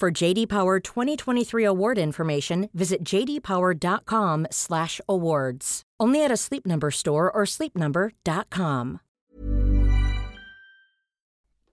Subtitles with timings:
[0.00, 5.82] For JD Power 2023 award information, visit jdpower.com/awards.
[6.02, 8.98] Only at a Sleep Number store or sleepnumber.com.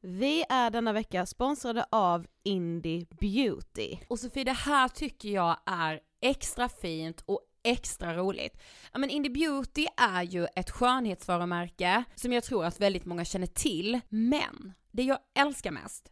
[0.03, 3.97] Vi är denna vecka sponsrade av Indie Beauty.
[4.07, 8.57] Och Sofie, det här tycker jag är extra fint och extra roligt.
[8.93, 13.47] Ja men Indie Beauty är ju ett skönhetsvarumärke som jag tror att väldigt många känner
[13.47, 16.11] till, men det jag älskar mest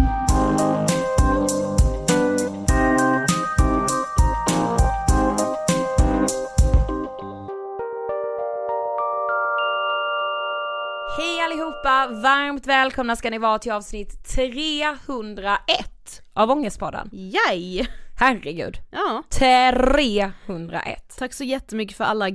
[11.17, 12.07] Hej allihopa!
[12.07, 15.61] Varmt välkomna ska ni vara till avsnitt 301
[16.33, 17.09] av Ångestpodden.
[17.11, 17.87] Yay!
[18.19, 18.77] Herregud.
[18.91, 21.15] Ja, 301.
[21.17, 22.29] tack så jättemycket för alla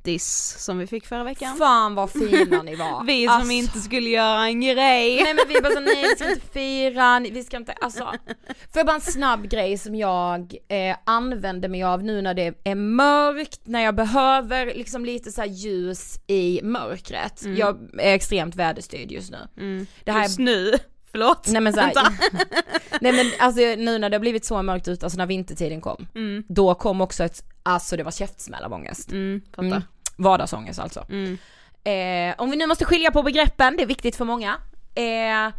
[0.00, 1.56] grattis som vi fick förra veckan.
[1.56, 3.04] Fan vad fina ni var.
[3.06, 5.22] Vi som Alltså, inte skulle göra en grej.
[5.22, 8.04] Nej men vi bara så, nej vi ska inte fira, vi ska inte, alltså.
[8.46, 12.54] Får jag bara en snabb grej som jag eh, använder mig av nu när det
[12.64, 17.42] är mörkt, när jag behöver liksom lite så ljus i mörkret.
[17.56, 19.86] Jag är extremt väderstyrd just nu.
[20.04, 20.72] Det här Just nu,
[21.10, 21.46] förlåt.
[21.48, 21.92] Nej men såhär,
[23.00, 26.06] nej men alltså nu när det har blivit så mörkt ut, alltså när vintertiden kom,
[26.48, 29.10] då kom också ett, alltså det var käftsmäll av ångest.
[29.12, 29.40] Mm.
[29.58, 29.82] Mm.
[30.22, 31.06] Vardagsångest alltså.
[31.08, 31.38] Mm.
[31.84, 34.56] Eh, om vi nu måste skilja på begreppen, det är viktigt för många.
[34.94, 35.52] Eh,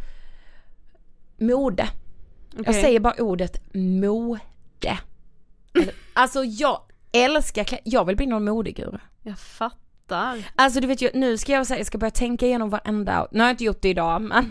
[1.36, 1.88] mode.
[2.52, 2.82] Jag Okej.
[2.82, 4.98] säger bara ordet mode.
[6.12, 6.80] Alltså jag
[7.12, 8.98] älskar klä- jag vill bli någon modeguru.
[9.22, 10.42] Jag fattar.
[10.56, 13.38] Alltså du vet ju, nu ska jag säga, jag ska börja tänka igenom varenda, nu
[13.40, 14.50] har jag inte gjort det idag men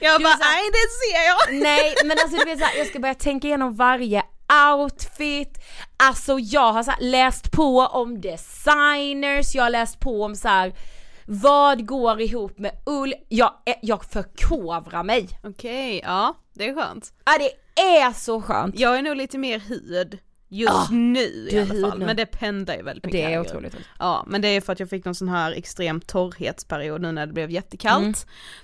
[0.00, 1.62] Jag bara, nej det ser jag.
[1.62, 4.22] Nej men alltså du vet såhär, jag ska börja tänka igenom varje
[4.72, 5.58] outfit,
[5.96, 10.72] alltså jag har så läst på om designers, jag har läst på om så här.
[11.26, 13.52] vad går ihop med ull, jag,
[13.82, 15.28] jag förkovrar mig.
[15.42, 17.12] Okej, ja det är skönt.
[17.24, 18.78] Ja det är så skönt.
[18.78, 20.18] Jag är nog lite mer hud
[20.52, 22.06] just Ah, nu i alla fall, nu.
[22.06, 23.20] men det pendlar ju väldigt mycket.
[23.28, 23.74] Det är otroligt.
[23.74, 23.86] roligt.
[23.98, 27.26] Ja, men det är för att jag fick någon sån här extrem torrhetsperiod nu när
[27.26, 28.02] det blev jättekallt.
[28.02, 28.14] Mm.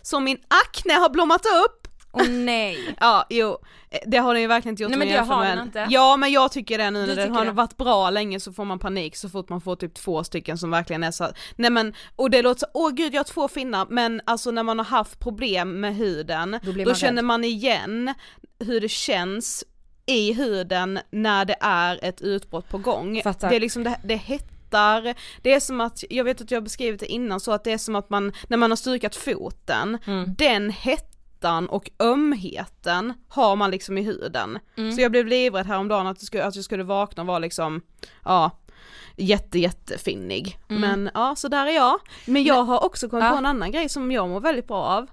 [0.02, 1.85] Så min akne har blommat upp.
[2.16, 2.94] Åh nej.
[3.00, 3.58] Ja, jo,
[3.90, 5.86] eh, det har den ju verkligen inte gjort Nej, men det har den inte.
[5.90, 7.50] Ja men jag tycker det nu när den har det?
[7.50, 10.70] varit bra länge så får man panik så fort man får typ två stycken som
[10.70, 13.86] verkligen är så nej men, och det låter så, åh gud jag har två finnar,
[13.90, 17.24] men alltså när man har haft problem med huden, Då då, man känner rädd.
[17.24, 18.14] man igen
[18.58, 19.64] hur det känns
[20.06, 23.20] i huden när det är ett utbrott på gång.
[23.22, 23.50] Fattar.
[23.50, 26.62] Det är liksom, det, det hettar, det är som att, jag vet att jag har
[26.62, 29.98] beskrivit det innan så att det är som att man, när man har stukat foten,
[30.06, 30.34] Mm.
[30.38, 30.70] den
[31.36, 34.58] hettan och ömheten har man liksom i huden.
[34.76, 34.92] Mm.
[34.92, 37.80] Så jag blev livrädd häromdagen att, det skulle, att jag skulle vakna och vara liksom,
[38.24, 38.50] ja,
[39.16, 40.58] jätte jättefinnig.
[40.68, 42.00] Men ja, så där är jag.
[42.26, 43.26] Men jag har också kommit Mm.
[43.26, 43.32] Ja.
[43.32, 45.06] på en annan grej som jag mår väldigt bra av,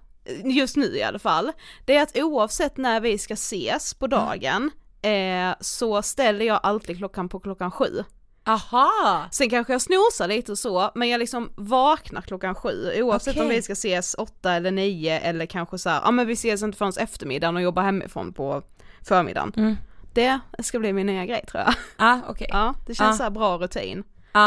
[0.45, 1.51] just nu i alla fall.
[1.85, 4.71] Det är att oavsett när vi ska ses på dagen,
[5.01, 8.03] eh, så ställer jag alltid klockan på klockan sju.
[8.45, 9.25] Aha!
[9.31, 13.45] Sen kanske jag snosar lite och så, men jag liksom vaknar klockan sju oavsett om
[13.45, 13.55] Okej.
[13.55, 16.93] vi ska ses åtta eller nio eller kanske så ja men vi ses inte förrän
[16.99, 18.61] eftermiddagen och jobbar hemifrån på
[19.07, 19.53] förmiddagen.
[19.57, 19.75] Mm.
[20.13, 21.73] Det ska bli min nya grej tror jag.
[21.97, 22.47] Ah, okej.
[22.51, 22.57] Ja.
[22.57, 23.17] Ja, det känns Ja.
[23.17, 24.03] så här bra rutin.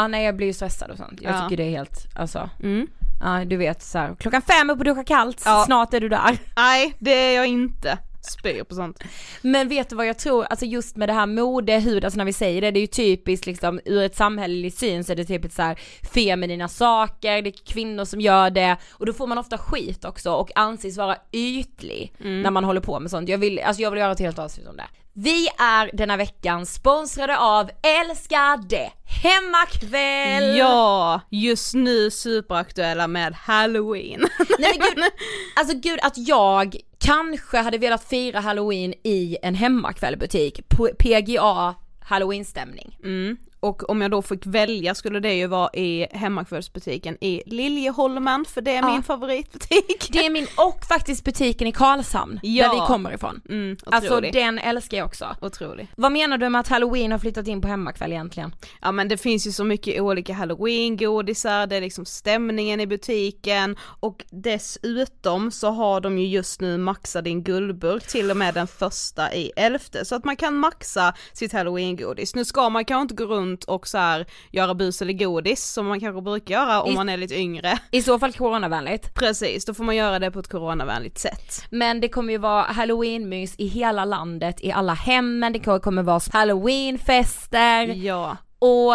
[0.09, 1.21] nej jag blir ju stressad och sånt.
[1.21, 1.41] Jag Ja.
[1.41, 2.87] tycker det är helt, alltså, Mm.
[3.23, 5.63] ja du vet så här, klockan fem upp och duscha kallt, Ja.
[5.65, 6.37] snart är du där.
[6.57, 7.97] Nej, det är jag inte.
[8.21, 9.03] Spyr på sånt.
[9.41, 12.25] Men vet du vad jag tror, alltså just med det här mode, hud, alltså när
[12.25, 15.25] vi säger det, det är ju typiskt liksom ur ett samhälleligt syn så är det
[15.25, 15.79] typiskt så här
[16.13, 20.31] feminina saker, det är kvinnor som gör det och då får man ofta skit också
[20.31, 23.29] och anses vara ytlig när man håller på med sånt.
[23.29, 24.87] Jag vill, alltså jag vill göra ett helt avsnitt om det.
[25.19, 30.57] Vi är denna veckan sponsrade av Älskade Hemmakväll!
[30.57, 34.25] Ja, just nu superaktuella med halloween.
[34.59, 35.03] Nej men gud,
[35.55, 42.97] alltså gud att jag kanske hade velat fira halloween i en hemmakvällbutik, på PGA halloweenstämning.
[43.03, 43.37] Mm.
[43.59, 48.61] Och om jag då fick välja skulle det ju vara i hemmakvällsbutiken i Liljeholmen, för
[48.61, 48.91] det är Ja.
[48.91, 50.09] min favoritbutik.
[50.11, 52.67] Det är min, och faktiskt butiken i Karlshamn, Ja.
[52.67, 53.41] där vi kommer ifrån.
[53.49, 55.35] Mm, Alltså den älskar jag också.
[55.41, 55.87] Otrolig.
[55.97, 58.55] Vad menar du med att halloween har flyttat in på hemmakväll egentligen?
[58.81, 63.77] Ja men det finns ju så mycket olika halloween-godisar, det är liksom stämningen i butiken
[63.99, 68.67] och dessutom så har de ju just nu maxat din guldburk till och med den
[68.67, 72.35] första i elfte så att man kan maxa sitt halloween-godis.
[72.35, 75.85] Nu ska man kanske inte gå runt och så här göra bus eller godis som
[75.87, 77.79] man kanske brukar göra om I- man är lite yngre.
[77.91, 79.13] I så fall coronavänligt.
[79.13, 81.63] Precis, då får man göra det på ett coronavänligt sätt.
[81.69, 86.19] Men det kommer ju vara halloweenmys i hela landet, i alla hemmen, det kommer vara
[86.33, 87.87] halloweenfester.
[87.87, 88.37] Ja.
[88.59, 88.93] Och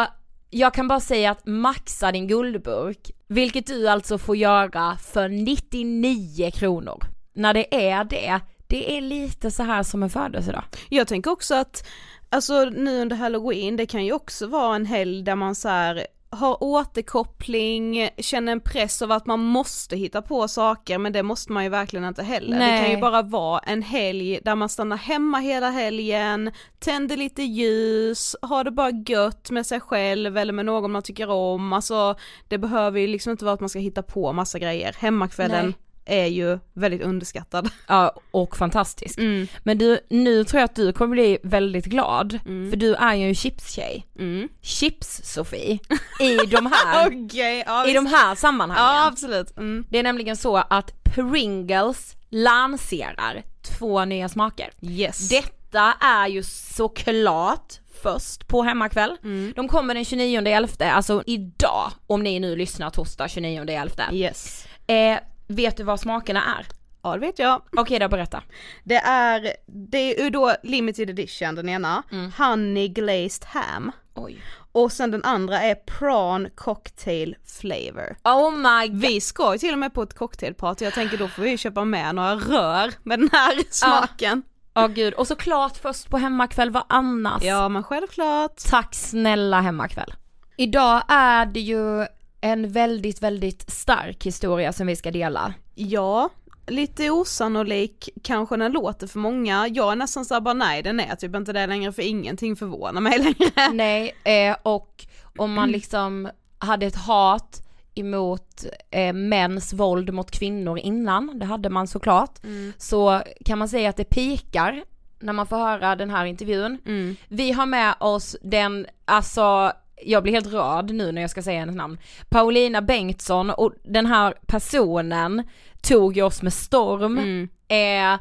[0.51, 6.51] jag kan bara säga att maxa din guldburk, vilket du alltså får göra för 99
[6.51, 7.05] kronor.
[7.35, 10.65] När det är det, det är lite så här som en födelsedag.
[10.89, 11.87] Jag tänker också att,
[12.33, 16.07] alltså nu under halloween, det kan ju också vara en helg där man så här
[16.31, 21.53] har återkoppling, känner en press av att man måste hitta på saker men det måste
[21.53, 22.59] man ju verkligen inte heller.
[22.59, 22.95] Det kan Nej.
[22.95, 28.65] ju bara vara en helg där man stannar hemma hela helgen, tänder lite ljus, har
[28.65, 32.15] det bara gött med sig själv eller med någon man tycker om, alltså
[32.49, 34.97] det behöver ju liksom inte vara att man ska hitta på massa grejer.
[34.99, 35.75] Hemmakvällen Nej.
[36.05, 37.71] Är ju väldigt underskattad.
[37.87, 39.19] Ja, och fantastisk.
[39.19, 39.49] Mm.
[39.63, 43.29] Men du, nu tror jag att du kommer bli väldigt glad, för du är ju
[43.29, 44.07] en chipstjej.
[44.19, 44.49] Mm.
[44.63, 45.79] Chips-Sofie,
[46.21, 48.85] i de här, Okej, ja, i de här sammanhangen.
[48.85, 49.59] Ja absolut.
[49.59, 49.85] Mm.
[49.89, 54.71] Det är nämligen så att Pringles lanserar två nya smaker.
[54.83, 55.29] Yes.
[55.29, 59.17] Detta är ju såklart först på hemmakväll.
[59.25, 59.53] Mm.
[59.57, 64.13] De kommer den 29 11, alltså idag, om ni nu lyssnar torsdag 29 11.
[64.13, 64.67] Yes.
[64.87, 65.19] Eh,
[65.55, 66.67] vet du vad smakerna är?
[67.03, 67.63] Ja det vet jag.
[67.77, 68.43] Okej då, berätta.
[68.85, 72.03] Det är, det är ju då limited edition den ena,
[72.39, 73.93] honey glazed ham.
[74.15, 74.43] Oj.
[74.73, 78.17] Och sen den andra är prawn cocktail flavor.
[78.25, 79.01] Oh my god.
[79.01, 81.85] Vi ska ju till och med på ett cocktailparty, jag tänker då får vi köpa
[81.85, 84.43] med några rör med den här smaken.
[84.75, 87.43] Åh gud, och såklart först på hemmakväll, vad annars?
[87.43, 88.57] Ja men självklart.
[88.71, 90.15] Tack snälla hemmakväll.
[90.57, 92.07] Idag är det ju
[92.45, 95.55] en väldigt, väldigt stark historia som vi ska dela.
[95.75, 96.31] Ja,
[96.67, 99.69] lite osannolik kanske den låter för många.
[99.69, 103.01] Jag är nästan såhär bara nej den är typ inte det längre för ingenting förvånar
[103.01, 103.73] mig längre.
[103.73, 105.07] Nej, eh, och
[105.39, 111.71] om man liksom hade ett hat emot eh, mäns våld mot kvinnor innan, det hade
[111.71, 112.39] man såklart,
[112.79, 114.85] så kan man säga att det pikar
[115.21, 116.79] när man får höra den här intervjun.
[116.87, 117.17] Mm.
[117.29, 119.73] Vi har med oss den, alltså
[120.05, 124.07] jag blir helt rörd nu när jag ska säga hennes namn, Paulina Bengtsson och den
[124.07, 125.43] här personen
[125.83, 127.19] tog oss med storm.
[127.19, 127.49] Mm.
[127.69, 128.21] Eh,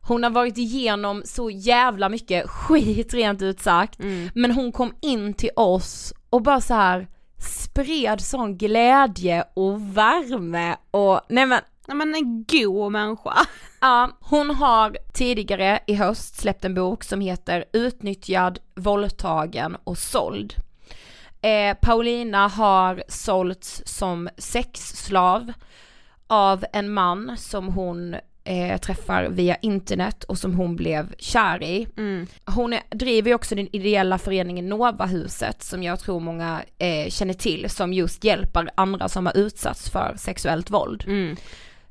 [0.00, 4.30] hon har varit igenom så jävla mycket skit rent ut sagt, Mm.
[4.34, 7.08] men hon kom in till oss och bara så här
[7.38, 13.34] spred sån glädje och värme och nej men Ja, men en god människa.
[13.80, 20.54] Ja, hon har tidigare i höst släppt en bok som heter Utnyttjad, våldtagen och såld.
[21.46, 25.52] Eh, Paulina har sålts som sexslav
[26.26, 31.88] av en man som hon eh, träffar via internet och som hon blev kär i.
[31.96, 32.26] Mm.
[32.44, 37.34] Hon är, driver ju också den ideella föreningen Novahuset som jag tror många eh, känner
[37.34, 41.04] till som just hjälper andra som har utsatts för sexuellt våld.
[41.06, 41.36] Mm.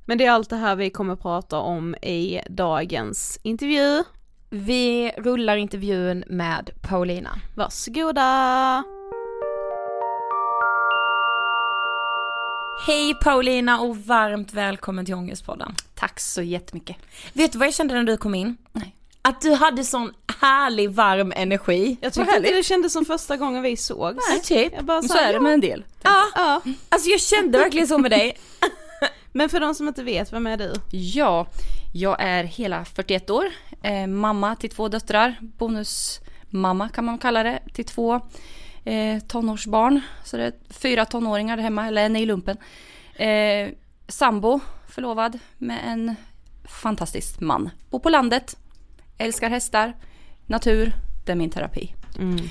[0.05, 4.03] Men det är allt det här vi kommer prata om i dagens intervju.
[4.49, 7.29] Vi rullar intervjun med Paulina.
[7.55, 8.83] Varsågoda!
[12.77, 15.75] Hej Paulina och varmt välkommen till Ångestpodden.
[15.95, 16.95] Tack så jättemycket.
[17.33, 18.57] Vet du vad jag kände när du kom in?
[18.71, 18.95] Nej.
[19.21, 21.97] Att du hade sån härlig varm energi.
[22.01, 24.25] Jag tyckte inte det kändes som första gången vi sågs.
[24.29, 24.73] Nej, typ.
[24.75, 25.83] Jag bara så så här, är det med en del.
[26.03, 26.61] Ja, ja.
[26.89, 28.37] alltså jag kände verkligen så med dig.
[29.31, 30.73] Men för de som inte vet, vem är du?
[30.91, 31.47] Ja,
[31.93, 33.45] jag är hela 41 år,
[33.83, 38.21] eh, mamma till två döttrar, bonusmamma kan man kalla det, till två
[38.85, 40.01] eh, tonårsbarn.
[40.23, 42.57] Så det är fyra tonåringar där hemma, eller en är i lumpen.
[43.15, 43.69] Eh,
[44.07, 46.15] sambo, förlovad med en
[46.63, 47.69] fantastisk man.
[47.89, 48.57] Bor på landet,
[49.17, 49.93] älskar hästar,
[50.45, 50.93] natur,
[51.25, 51.93] det är min terapi.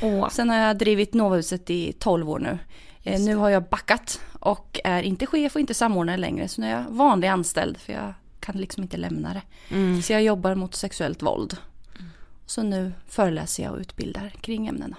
[0.02, 0.28] Åh.
[0.28, 2.58] Sen har jag drivit Novahuset i 12 år nu.
[3.02, 6.48] Eh, nu har jag backat och är inte chef och inte samordnare längre.
[6.48, 9.42] Så nu är jag vanlig anställd för jag kan liksom inte lämna det.
[10.02, 11.56] Så jag jobbar mot sexuellt våld.
[12.46, 14.96] Så nu föreläser jag och utbildar kring ämnena.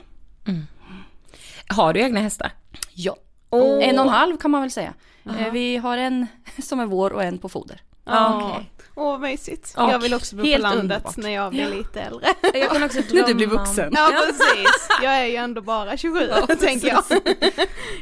[1.68, 2.52] Har du egna hästar?
[2.94, 3.16] Ja.
[3.50, 3.84] Åh.
[3.90, 4.94] En och en halv kan man väl säga.
[5.26, 6.28] Eh, Vi har en
[6.64, 7.82] som är vår och en på foder.
[8.06, 8.72] Ja, okej.
[8.98, 9.74] Åh, vad mysigt.
[9.78, 11.18] Ja, jag vill också bo på landet underbart.
[11.18, 12.28] när jag blir lite äldre.
[12.54, 13.94] Jag kan också När du blir drömma vuxen.
[13.96, 14.88] Ja, precis.
[15.02, 17.04] Jag är ju ändå bara 27, tänker jag.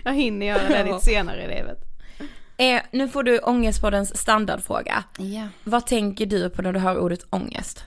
[0.03, 1.77] Jag hinner göra det lite senare i livet.
[2.57, 5.03] Eh, nu får du Ångestpoddens standardfråga.
[5.17, 5.47] Ja.
[5.63, 7.83] Vad tänker du på när du hör ordet ångest?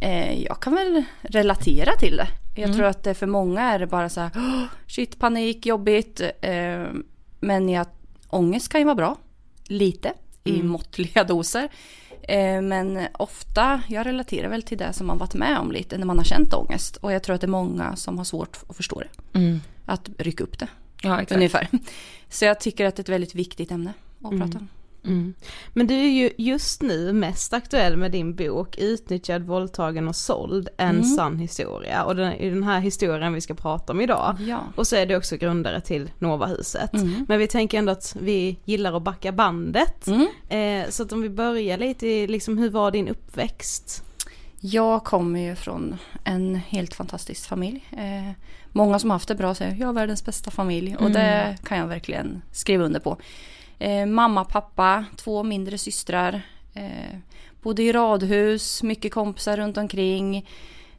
[0.00, 2.28] Eh, jag kan väl relatera till det.
[2.56, 6.20] Jag tror att det för många är det bara så här, "Åh, shit, panik, jobbigt.
[6.40, 6.84] Eh,
[7.40, 7.86] men jag,
[8.28, 9.16] ångest kan ju vara bra.
[9.66, 10.12] Lite,
[10.44, 11.68] i måttliga doser.
[12.22, 16.06] Eh, men ofta, jag relaterar väl till det som man varit med om lite när
[16.06, 16.96] man har känt ångest.
[16.96, 19.38] Och jag tror att det är många som har svårt att förstå det.
[19.86, 20.68] Att rycka upp det,
[21.02, 21.36] Ja, exakt.
[21.36, 21.68] ungefär.
[22.28, 24.68] Så jag tycker att det är ett väldigt viktigt ämne att prata om.
[25.72, 30.68] Men du är ju just nu mest aktuell med din bok Utnyttjad, våldtagen och såld,
[30.76, 32.04] en sann historia.
[32.04, 34.36] Och det är den här historien vi ska prata om idag.
[34.40, 34.60] Ja.
[34.76, 36.90] Och så är du också grundare till Novahuset.
[37.28, 40.08] Men vi tänker ändå att vi gillar att backa bandet.
[40.48, 44.04] Eh, så att om vi börjar lite liksom hur var din uppväxt?
[44.60, 47.84] Jag kommer ju från en helt fantastisk familj.
[47.92, 48.32] Eh,
[48.72, 51.78] många som har haft det bra säger jag har världens bästa familj och det kan
[51.78, 53.16] jag verkligen skriva under på.
[53.78, 56.42] Eh, mamma, pappa, två mindre systrar.
[56.74, 57.18] Eh,
[57.62, 60.48] bodde i radhus, mycket kompisar runt omkring.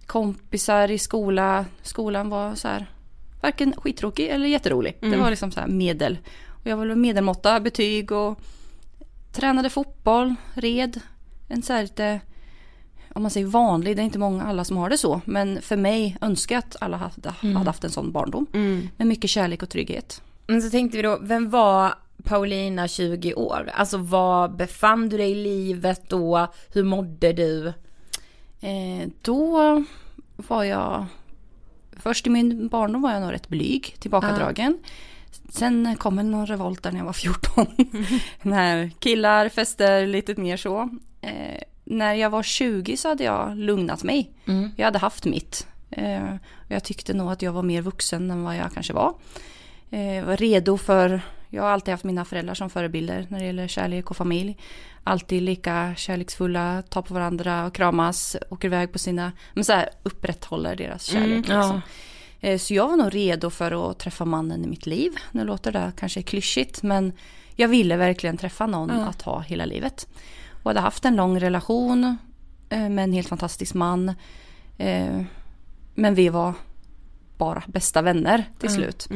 [0.06, 1.66] Kompisar i skola.
[1.82, 2.86] Skolan var så här
[3.42, 4.98] varken skittråkig eller jätterolig.
[5.00, 6.18] Det var liksom så här medel.
[6.50, 8.40] Och jag var väl medelmåtta, betyg och
[9.32, 11.00] tränade fotboll, red.
[11.48, 12.20] En så här lite
[13.16, 15.22] om man säger vanlig, det är inte många alla som har det så.
[15.26, 18.46] Men för mig önskar jag att alla hade, hade haft en sån barndom.
[18.98, 20.22] Med mycket kärlek och trygghet.
[20.48, 21.94] Men så tänkte vi då, vem var
[22.26, 23.72] Paulina 20 år?
[23.74, 26.48] Alltså var befann du dig i livet då?
[26.74, 27.68] Hur mådde du?
[28.62, 29.84] Eh, då
[30.36, 31.06] var jag,
[31.98, 34.80] först i min barndom var jag nog rätt blyg, tillbakadragen.
[35.50, 37.68] Sen kom en någon revolt där när jag var 14.
[38.42, 40.90] när killar, fester, lite mer så.
[41.22, 44.32] Eh, när jag var 20 så hade jag lugnat mig.
[44.76, 45.68] Jag hade haft mitt.
[45.92, 46.36] Eh,
[46.68, 49.14] jag tyckte nog att jag var mer vuxen än vad jag kanske var.
[49.90, 51.22] Eh, var redo för,
[51.56, 54.58] jag har alltid haft mina föräldrar som förebilder när det gäller kärlek och familj.
[55.04, 59.90] Alltid lika kärleksfulla, tar på varandra och kramas, åker iväg på sina, men så här
[60.04, 61.46] upprätthåller deras kärlek.
[61.50, 61.58] ja.
[61.58, 61.82] liksom.
[62.40, 65.12] Eh, Så jag var nog redo för att träffa mannen i mitt liv.
[65.32, 67.14] Nu låter det kanske klyschigt men
[67.56, 70.08] jag ville verkligen träffa någon att ha hela livet.
[70.64, 72.18] Och hade haft en lång relation
[72.70, 74.10] eh, med en helt fantastisk man.
[74.78, 75.22] Eh,
[75.96, 76.54] Men vi var
[77.38, 79.08] bara bästa vänner till slut.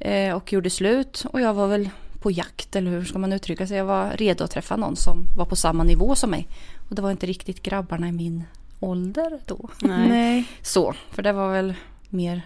[0.00, 1.90] Eh, Och gjorde slut och jag var väl
[2.20, 3.76] på jakt eller hur ska man uttrycka sig.
[3.76, 6.48] Jag var redo att träffa någon som var på samma nivå som mig.
[6.88, 8.44] Och det var inte riktigt grabbarna i min
[8.80, 9.68] ålder då.
[9.82, 10.44] Nej.
[10.62, 11.74] Så, för det var väl
[12.08, 12.42] mer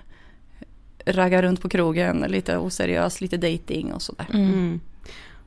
[1.06, 4.26] ragga runt på krogen, lite oseriös, lite dating och sådär.
[4.34, 4.80] Mm.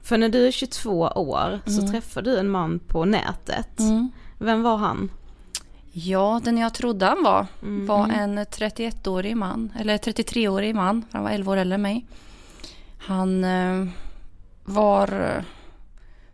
[0.02, 3.80] För när du är 22 år så träffar du en man på nätet.
[3.80, 4.12] Mm.
[4.38, 5.10] Vem var han?
[5.92, 7.86] Ja, den jag trodde han var Mm.
[7.86, 12.06] var en 31-årig man, eller 33-årig man, han var 11 år äldre än mig.
[12.98, 13.88] Han eh,
[14.64, 15.44] var eh,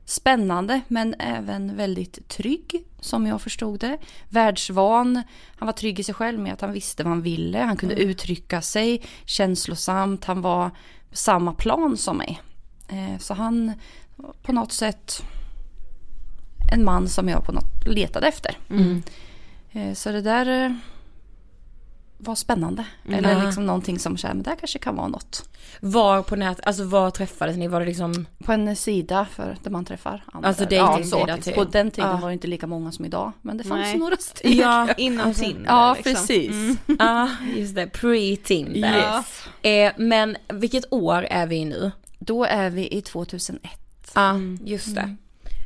[0.06, 3.98] spännande men även väldigt trygg som jag förstod det.
[4.30, 5.22] Världsvan,
[5.56, 7.96] han var trygg i sig själv med att han visste vad han ville, han kunde
[7.96, 10.76] uttrycka sig känslosamt, han var på
[11.16, 12.42] samma plan som mig.
[12.88, 13.74] Eh, så han
[14.42, 15.24] på något sätt
[16.74, 18.58] en man som jag på något letade efter.
[18.70, 18.98] Eh,
[19.96, 20.72] Så det där eh,
[22.18, 22.86] var spännande.
[23.10, 23.44] Eller Ja.
[23.46, 25.50] liksom någonting som så här, men det här kanske kan vara något.
[25.80, 27.68] Var på nät, alltså var träffades ni?
[27.68, 30.48] Var det liksom, På en sida för där man träffar andra.
[30.48, 31.42] Alltså Ja, dejtingsida så.
[31.44, 31.56] typ.
[31.56, 32.18] På den tiden Ja.
[32.18, 33.32] var det inte lika många som idag.
[33.42, 33.98] Men det fanns Nej.
[33.98, 34.58] några stycken.
[34.58, 36.14] ja, Innan alltså, Tinder Ja, liksom.
[36.14, 36.50] precis.
[36.52, 36.78] Mm.
[37.00, 38.98] ja just det, pre-Tinder.
[38.98, 39.44] Yes.
[39.66, 41.92] Eh, men vilket år är vi i nu?
[42.20, 43.62] Då är vi i 2001.
[44.16, 45.16] Ja, just det.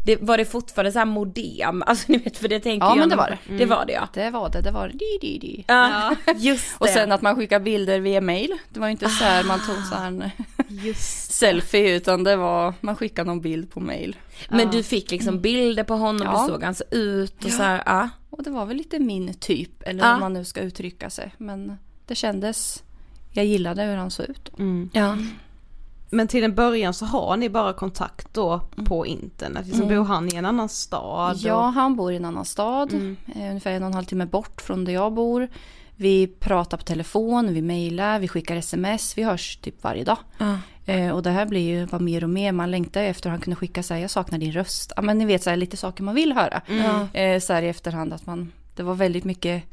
[0.08, 0.22] Det.
[0.22, 1.84] Var det fortfarande så här modem?
[1.88, 2.98] Alltså ni vet för det tänker Ja, jag.
[3.00, 3.58] men det var det.
[3.58, 4.08] Det var det ja.
[4.14, 4.62] Det var det.
[4.62, 5.64] Det var di, di, di.
[5.68, 6.84] Ja, just det.
[6.86, 8.54] Och sen att man skickar bilder via mail.
[8.70, 10.30] Det var ju inte så här man tog så här en
[10.70, 14.16] Just selfie utan det var man skickade någon bild på mail.
[14.50, 16.42] Men du fick liksom bilder på honom, Ja.
[16.48, 18.10] du såg han så ut och så här, ja.
[18.30, 20.14] Och det var väl lite min typ, eller Ja.
[20.14, 21.34] hur man nu ska uttrycka sig.
[21.38, 22.84] Men det kändes,
[23.32, 24.50] jag gillade hur han såg ut.
[24.60, 24.90] Mm.
[24.94, 25.18] ja.
[26.10, 29.68] Men till en början så har ni bara kontakt då på internet.
[29.68, 31.36] Liksom bor han i en annan stad?
[31.36, 31.48] Mm.
[31.48, 32.94] Ja, han bor i en annan stad,
[33.36, 35.48] eh, ungefär en och en halv timme bort från där jag bor.
[35.96, 40.18] Vi pratar på telefon, vi mejlar, vi skickar sms, vi hörs typ varje dag.
[40.86, 43.34] Eh, och det här blir ju var mer och mer, man längtar ju efter att
[43.34, 44.92] han kunde skicka så här, jag saknar din röst.
[44.96, 46.62] Ja men ni vet så här, lite saker man vill höra.
[46.68, 47.20] Ja.
[47.20, 49.64] Eh, så här i efterhand att man, det var väldigt mycket,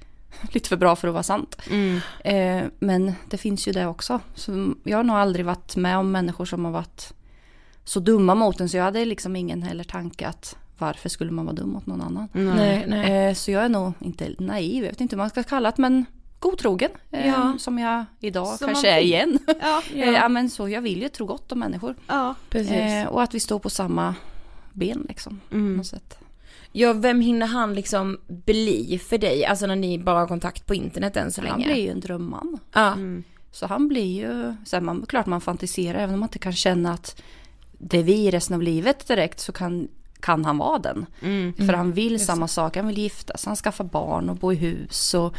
[0.53, 1.57] lite för bra för att vara sant.
[1.71, 2.01] Mm.
[2.25, 4.21] Eh, men det finns ju det också.
[4.35, 7.15] Så jag har nog aldrig varit med om människor som har varit
[7.85, 11.45] så dumma mot en så jag hade liksom ingen heller tanke att varför skulle man
[11.45, 12.29] vara dum mot någon annan.
[12.33, 13.29] Nej, nej.
[13.29, 15.83] Eh, så jag är nog inte naiv, jag vet inte hur man ska kalla det
[15.83, 16.05] men
[16.39, 16.91] godtrogen.
[17.11, 17.55] Eh, Ja.
[17.59, 19.39] Som jag idag Som kanske man är igen.
[19.61, 21.95] Ja, Eh, ja men så, jag vill ju tro gott om människor.
[22.07, 22.35] ja.
[22.51, 22.73] Precis.
[22.73, 24.15] Eh, och att vi står på samma
[24.73, 25.41] ben liksom.
[25.49, 25.77] På Mm.
[25.77, 26.19] något sätt.
[26.77, 29.45] Ja, vem hinner han liksom bli för dig?
[29.45, 31.53] Alltså när ni bara har kontakt på internet än så länge.
[31.53, 32.59] Han blir ju en drömman.
[32.73, 33.25] Ja, Mm.
[33.51, 36.53] Så han blir ju, så här, man, klart man fantiserar även om man inte kan
[36.53, 37.23] känna att
[37.79, 39.89] det är vi resten av livet direkt så kan,
[40.21, 41.07] kan han vara den.
[41.23, 41.53] Mm.
[41.53, 44.57] För han vill samma sak, han vill gifta sig, han skaffar barn och bo i
[44.57, 45.35] hus och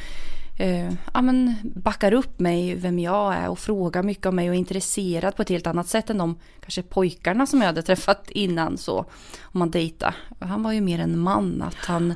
[0.58, 4.56] eh, ja, men backar upp mig vem jag är och frågar mycket om mig och
[4.56, 8.30] är intresserad på ett helt annat sätt än de kanske pojkarna som jag hade träffat
[8.30, 8.98] innan så
[9.41, 10.15] om man dejtar.
[10.39, 12.13] Han var ju mer en man, att han,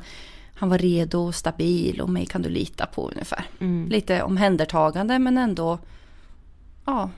[0.56, 3.46] han var redo och stabil och mig kan du lita på ungefär.
[3.90, 5.80] Lite omhändertagande men ändå
[6.86, 7.10] ja,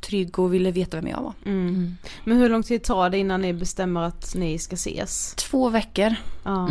[0.00, 1.32] trygg och ville veta vem jag var.
[1.44, 1.96] Mm.
[2.24, 5.34] Men hur lång tid tar det innan ni bestämmer att ni ska ses?
[5.34, 6.14] Två veckor.
[6.44, 6.68] Ja.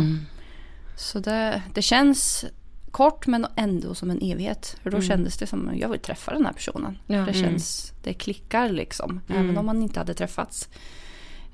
[0.96, 2.44] Så det, det känns
[2.96, 4.76] kort men ändå som en evighet.
[4.82, 6.98] För då kändes det som att jag vill träffa den här personen.
[7.06, 7.18] Ja.
[7.18, 9.20] Det känns, det klickar liksom.
[9.28, 10.68] Även om man inte hade träffats.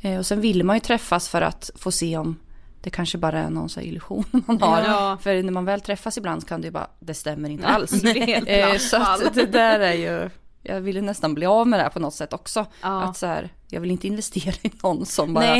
[0.00, 2.36] Eh, och sen vill man ju träffas för att få se om
[2.80, 4.82] det kanske bara är någon så här illusion man har.
[4.82, 5.18] Ja.
[5.22, 8.04] För när man väl träffas ibland så kan det ju bara, det stämmer inte alls.
[8.46, 10.30] Eh, så att det där är ju,
[10.62, 12.66] jag ville nästan bli av med det här på något sätt också.
[12.82, 13.02] Ja.
[13.02, 15.56] Att så här, jag vill inte investera i någon som bara,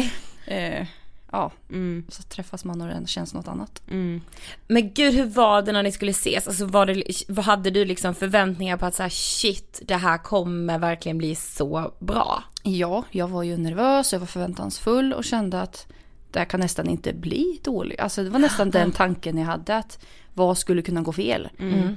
[0.46, 0.86] eh,
[1.32, 2.04] ja, Mm.
[2.08, 3.82] så träffas man och det känns något annat.
[3.90, 4.20] Mm.
[4.68, 6.46] Men gud hur var det när ni skulle ses?
[6.48, 10.18] Alltså var det, vad hade du liksom förväntningar på att så här, shit det här
[10.18, 12.44] kommer verkligen bli så bra?
[12.62, 15.86] Ja, jag var ju nervös, jag var förväntansfull och kände att
[16.30, 18.00] det här kan nästan inte bli dåligt.
[18.00, 21.48] Alltså det var nästan den tanken jag hade att vad skulle kunna gå fel?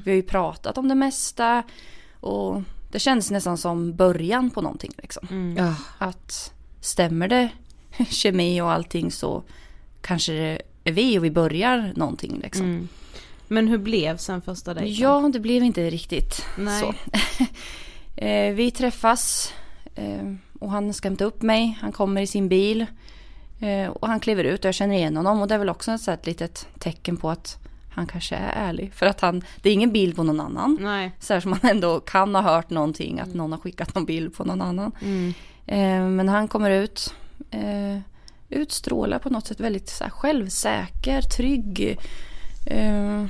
[0.05, 1.63] Vi har ju pratat om det mesta
[2.19, 5.55] och det kändes nästan som början på någonting liksom.
[5.57, 5.75] Ja.
[5.97, 7.49] Att stämmer det
[8.09, 9.43] kemi och allting så
[10.01, 12.65] kanske det är vi och vi börjar någonting liksom.
[12.65, 12.87] Mm.
[13.47, 15.03] Men hur blev sen första dejten?
[15.03, 16.81] Ja, det blev inte riktigt Nej.
[16.81, 16.93] så.
[18.15, 19.53] eh, vi träffas
[19.95, 21.77] eh, och han ska hämta upp mig.
[21.81, 22.85] Han kommer i sin bil
[23.59, 25.91] eh, och han kliver ut och jag känner igen honom och det är väl också
[25.91, 27.57] ett, så här, ett litet tecken på att
[27.91, 28.93] han kanske är ärlig.
[28.93, 30.77] För att han, det är ingen bild på någon annan.
[30.81, 31.11] Nej.
[31.19, 34.35] Så här som man ändå kan ha hört någonting, att någon har skickat någon bild
[34.35, 34.91] på någon annan.
[35.01, 36.15] Mm.
[36.15, 37.13] Men han kommer ut,
[37.51, 37.99] eh,
[38.49, 41.97] utstrålar på något sätt väldigt så här, självsäker, trygg.
[42.65, 43.25] Eh,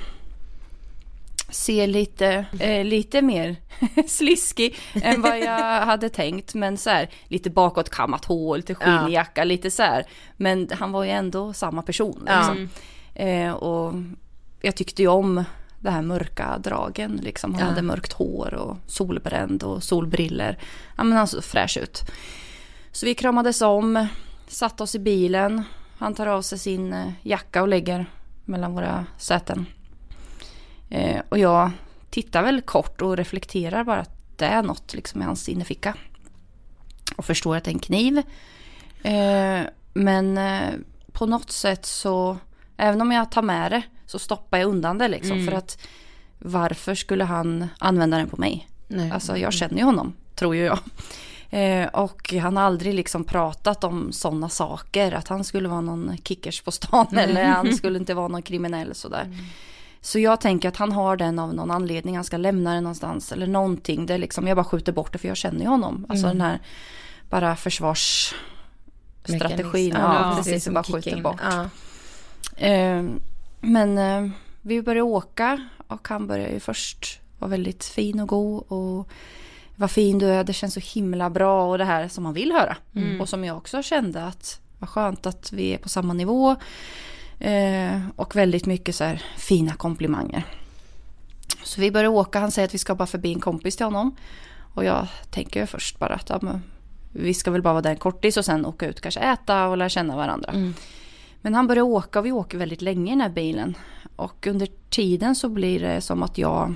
[1.49, 3.55] ser lite, eh, lite mer
[4.07, 6.53] sliskig än vad jag hade tänkt.
[6.53, 10.05] Men så här, lite bakåtkammat hår, lite skinnjacka, lite så här.
[10.37, 12.27] Men han var ju ändå samma person.
[12.27, 12.69] Liksom.
[13.15, 13.93] Eh, och
[14.61, 15.43] jag tyckte ju om
[15.79, 17.19] det här mörka dragen.
[17.23, 17.53] Liksom.
[17.53, 17.69] Han Ja.
[17.69, 20.57] hade mörkt hår och solbränd och solbriller.
[20.97, 22.01] Ja, men han såg fräsch ut.
[22.95, 24.07] Så vi kramades om,
[24.47, 25.63] satte oss i bilen.
[25.97, 28.05] Han tar av sig sin eh, jacka och lägger
[28.45, 29.65] mellan våra säten.
[30.89, 31.71] Eh, och jag
[32.09, 35.95] tittar väl kort och reflekterar bara att det är något liksom i hans innerficka.
[37.15, 38.17] Och förstår att det är en kniv.
[39.03, 39.61] Eh,
[39.93, 40.73] men eh,
[41.11, 42.37] på något sätt så,
[42.77, 45.45] även om jag tar med det, så stoppar jag undan det liksom.
[45.45, 45.87] För att
[46.39, 48.67] varför skulle han använda den på mig?
[48.87, 49.11] Nej.
[49.11, 50.79] Alltså jag känner ju honom, tror ju jag.
[51.55, 56.17] Eh, och han har aldrig liksom pratat om sådana saker, att han skulle vara någon
[56.23, 59.37] kickers på stan eller han skulle inte vara någon kriminell sådär.
[60.01, 63.31] Så jag tänker att han har den av någon anledning, han ska lämna den någonstans
[63.31, 64.05] eller någonting.
[64.05, 66.05] Det är liksom, jag bara skjuter bort det för jag känner ju honom.
[66.09, 66.59] Alltså den här
[67.29, 69.93] bara försvarsstrategin.
[69.93, 71.41] Ja, Ja, precis, som bara skjuter bort.
[71.43, 71.69] Ja.
[72.67, 73.03] Eh,
[73.61, 74.29] men eh,
[74.61, 79.09] vi började åka och han började ju först vara väldigt fin och god och
[79.75, 82.51] vad fin du är, det känns så himla bra och det här som man vill
[82.51, 82.77] höra.
[83.21, 86.55] Och som jag också kände att vad skönt att vi är på samma nivå.
[87.39, 90.45] Eh, och väldigt mycket så här fina komplimanger.
[91.63, 94.15] Så vi börjar åka, han säger att vi ska bara förbi en kompis till honom.
[94.73, 96.39] Och jag tänker först bara att ja,
[97.11, 99.77] vi ska väl bara vara där en kortis och sen åka ut, kanske äta och
[99.77, 100.51] lära känna varandra.
[101.41, 103.77] Men han börjar åka och vi åker väldigt länge i den här bilen.
[104.15, 106.73] Och under tiden så blir det som att jag,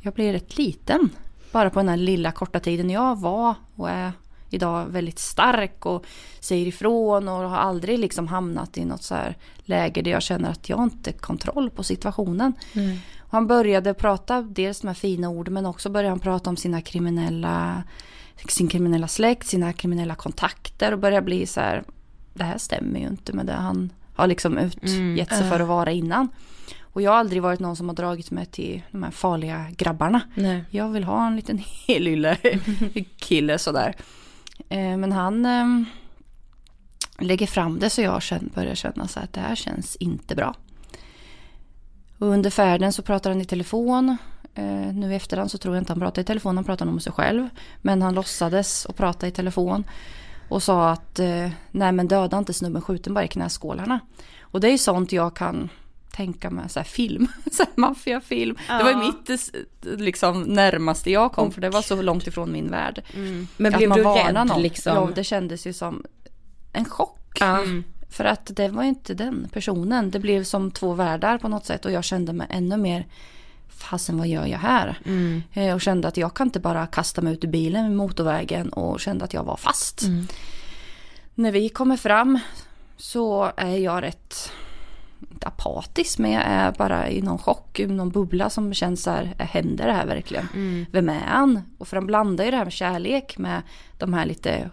[0.00, 1.10] jag blir rätt liten.
[1.52, 4.12] Bara på den här lilla korta tiden jag var och är
[4.50, 6.04] idag väldigt stark och
[6.40, 10.50] säger ifrån och har aldrig liksom hamnat i något så här läge där jag känner
[10.50, 12.52] att jag inte har kontroll på situationen.
[13.18, 16.56] Och han började prata dels de här fina orden men också började han prata om
[16.56, 17.82] sina kriminella,
[18.48, 21.84] sin kriminella släkt, sina kriminella kontakter och började bli så här,
[22.34, 25.90] det här stämmer ju inte med det han har liksom utgett sig för att vara
[25.92, 26.28] innan.
[26.82, 30.20] Och jag har aldrig varit någon som har dragit mig till de här farliga grabbarna.
[30.34, 30.64] Nej.
[30.70, 32.36] Jag vill ha en liten helylle
[33.18, 33.94] kille sådär.
[34.68, 35.82] Eh, Men han eh,
[37.18, 38.22] lägger fram det så jag
[38.54, 40.54] börjar känna så att det här känns inte bra.
[42.18, 44.16] Och under färden så pratar han i telefon.
[44.54, 46.94] Eh, Nu i efterhand så tror jag inte han pratar i telefon, han pratar nog
[46.94, 47.48] med sig själv.
[47.82, 49.84] Men han låtsades och prata i telefon.
[50.48, 54.00] Och sa att eh, nej men döda inte snubben, skjuten bara i knäskålarna.
[54.40, 55.68] Och det är ju sånt jag kan
[56.12, 58.56] tänka mig, så här film, så här maffiafilm.
[58.68, 59.36] Det var ju mitt eh,
[59.98, 63.02] liksom närmaste jag kom för det var så långt ifrån min värld.
[63.56, 64.62] Men Att blev man du rädd någon.
[64.62, 64.94] liksom?
[64.94, 66.04] Ja, det kändes ju som
[66.72, 67.36] en chock.
[67.40, 67.58] Ja.
[68.10, 70.10] För att det var ju inte den personen.
[70.10, 73.06] Det blev som två världar på något sätt och jag kände mig ännu mer
[73.78, 74.98] Fasen vad gör jag här?
[75.52, 78.68] Eh, Och kände att jag kan inte bara kasta mig ut ur bilen med motorvägen
[78.68, 80.02] och kände att jag var fast.
[81.34, 82.38] När vi kommer fram
[82.96, 84.52] så är jag rätt
[85.30, 89.10] inte apatisk men jag är bara i någon chock, i någon bubbla som känns så
[89.10, 90.48] här, händer det här verkligen?
[90.92, 91.62] Vem är han?
[91.78, 93.62] Och för han blandar ju det här med kärlek med
[93.98, 94.70] de här lite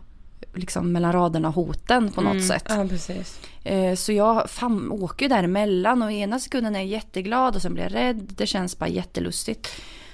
[0.55, 2.65] liksom mellan raderna hoten på något sätt.
[2.69, 3.39] ja, precis.
[3.63, 7.73] Eh, Så jag fan, åker ju däremellan och ena sekunden är jag jätteglad och sen
[7.73, 8.33] blir jag rädd.
[8.37, 9.67] Det känns bara jättelustigt.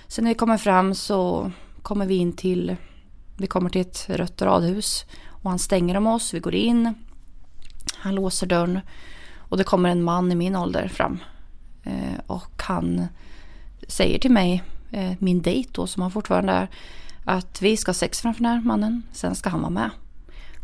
[0.08, 1.52] Sen när vi kommer fram så
[1.82, 2.76] kommer vi in till,
[3.38, 6.94] vi kommer till ett rött radhus och han stänger om oss, vi går in.
[7.98, 8.80] Han låser dörren
[9.38, 11.20] och det kommer en man i min ålder fram.
[11.84, 13.08] Eh, Och han
[13.88, 16.68] säger till mig, eh, min dejt då som han fortfarande är,
[17.26, 19.90] att vi ska ha sex framför den här mannen, sen ska han vara med.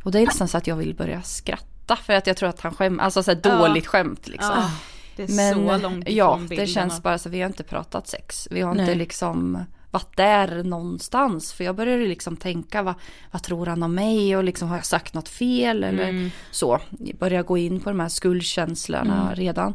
[0.04, 2.62] Och det är nästan så att jag vill börja skratta för att jag tror att
[2.62, 4.56] han skämt, alltså så dåligt skämt liksom.
[4.56, 4.72] Ja,
[5.16, 8.48] det är Men så långt ja, det känns bara så vi har inte pratat sex.
[8.52, 8.96] Vi har inte Nej.
[8.96, 11.54] liksom varit där någonstans.
[11.54, 12.94] För jag började liksom tänka, vad,
[13.32, 14.38] vad tror han om mig?
[14.38, 15.84] Och liksom, har jag sagt något fel?
[15.84, 16.32] Eller Mm.
[16.52, 16.80] så.
[17.00, 19.36] Jag börjar gå in på de här skuldkänslorna Mm.
[19.36, 19.74] redan.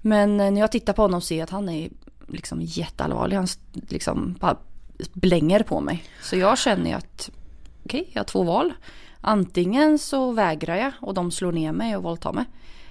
[0.00, 1.88] Men eh, när jag tittar på honom ser jag att han är
[2.28, 3.36] liksom jätteallvarlig.
[3.36, 3.48] Han
[3.88, 4.56] liksom bara
[5.12, 6.04] blänger på mig.
[6.22, 7.30] Så jag känner ju att
[7.84, 8.72] okej, jag har två val.
[9.20, 12.44] Antingen så vägrar jag och de slår ner mig och våldtar mig.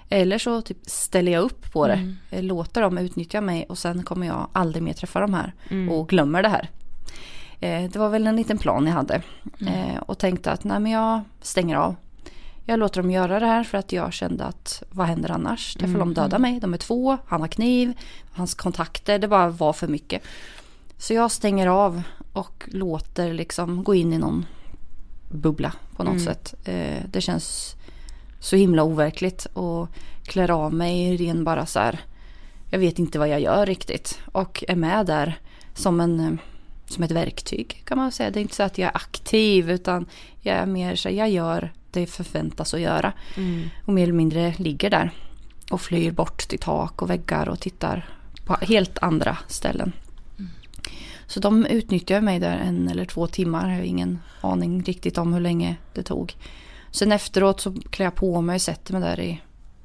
[0.09, 2.15] Eller så typ ställer jag upp på det.
[2.31, 5.53] Eh, Låter dem utnyttja mig och sen kommer jag aldrig mer träffa de här.
[5.89, 6.69] Och glömmer det här.
[7.59, 9.21] Eh, Det var väl en liten plan jag hade.
[9.67, 11.95] Eh, Och tänkte att nej men jag stänger av.
[12.65, 15.75] Jag låter dem göra det här för att jag kände att vad händer annars?
[15.79, 16.59] Det får de döda mig.
[16.59, 17.93] De är två, han har kniv,
[18.33, 20.21] hans kontakter, det bara var för mycket.
[20.97, 22.01] Så jag stänger av
[22.33, 24.45] och låter liksom gå in i någon
[25.33, 26.53] bubbla på något sätt.
[26.63, 27.75] Eh, det känns
[28.39, 29.87] så himla overkligt och
[30.23, 31.99] klär av mig i ren bara så här
[32.73, 34.19] jag vet inte vad jag gör riktigt.
[34.31, 35.37] Och är med där
[35.73, 36.33] som, en, eh,
[36.85, 38.31] som ett verktyg kan man säga.
[38.31, 40.05] Det är inte så att jag är aktiv utan
[40.41, 43.13] jag är mer så jag gör det förväntas att göra.
[43.37, 43.69] Mm.
[43.85, 45.11] Och mer eller mindre ligger där.
[45.71, 48.09] Och flyr bort till tak och väggar och tittar
[48.45, 49.91] på helt andra ställen.
[51.27, 53.69] Så de utnyttjade mig där en eller två timmar.
[53.69, 56.35] Jag har ingen aning riktigt om hur länge det tog.
[56.91, 59.41] Sen efteråt så klär jag på mig och sätter mig där i,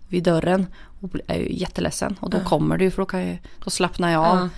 [0.09, 0.67] vid dörren.
[1.01, 2.17] Och är ju jätteledsen.
[2.21, 4.49] Och då kommer det ju för då, kan jag, då slappnar jag av.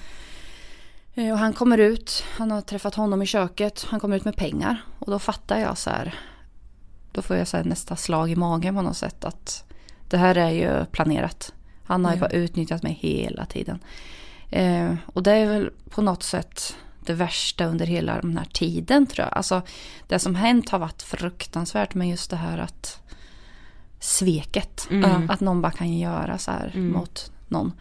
[1.14, 4.36] Eh, Och han kommer ut, han har träffat honom i köket, han kommer ut med
[4.36, 4.84] pengar.
[4.98, 6.14] Och då fattar jag så här,
[7.12, 9.64] då får jag så nästa slag i magen på något sätt att
[10.08, 11.52] det här är ju planerat.
[11.84, 13.78] Han har ju bara utnyttjat mig hela tiden.
[14.50, 19.06] Eh, och det är väl på något sätt det värsta under hela den här tiden
[19.06, 19.36] tror jag.
[19.36, 19.62] Alltså
[20.08, 23.02] det som hänt har varit fruktansvärt men just det här att
[24.00, 24.88] sveket.
[24.90, 25.30] Mm.
[25.30, 27.72] Att någon bara kan göra så här mot någon.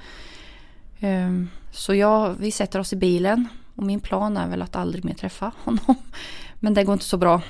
[1.00, 5.06] Ehm, Så jag, vi sätter oss i bilen och min plan är väl att aldrig
[5.06, 5.96] mer träffa honom.
[6.60, 7.42] Men det går inte så bra.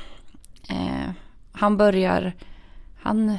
[0.70, 1.12] Eh,
[1.52, 2.34] han börjar,
[3.02, 3.38] han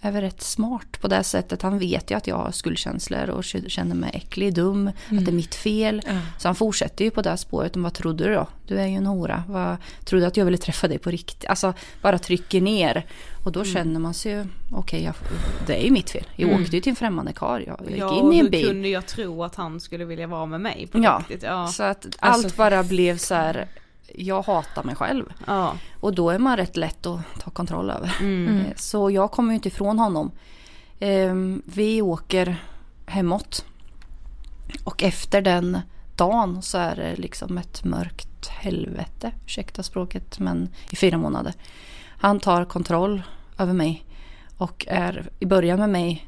[0.00, 1.62] är väl rätt smart på det sättet.
[1.62, 5.32] Han vet ju att jag har skuldkänslor och känner mig äcklig, dum, att det är
[5.32, 6.02] mitt fel.
[6.38, 7.74] Så han fortsätter ju på det spåret.
[7.74, 8.46] Men vad trodde du då?
[8.66, 9.42] Du är ju en hora.
[9.48, 11.46] Vad, trodde du att jag ville träffa dig på riktigt?
[11.48, 13.06] Alltså bara trycker ner.
[13.44, 15.14] Och då känner man sig ju, okej, jag-
[15.66, 16.24] det är ju mitt fel.
[16.36, 17.62] Jag åkte ju till en främmande karl.
[17.66, 18.66] Jag, jag gick Ja, in i en hur bil.
[18.66, 21.42] kunde jag tro att han skulle vilja vara med mig på Ja, riktigt?
[21.42, 21.66] Ja.
[21.66, 23.66] så att Alltså, allt bara blev så här,
[24.14, 25.24] jag hatar mig själv.
[25.46, 25.72] ja.
[26.00, 28.16] Och då är man rätt lätt att ta kontroll över.
[28.20, 28.60] Mm.
[28.60, 30.30] Eh, Så jag kommer inte ifrån honom.
[31.00, 32.56] Ehm, Vi åker
[33.06, 33.64] hemåt.
[34.84, 35.78] Och efter den
[36.16, 41.54] dagen så är det liksom ett mörkt helvete, ursäkta språket, men i fyra månader.
[42.20, 43.22] Han tar kontroll
[43.58, 44.04] över mig
[44.58, 46.26] och är i början med mig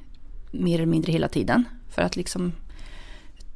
[0.53, 1.65] mer eller mindre hela tiden.
[1.89, 2.53] För att liksom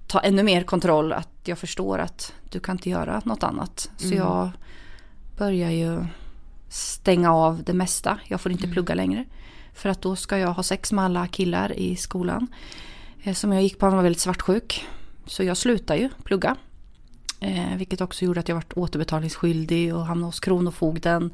[0.07, 3.91] ta ännu mer kontroll, att jag förstår att du kan inte göra något annat.
[3.97, 4.51] Så jag
[5.39, 6.05] börjar ju
[6.69, 8.19] stänga av det mesta.
[8.29, 9.25] Jag får inte plugga längre.
[9.75, 12.47] För att då ska jag ha sex med alla killar i skolan.
[13.23, 14.87] Eh, Som jag gick på, han var väldigt svartsjuk.
[15.27, 16.57] Så jag slutade ju plugga.
[17.41, 21.31] Eh, vilket också gjorde att jag var återbetalningsskyldig och hamnade hos Kronofogden.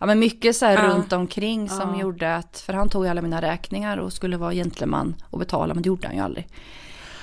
[0.00, 0.88] Ja men mycket så här Ja.
[0.94, 4.52] runt omkring som gjorde att, för han tog ju alla mina räkningar och skulle vara
[4.54, 6.46] gentleman och betala men det gjorde han ju aldrig.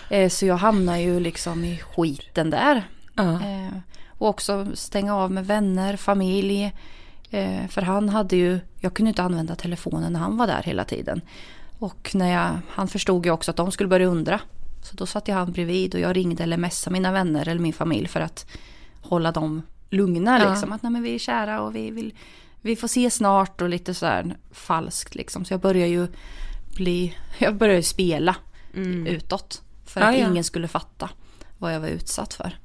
[0.10, 2.84] Eh, så jag hamnade ju liksom i skiten där.
[3.16, 3.34] Ja.
[3.34, 6.74] Eh, och också stänga av med vänner, familj.
[7.32, 10.84] Eh, för han hade ju, jag kunde inte använda telefonen när han var där hela
[10.84, 11.22] tiden.
[11.80, 14.40] Och när jag, han förstod ju också att de skulle börja undra.
[14.84, 17.74] Så då satt jag han bredvid och jag ringde eller messade mina vänner eller min
[17.74, 18.46] familj för att
[19.02, 20.50] hålla dem lugna Ja.
[20.50, 20.72] liksom.
[20.72, 22.14] Att nej men vi är kära och vi vill,
[22.62, 25.46] vi får se snart och lite så här falskt liksom.
[25.46, 26.08] Så jag började ju
[26.76, 28.36] bli, jag började ju spela
[29.08, 29.62] utåt.
[29.90, 30.28] För Ja, att ja.
[30.28, 31.10] ingen skulle fatta
[31.58, 32.60] vad jag var utsatt för.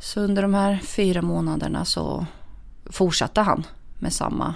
[0.00, 2.26] Så under de här fyra månaderna så
[2.86, 3.66] fortsatte han
[3.98, 4.54] med samma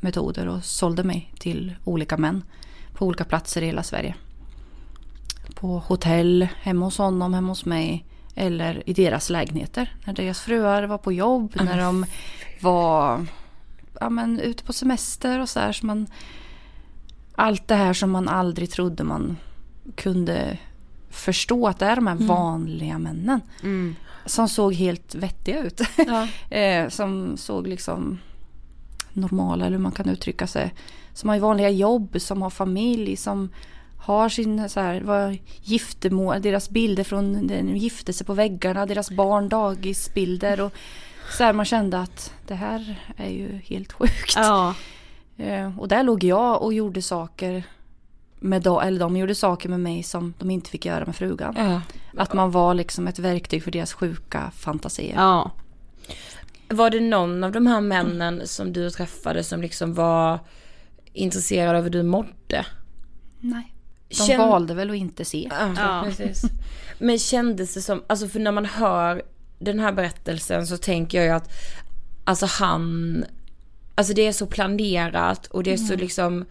[0.00, 2.44] metoder och sålde mig till olika män
[2.94, 4.14] på olika platser i hela Sverige.
[5.54, 9.96] På hotell, hemma hos honom, hemma hos mig eller i deras lägenheter.
[10.04, 12.06] När deras fruar var på jobb, när de
[12.60, 13.26] var
[14.00, 15.72] ja, men, ute på semester och så här.
[15.72, 16.06] Så man,
[17.34, 19.36] allt det här som man aldrig trodde man
[19.96, 20.58] kunde
[21.18, 23.40] förstå att det är de här vanliga männen.
[23.62, 23.96] Mm.
[24.26, 25.80] Som såg helt vettiga ut.
[26.06, 26.28] Ja.
[26.56, 28.18] eh, som såg liksom
[29.12, 30.74] normala, eller hur man kan uttrycka sig.
[31.14, 33.50] Som har vanliga jobb, som har familj, som
[33.98, 39.10] har sin så här, vad, giftermål, deras bilder från den gifte sig på väggarna, deras
[39.10, 40.72] barn dagisbilder och
[41.36, 44.34] så här man kände att det här är ju helt sjukt.
[44.36, 44.74] Ja.
[45.36, 47.64] Eh, och där låg jag och gjorde saker
[48.40, 51.54] med dem, eller de gjorde saker med mig som de inte fick göra med frugan.
[51.58, 51.80] Ja.
[52.22, 55.14] Att man var liksom ett verktyg för deras sjuka fantasier.
[55.16, 55.50] ja.
[56.70, 60.38] Var det någon av de här männen som du träffade som liksom var
[61.12, 62.66] intresserad av hur du mådde?
[63.40, 63.74] Nej.
[64.08, 65.48] De Känn- valde väl att inte se.
[65.50, 66.02] Ja, Ja.
[66.06, 66.42] precis.
[66.98, 69.22] Men kändes det som, alltså för när man hör
[69.58, 71.50] den här berättelsen så tänker jag ju att,
[72.24, 73.24] alltså han,
[73.94, 76.44] alltså det är så planerat och det är så liksom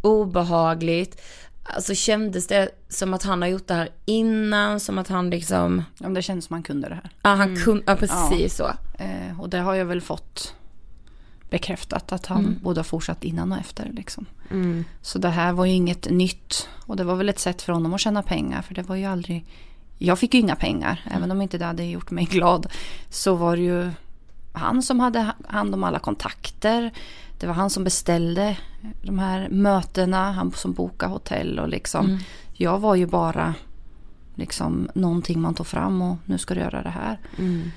[0.00, 1.20] obehagligt.
[1.62, 5.82] Alltså kändes det som att han har gjort det här innan, som att han liksom,
[5.98, 7.10] Ja, det kändes som man kunde det här.
[7.22, 8.70] ja han kunde, ja precis så.
[8.98, 10.54] Eh, och det har jag väl fått
[11.50, 13.90] bekräftat att han både har fortsatt innan och efter.
[13.92, 14.26] Liksom.
[14.50, 14.84] Mm.
[15.02, 16.68] Så det här var ju inget nytt.
[16.86, 18.62] Och det var väl ett sätt för honom att tjäna pengar.
[18.62, 19.46] För det var ju aldrig...
[19.98, 21.10] Jag fick ju inga pengar.
[21.16, 22.66] Även om inte det hade gjort mig glad.
[23.10, 23.90] Så var det ju
[24.52, 26.90] han som hade hand om alla kontakter.
[27.40, 28.56] Det var han som beställde
[29.02, 30.32] de här mötena.
[30.32, 32.18] Han som bokade hotell och liksom.
[32.52, 33.54] Jag var ju bara
[34.34, 37.18] liksom någonting man tog fram och nu ska du göra det här.
[37.38, 37.70] Mm.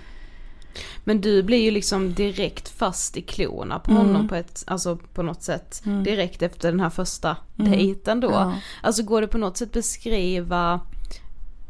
[1.04, 4.06] Men du blir ju liksom direkt fast i klorna på Mm.
[4.06, 5.82] honom på ett, alltså på något sätt.
[5.86, 6.04] Mm.
[6.04, 7.72] Direkt efter den här första Mm.
[7.72, 8.32] dejten då.
[8.32, 8.54] Ja.
[8.82, 10.80] Alltså går det på något sätt beskriva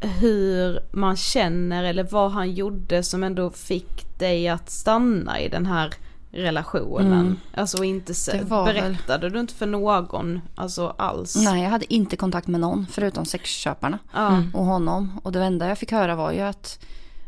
[0.00, 5.66] hur man känner eller vad han gjorde som ändå fick dig att stanna i den
[5.66, 5.94] här
[6.34, 7.12] relationen?
[7.20, 7.36] Mm.
[7.54, 11.36] Alltså inte se, var väl- berättade du inte för någon alltså alls?
[11.36, 14.42] Nej, jag hade inte kontakt med någon förutom sexköparna Ja.
[14.54, 15.20] och honom.
[15.22, 16.78] Och det enda jag fick höra var ju att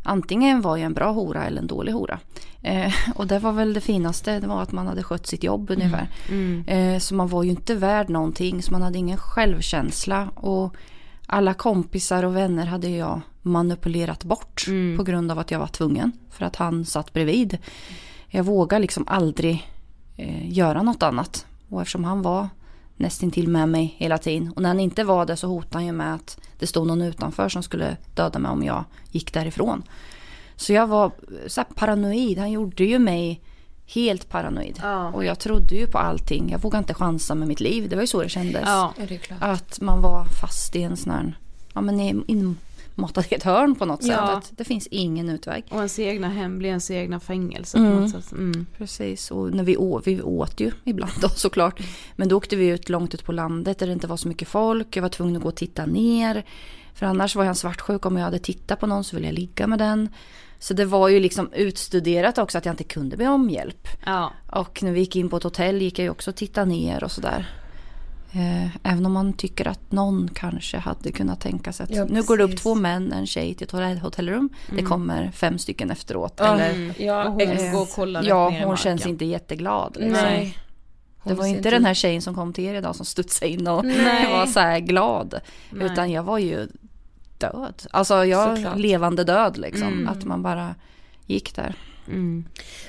[0.03, 2.19] antingen var jag en bra hora eller en dålig hora.
[2.63, 5.71] Eh, och det var väl det finaste, det var att man hade skött sitt jobb
[5.71, 6.09] ungefär.
[6.29, 6.65] Mm.
[6.69, 10.29] Eh, så man var ju inte värd någonting, så man hade ingen självkänsla.
[10.35, 10.75] Och
[11.27, 14.97] alla kompisar och vänner hade jag manipulerat bort Mm.
[14.99, 16.13] på grund av att jag var tvungen.
[16.31, 17.59] För att han satt bredvid.
[18.29, 19.71] Jag vågade liksom aldrig
[20.17, 21.47] eh, göra något annat.
[21.69, 22.49] Och eftersom han var
[22.97, 24.53] nästintill med mig hela tiden.
[24.53, 27.03] Och när han inte var det så hotade han ju med att det stod någon
[27.03, 29.83] utanför som skulle döda mig om jag gick därifrån.
[30.57, 31.13] Så jag var
[31.47, 32.39] så här paranoid.
[32.39, 33.41] Han gjorde ju mig
[33.87, 34.81] helt paranoid.
[34.83, 35.13] Ja.
[35.13, 36.51] Och jag trodde ju på allting.
[36.51, 37.89] Jag vågade inte chansa med mitt liv.
[37.89, 38.63] Det var ju så det kändes.
[38.67, 38.95] Ja.
[38.97, 39.21] Det.
[39.41, 41.39] Att man var fast i en sån här,
[41.73, 42.23] ja men är
[42.97, 44.13] inmatad i ett hörn på något sätt.
[44.13, 44.37] Ja.
[44.37, 45.65] Att det finns ingen utväg.
[45.71, 47.93] Och ens egna hem blir ens egna fängelse Mm.
[47.95, 48.33] på något sätt.
[48.33, 48.67] Mm.
[48.79, 51.81] Precis, och när vi, å, vi åt ju ibland då såklart.
[52.17, 54.49] Men då åkte vi ut långt ut på landet där det inte var så mycket
[54.49, 54.97] folk.
[54.97, 56.45] Jag var tvungen att gå och titta ner.
[56.95, 58.07] För annars var jag svartsjuk.
[58.07, 60.09] Om jag hade tittat på någon så ville jag ligga med den.
[60.59, 63.89] Så det var ju liksom utstuderat också att jag inte kunde be om hjälp.
[64.07, 64.33] Ja.
[64.53, 67.05] Och när vi gick in på ett hotell gick jag ju också och titta ner
[67.05, 67.47] och sådär.
[68.37, 72.23] Eh, Även om man tycker att någon kanske hade kunnat tänka sig att Ja, nu
[72.23, 74.49] går det upp två män, en tjej till ett hotell- hotellrum.
[74.77, 76.35] Det kommer fem stycken efteråt.
[76.37, 79.97] Ja, Eller, ja, hon rätt ja, hon känns inte jätteglad.
[79.97, 80.25] Liksom.
[80.25, 80.59] Nej.
[81.25, 83.85] Det var inte den här tjejen som kom till er idag som studsade in och
[83.85, 84.33] Nej.
[84.33, 85.35] var så här glad.
[85.71, 85.87] Nej.
[85.87, 86.67] Utan jag var ju
[87.39, 87.83] död.
[87.91, 88.79] Alltså jag Såklart.
[88.79, 89.89] levande död liksom.
[89.89, 90.09] Mm.
[90.09, 90.75] Att man bara
[91.27, 91.75] gick där.
[92.09, 92.45] Mm.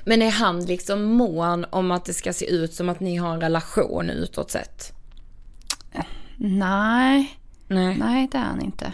[0.05, 3.33] Men är han liksom mån om att det ska se ut som att ni har
[3.33, 4.93] en relation utåt sett?
[6.37, 7.97] Nej, Nej.
[7.97, 8.93] nej det är han inte.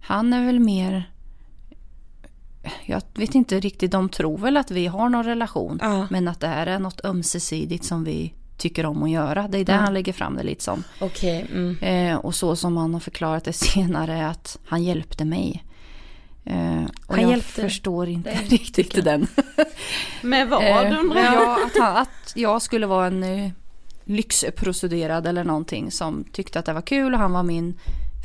[0.00, 1.10] Han är väl mer...
[2.86, 5.78] Jag vet inte riktigt, de tror väl att vi har någon relation.
[5.82, 6.06] Ja.
[6.10, 9.48] Men att det här är något ömsesidigt som vi tycker om att göra.
[9.48, 9.78] Det är det Ja.
[9.78, 10.84] han lägger fram det lite som.
[11.00, 11.46] Okej.
[11.52, 11.78] Mm.
[11.80, 15.64] Eh, och så som han har förklarat det senare att han hjälpte mig.
[16.44, 19.26] Eh, och Han jag hjälpte förstår inte dig, riktigt den.
[20.22, 21.34] Med vad Eh, undrar jag?
[21.34, 23.52] ja, att, han, att jag skulle vara en
[24.04, 27.78] lyxproceduerad eller någonting som tyckte att det var kul och han var min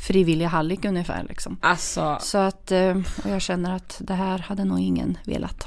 [0.06, 1.58] frivilliga hallick ungefär liksom.
[1.62, 5.66] Alltså, Så att, eh, och jag känner att det här hade nog ingen velat.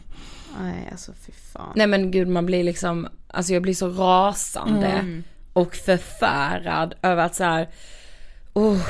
[0.60, 1.72] Nej alltså fy fan.
[1.76, 5.22] nej men gud man blir liksom, alltså jag blir så rasande Mm.
[5.52, 7.68] och förfärad över att så här,
[8.52, 8.80] oh,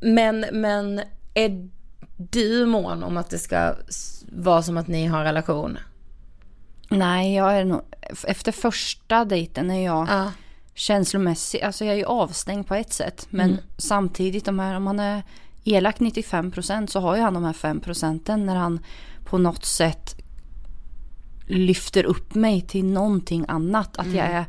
[0.00, 1.00] men, men
[1.34, 1.68] är
[2.16, 3.74] du mån om att det ska
[4.32, 5.78] vara som att ni har en relation?
[6.98, 7.80] Nej, jag är nog,
[8.26, 10.32] efter första dejten är jag Ja.
[10.74, 13.26] känslomässig, alltså jag är ju avstängd på ett sätt.
[13.30, 13.62] Men Mm.
[13.78, 15.22] samtidigt, de här, om man är
[15.64, 18.80] elak 95% så har ju han de här 5% när han
[19.24, 20.14] på något sätt
[21.46, 23.96] lyfter upp mig till någonting annat.
[23.96, 24.44] Att jag, är,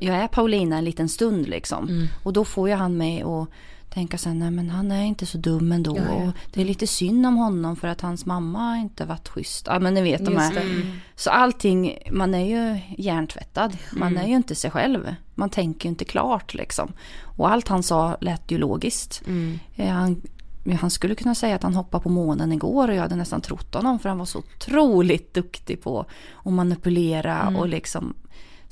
[0.00, 2.08] jag är Paulina en liten stund liksom.
[2.22, 3.48] Och då får ju han mig att
[3.94, 5.96] tänka så här, nej men han är inte så dum ändå.
[5.96, 6.14] Ja, ja.
[6.14, 9.66] Och det är lite synd om honom för att hans mamma inte varit schysst.
[9.66, 10.62] Ja men ni vet de här.
[11.16, 13.76] Så allting, man är ju hjärntvättad.
[13.92, 15.14] Man är ju inte sig själv.
[15.34, 16.92] Man tänker ju inte klart liksom.
[17.22, 19.22] Och allt han sa lät ju logiskt.
[19.26, 19.58] Mm.
[19.74, 20.22] Eh, Han,
[20.80, 23.74] han skulle kunna säga att han hoppade på månen igår och jag hade nästan trott
[23.74, 26.06] honom för han var så otroligt duktig på
[26.44, 28.14] att manipulera och liksom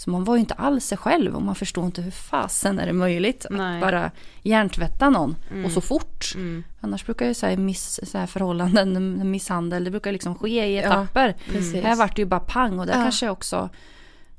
[0.03, 2.87] så man var ju inte alls sig själv och man förstår inte hur fasen är
[2.87, 3.75] det möjligt Nej.
[3.75, 4.11] att bara
[4.43, 6.33] hjärntvätta någon och så fort.
[6.35, 6.65] Mm.
[6.81, 10.79] Annars brukar ju så här miss, så här förhållanden, misshandel, det brukar liksom ske i
[10.79, 11.37] etapper.
[11.49, 11.85] precis.
[11.85, 13.03] Här vart det ju bara pang och där Ja.
[13.03, 13.69] kanske också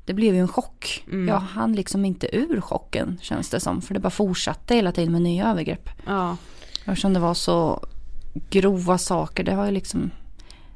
[0.04, 1.04] det blev ju en chock.
[1.06, 1.28] Mm.
[1.28, 3.82] Jag hann liksom inte ur chocken känns det som.
[3.82, 5.90] För det bara fortsatte hela tiden med nya övergrepp.
[6.06, 6.36] Ja.
[6.84, 7.86] Eftersom det var så
[8.50, 9.44] grova saker.
[9.44, 10.10] Det var ju liksom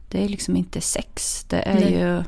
[0.09, 1.45] Det är liksom inte sex.
[1.49, 1.93] Det är Nej.
[1.93, 2.23] ju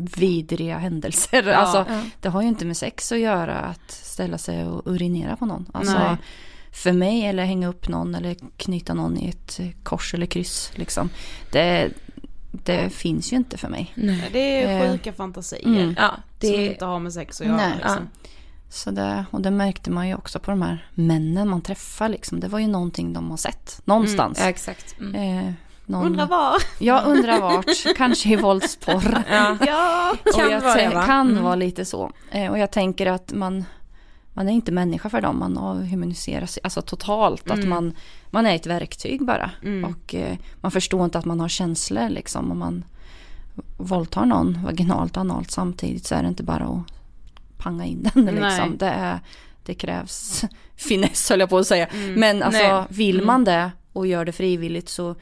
[0.00, 1.48] vidriga händelser.
[1.48, 2.02] Alltså, Ja.
[2.20, 5.66] det har ju inte med sex att göra att ställa sig och urinera på någon.
[5.74, 6.16] Alltså, Nej.
[6.72, 10.70] för mig eller hänga upp någon eller knyta någon i ett kors eller kryss.
[10.74, 11.10] Liksom.
[11.52, 11.90] Det,
[12.52, 13.92] det finns ju inte för mig.
[13.94, 14.28] Nej.
[14.32, 15.66] Det är Eh, sjuka fantasier.
[15.66, 15.94] mm.
[15.98, 17.72] Ja, Som det inte har med sex att göra Nej.
[17.76, 18.08] liksom.
[18.70, 22.08] Så det, och det märkte man ju också på de här männen man träffar.
[22.08, 22.40] Liksom.
[22.40, 24.38] Det var ju någonting de har sett någonstans.
[24.42, 24.94] ja exakt.
[25.00, 25.14] Mm.
[25.48, 25.52] Eh,
[25.90, 26.54] någon, Undrar var.
[26.78, 27.96] Jag undrar vart.
[27.96, 29.22] Kanske i våldsporr.
[29.30, 29.56] Ja.
[29.66, 30.16] Ja.
[30.26, 31.06] Och Kan jag vara det, va?
[31.06, 31.42] Kan Mm.
[31.42, 32.12] vara lite så.
[32.30, 33.64] Eh, och jag tänker att man,
[34.32, 37.50] man är inte människa för dem, man avhumaniseras alltså totalt.
[37.50, 37.94] Att man,
[38.30, 39.50] man är ett verktyg bara.
[39.88, 42.50] Och eh, man förstår inte att man har känslor liksom.
[42.50, 42.84] Om man
[43.76, 46.82] våldtar någon vaginalt och analt samtidigt så är det inte bara att
[47.58, 48.34] panga in den Nej.
[48.34, 48.76] liksom.
[48.78, 49.20] Det, är,
[49.64, 50.44] det krävs
[50.76, 51.88] finess höll jag på att säga.
[52.16, 52.84] Men alltså Nej.
[52.88, 55.14] vill man det och gör det frivilligt så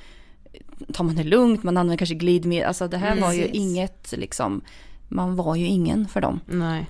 [0.92, 2.68] tar man det lugnt, man använder kanske glidmedel.
[2.68, 3.56] Alltså det här var ju Precis.
[3.56, 4.60] inget liksom,
[5.08, 6.40] man var ju ingen för dem.
[6.46, 6.86] Nej.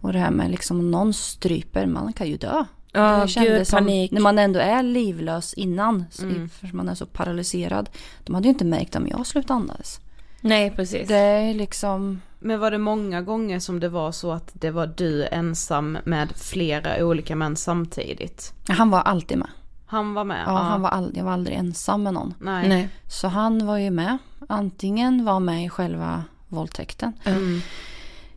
[0.00, 2.64] Och det här med liksom om någon stryper, man kan ju dö.
[2.92, 4.10] Ja, kändes gud, som, panik.
[4.10, 6.48] när man ändå är livlös innan, Mm.
[6.48, 7.90] för man är så paralyserad.
[8.24, 10.00] De hade ju inte märkt om jag slutade andas.
[10.40, 11.08] Nej precis.
[11.08, 14.86] Det är liksom, Men var det många gånger som det var så att det var
[14.96, 18.52] du ensam med flera olika män samtidigt?
[18.68, 19.48] han var alltid med.
[19.90, 20.44] Han var med?
[20.46, 22.34] Ja, Han var all, jag var aldrig ensam med någon.
[22.38, 22.68] Nej.
[22.68, 22.88] Nej.
[23.08, 24.18] Så han var ju med.
[24.48, 27.12] Antingen var med i själva våldtäkten.
[27.24, 27.60] Mm.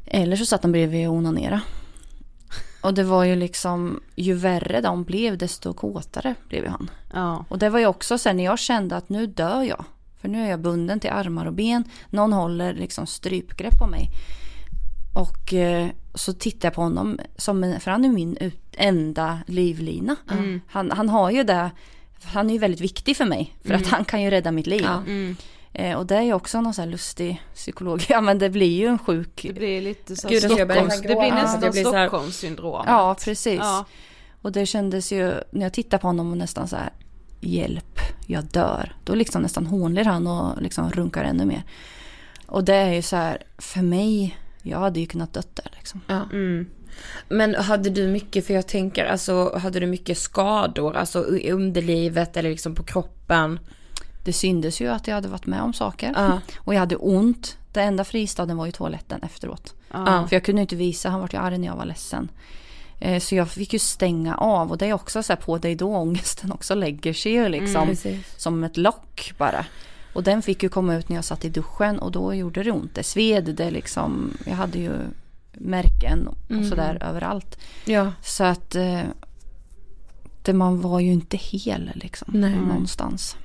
[0.06, 1.62] Eller så satt han bredvid och onanerade.
[2.82, 6.90] Och det var ju liksom, ju värre de blev desto kåtare blev ju han.
[7.14, 7.46] Ja.
[7.50, 9.86] Och det var ju också sen när jag kände att nu dör jag.
[10.22, 11.84] För nu är jag bunden till armar och ben.
[12.10, 14.10] Någon håller liksom strypgrepp på mig.
[15.14, 19.40] Och eh, så tittar jag på honom, som en, för han är min ut, enda
[19.48, 20.16] livlina.
[20.68, 21.72] Han, han har ju det,
[22.24, 23.56] han är ju väldigt viktig för mig.
[23.64, 24.82] För att han kan ju rädda mitt liv.
[24.84, 24.98] Ja.
[24.98, 25.36] Mm.
[25.74, 28.06] Eh, och det är ju också någon sån här lustig psykolog.
[28.10, 29.42] Ja men det blir ju en sjuk...
[29.44, 32.84] Det blir lite så Gud, Stockholms, det blir nästan Jag blir så här- Stockholmssyndrom.
[32.88, 33.60] Ja precis.
[33.60, 33.86] Ja.
[34.42, 36.90] Och det kändes ju, när jag tittar på honom och nästan så här,
[37.40, 38.96] hjälp, jag dör.
[39.04, 41.64] Då liksom nästan hånler han och liksom runkar ännu mer.
[42.46, 46.02] Och det är ju så här, för mig, jag hade ju kunnat dött där liksom.
[46.08, 46.22] Ja.
[46.32, 46.66] Mm.
[47.30, 52.38] Men hade du mycket, för jag tänker alltså, hade du mycket skador, alltså i underlivet
[52.38, 53.60] eller liksom på kroppen?
[54.24, 56.14] Det syndes ju att jag hade varit med om saker.
[56.16, 56.40] Ja.
[56.60, 57.58] Och jag hade ont.
[57.74, 59.74] Det enda fristaden var ju toaletten efteråt.
[59.92, 60.26] Ja.
[60.30, 62.30] För jag kunde inte visa, han var ju arg när jag var ledsen.
[63.00, 65.76] Eh, Så jag fick ju stänga av och det är också så här på dig
[65.76, 67.88] då ångesten också lägger sig ju liksom.
[67.88, 68.34] Precis.
[68.38, 69.66] som ett lock bara.
[70.14, 72.72] Och den fick ju komma ut när jag satt i duschen och då gjorde det
[72.72, 72.96] ont.
[72.96, 74.92] Det sved, det liksom, jag hade ju
[75.54, 77.60] märken och sådär överallt.
[77.86, 78.12] Ja.
[78.22, 79.02] Så att eh,
[80.44, 82.56] det, man var ju inte hel liksom Nej.
[82.56, 83.38] någonstans.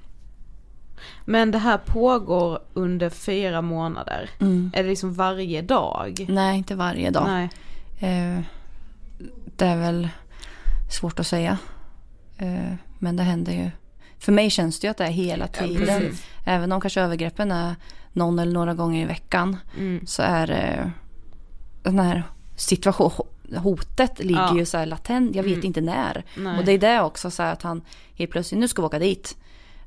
[1.24, 4.30] Men det här pågår under fyra månader.
[4.40, 4.70] Mm.
[4.74, 6.26] Är det liksom varje dag?
[6.28, 7.26] Nej, inte varje dag.
[7.26, 7.48] Nej.
[7.98, 8.40] Eh,
[9.56, 10.08] det är väl
[10.90, 11.58] svårt att säga.
[12.36, 13.70] Eh, men det händer ju.
[14.18, 15.86] För mig känns det ju att det är hela tiden.
[15.86, 16.24] precis.
[16.44, 17.74] Även om kanske övergreppen är
[18.12, 19.56] någon eller några gånger i veckan.
[19.78, 20.06] Mm.
[20.06, 20.90] Så är det
[21.82, 22.22] den här
[22.56, 23.10] situation,
[23.56, 24.58] hotet ligger Ja.
[24.58, 25.36] ju så här latent.
[25.36, 25.66] Jag vet Mm.
[25.66, 26.24] inte när.
[26.36, 26.58] Nej.
[26.58, 27.82] Och det är det också så här att han
[28.14, 29.36] helt plötsligt, nu ska vi åka dit.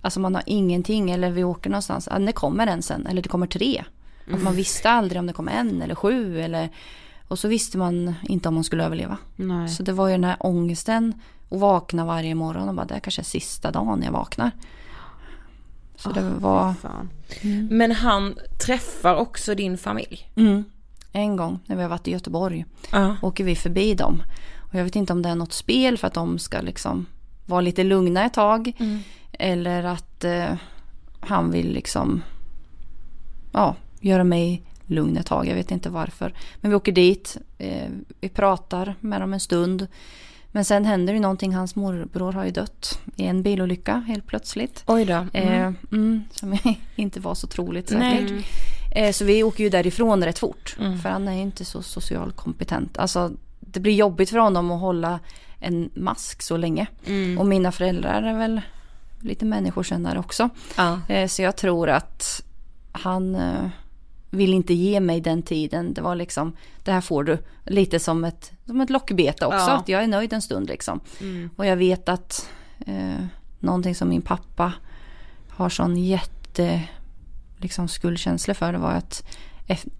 [0.02, 2.08] Alltså man har ingenting eller vi åker någonstans.
[2.12, 3.84] Ja, det kommer en sen eller det kommer tre.
[4.24, 4.44] Att Mm.
[4.44, 6.70] man visste aldrig om det kom en eller sju eller
[7.28, 9.18] och så visste man inte om man skulle överleva.
[9.36, 9.70] Nej.
[9.70, 11.14] Så det var ju den här ångesten
[11.52, 14.52] att vakna varje morgon och bara det här kanske är sista dagen jag vaknar.
[15.96, 17.10] Så det var Fan.
[17.70, 18.36] Men han
[18.66, 20.32] träffar också din familj?
[20.36, 20.64] mm,
[21.12, 23.16] en gång när vi har varit i Göteborg Ja.
[23.22, 24.24] åker vi förbi dem.
[24.58, 27.06] Och jag vet inte om det är något spel för att de ska liksom
[27.46, 28.72] vara lite lugna ett tag.
[29.32, 30.54] Eller att eh,
[31.20, 32.22] han vill liksom
[33.52, 35.48] ja, göra mig lugn ett tag.
[35.48, 36.34] Jag vet inte varför.
[36.62, 37.38] Men vi åker dit.
[37.58, 37.90] Eh,
[38.22, 39.88] vi pratar med dem en stund.
[40.52, 41.56] Men sen händer det någonting.
[41.56, 44.84] Hans morbror har ju dött i en bilolycka helt plötsligt.
[44.88, 45.26] Oj då.
[45.34, 46.58] Eh, mm, som
[46.96, 48.32] inte var så troligt säkert.
[48.32, 48.46] Nej.
[48.96, 50.76] Eh, så vi åker ju därifrån rätt fort.
[50.80, 51.00] Mm.
[51.00, 52.98] För han är ju inte så social kompetent.
[52.98, 55.20] Alltså det blir jobbigt för honom att hålla
[55.60, 56.88] en mask så länge.
[57.06, 57.38] Mm.
[57.38, 58.62] Och mina föräldrar är väl
[59.20, 60.50] lite människokännare också.
[60.78, 61.00] Ja.
[61.08, 62.44] Eh, så jag tror att
[62.92, 63.70] han eh,
[64.32, 65.94] vill inte ge mig den tiden.
[65.94, 66.54] Det var liksom,
[66.84, 67.38] det här får du.
[67.66, 69.58] Lite som ett, som ett lockbete också.
[69.58, 69.72] Ja.
[69.72, 71.00] Att jag är nöjd en stund liksom.
[71.56, 73.26] Och jag vet att eh,
[73.60, 74.74] någonting som min pappa
[75.50, 76.84] har sån jätte
[77.58, 79.24] liksom skuldkänsla för det var att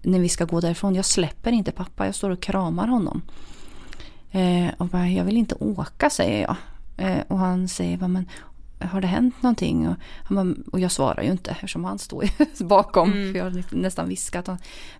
[0.02, 3.22] när vi ska gå därifrån, jag släpper inte pappa, jag står och kramar honom.
[4.30, 6.56] Eh, och bara, jag vill inte åka säger jag.
[6.96, 8.28] Eh, och han säger, men
[8.86, 9.88] har det hänt någonting?
[9.88, 9.94] Och,
[10.28, 12.30] han och jag svarar ju inte eftersom han står ju
[12.64, 13.12] bakom.
[13.12, 14.48] För jag har nästan viskat.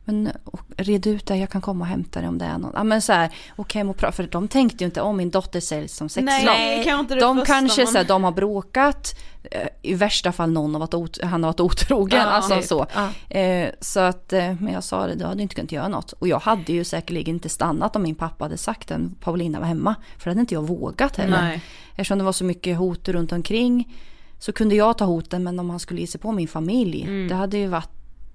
[0.05, 0.31] Men
[0.77, 2.73] red ut det, jag kan komma och hämta dig om det är någon.
[2.75, 4.13] Ja men så här, och prata.
[4.13, 6.45] För de tänkte ju inte, om min dotter säljs som sexslav.
[6.45, 9.19] Nej, kanske inte det De kanske man- så här, de har bråkat.
[9.51, 12.19] eh, I värsta fall någon har varit ot- han har varit otrogen.
[12.21, 12.65] Ja, alltså typ.
[12.65, 12.87] så.
[12.95, 13.37] Ja.
[13.39, 16.13] Eh, så att, eh, men jag sa det, du hade inte kunnat göra något.
[16.13, 19.67] Och jag hade ju säkerligen inte stannat om min pappa hade sagt att Paulina var
[19.67, 19.95] hemma.
[20.19, 21.43] För det hade inte jag vågat heller.
[21.43, 21.63] Nej.
[21.97, 23.97] Eftersom det var så mycket hot runt omkring.
[24.39, 27.27] Så kunde jag ta hoten men om han skulle ge sig på min familj.
[27.29, 27.91] Det hade ju varit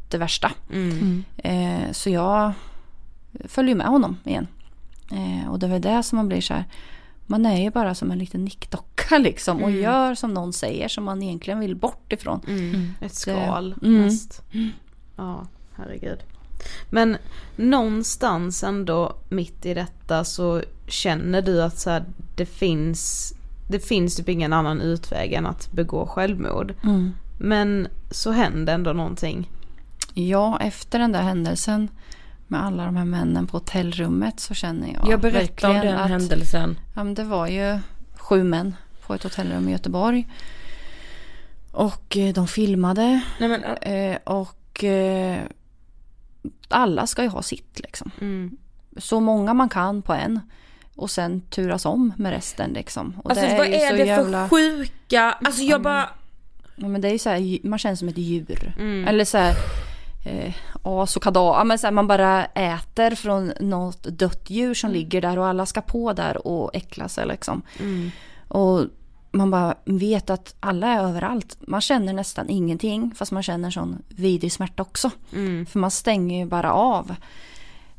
[0.09, 0.51] det värsta.
[0.73, 1.23] Mm.
[1.37, 2.51] Eh, så jag
[3.45, 4.47] följde med honom igen.
[5.11, 6.65] Eh, och det är väl det som man blir så här.
[7.25, 9.63] Man är ju bara som en liten nickdocka liksom.
[9.63, 9.81] Och Mm.
[9.81, 12.41] gör som någon säger som man egentligen vill bort ifrån.
[12.47, 12.89] Mm.
[13.01, 14.01] Ett skal Mm.
[14.01, 14.41] mest.
[15.15, 16.19] Ja, herregud.
[16.89, 17.17] Men
[17.55, 22.03] någonstans ändå mitt i detta så känner du att så här,
[22.35, 23.33] det finns
[23.67, 26.73] det finns typ ingen annan utväg än att begå självmord.
[26.83, 27.13] Mm.
[27.39, 29.49] Men så händer ändå någonting.
[30.13, 31.89] Ja, efter den där händelsen
[32.47, 36.09] med alla de här männen på hotellrummet så känner jag jag berättar om den att
[36.09, 36.79] händelsen.
[36.95, 37.79] Ja, men det var ju
[38.15, 38.75] sju män
[39.07, 40.27] på ett hotellrum i Göteborg.
[41.71, 45.39] Och eh, de filmade Nej, men, eh, och eh,
[46.69, 48.11] alla ska ju ha sitt liksom.
[48.21, 48.57] Mm.
[48.97, 50.39] Så många man kan på en.
[50.97, 53.13] Och sen turas om med resten liksom.
[53.23, 56.09] Och alltså vad ju är det jävla- för sjuka, alltså jag bara,
[56.79, 58.73] Ja, men det är ju så här, man känns som ett djur.
[58.79, 59.07] Mm.
[59.07, 59.55] Eller så här,
[60.25, 61.63] eh, as och kadaver.
[61.63, 65.65] Men så här, man bara äter från något dött djur som ligger där och alla
[65.65, 67.61] ska på där och äckla sig liksom.
[67.79, 68.11] Mm.
[68.47, 68.85] Och
[69.31, 71.57] man bara vet att alla är överallt.
[71.67, 75.11] Man känner nästan ingenting fast man känner sån vidrig smärta också.
[75.33, 75.65] Mm.
[75.65, 77.15] För man stänger ju bara av.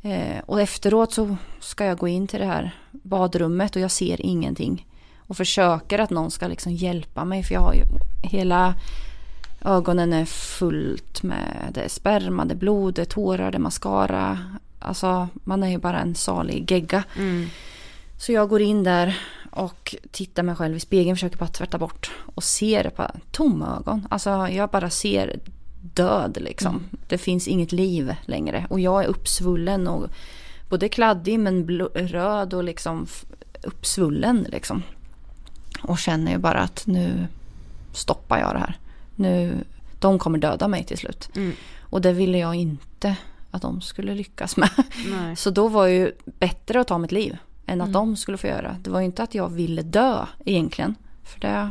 [0.03, 4.26] Eh, och efteråt så ska jag gå in till det här badrummet och jag ser
[4.26, 4.86] ingenting.
[5.16, 7.82] Och försöker att någon ska liksom hjälpa mig för jag har ju
[8.22, 8.74] hela
[9.64, 14.38] ögonen är fullt med det sperma, det blod, det tårar, det mascara.
[14.78, 17.05] Alltså man är ju bara en salig gegga.
[17.16, 17.46] Mm.
[18.18, 19.18] Så jag går in där
[19.51, 24.07] och tittar mig själv i spegeln, försöker bara tvätta bort och ser på tomma ögon.
[24.11, 25.40] Alltså jag bara ser
[25.95, 26.84] död liksom.
[27.07, 30.09] Det finns inget liv längre och jag är uppsvullen och
[30.68, 33.07] både kladdig men röd och liksom
[33.62, 34.82] uppsvullen liksom.
[35.82, 37.26] Och känner ju bara att nu
[37.93, 38.78] stoppar jag det här.
[39.16, 39.64] Nu,
[39.99, 41.30] de kommer döda mig till slut.
[41.36, 41.53] Mm.
[41.80, 43.16] Och det ville jag inte
[43.51, 44.70] att de skulle lyckas med.
[45.11, 45.36] Nej.
[45.36, 47.36] Så då var ju bättre att ta mitt liv
[47.66, 48.76] än att de skulle få göra.
[48.82, 50.95] Det var ju inte att jag ville dö egentligen.
[51.24, 51.70] För det,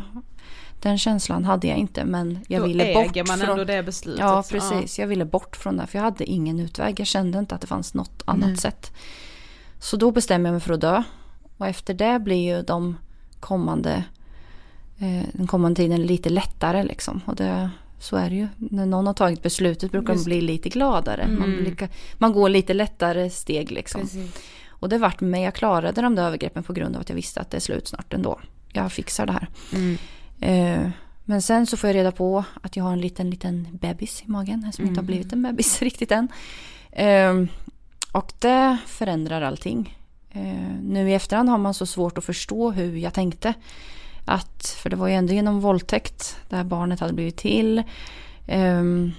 [0.79, 2.05] den känslan hade jag inte.
[2.05, 3.49] Men jag Då ville äger bort man från...
[3.49, 4.19] ändå det beslutet.
[4.19, 4.99] Ja, precis.
[4.99, 5.87] Jag ville bort från det.
[5.87, 6.99] För jag hade ingen utväg.
[6.99, 8.91] Jag kände inte att det fanns något annat sätt.
[9.79, 11.03] Så då bestämde jag mig för att dö.
[11.57, 12.97] Och efter det blir ju de
[13.39, 14.03] kommande,
[14.97, 17.21] eh, den kommande tiden lite lättare liksom.
[17.25, 17.69] Och det,
[17.99, 18.47] så är det ju.
[18.57, 21.27] När någon har tagit beslutet brukar de bli lite gladare.
[21.27, 24.09] Man, blir man går lite lättare steg liksom.
[24.69, 25.41] Och det vart med.
[25.41, 27.87] Jag klarade de där övergreppen på grund av att jag visste att det är slut
[27.87, 28.39] snart ändå.
[28.73, 29.49] Jag fixar det här.
[29.73, 29.97] Mm.
[30.39, 30.89] Eh,
[31.25, 34.31] men sen så får jag reda på att jag har en liten, liten bebis i
[34.31, 34.71] magen.
[34.73, 36.27] Som inte har blivit en bebis riktigt än.
[36.91, 37.43] Eh,
[38.11, 39.97] och det förändrar allting.
[40.31, 43.53] Eh, nu i efterhand har man så svårt att förstå hur jag tänkte.
[44.25, 47.83] Att, för det var ju ändå genom våldtäkt det här barnet hade blivit till.
[48.47, 49.11] Ehm,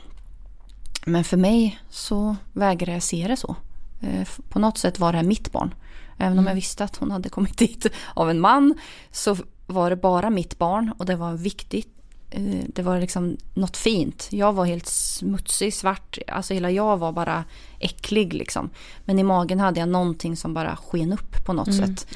[1.07, 3.57] men för mig så vägrar jag se det så.
[4.01, 5.75] Eh, På något sätt var det här mitt barn.
[6.19, 8.75] Även om jag visste att hon hade kommit dit av en man
[9.11, 9.37] så
[9.69, 11.89] var det bara mitt barn och det var viktigt.
[12.31, 14.29] Eh, Det var liksom något fint.
[14.31, 16.19] Jag var helt smutsig, svart.
[16.29, 17.45] Alltså hela jag var bara
[17.79, 18.71] äcklig liksom.
[19.05, 22.07] Men i magen hade jag någonting som bara sken upp på något sätt.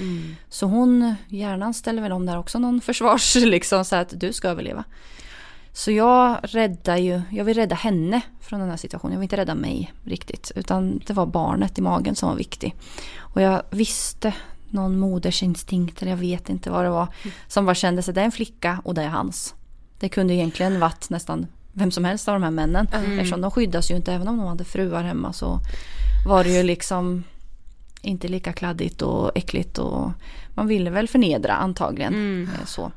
[0.49, 4.49] Så hon, hjärnan ställer väl om där också någon försvars liksom så att du ska
[4.49, 4.85] överleva.
[5.75, 9.13] Så jag räddar ju, jag vill rädda henne från den här situationen.
[9.13, 10.53] Jag vill inte rädda mig riktigt.
[10.57, 12.75] Utan det var barnet i magen som var viktig.
[13.19, 14.35] Och jag visste
[14.73, 17.09] någon modersinstinkt, eller jag vet inte vad det var.
[17.49, 19.55] Som bara kände sig, det är en flicka och det är hans.
[19.99, 22.89] Det kunde egentligen varit nästan vem som helst av de här männen.
[22.93, 25.61] Eftersom de skyddas ju inte, även om de hade fruar hemma så
[26.27, 27.25] var det ju liksom
[28.03, 29.79] inte lika kladdigt och äckligt.
[29.79, 30.11] Och
[30.55, 32.43] man ville väl förnedra antagligen.
[32.43, 32.93] Eh, Så.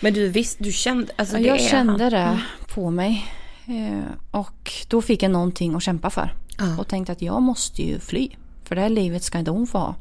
[0.00, 2.10] men du visst, du kände, alltså jag är kände han.
[2.12, 2.42] det
[2.74, 3.26] på mig.
[3.66, 6.34] Eh, och då fick jag någonting att kämpa för.
[6.78, 8.28] Och tänkte att jag måste ju fly.
[8.64, 9.94] För det här livet ska inte hon få ha.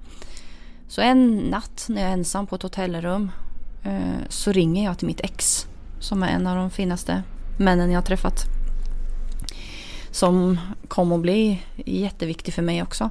[0.88, 3.32] Så en natt när jag är ensam på ett hotellrum
[3.84, 5.68] eh, så ringer jag till mitt ex.
[6.00, 7.24] Som är en av de finaste
[7.58, 8.44] männen jag har träffat.
[10.12, 13.10] Som kom att bli jätteviktig för mig också.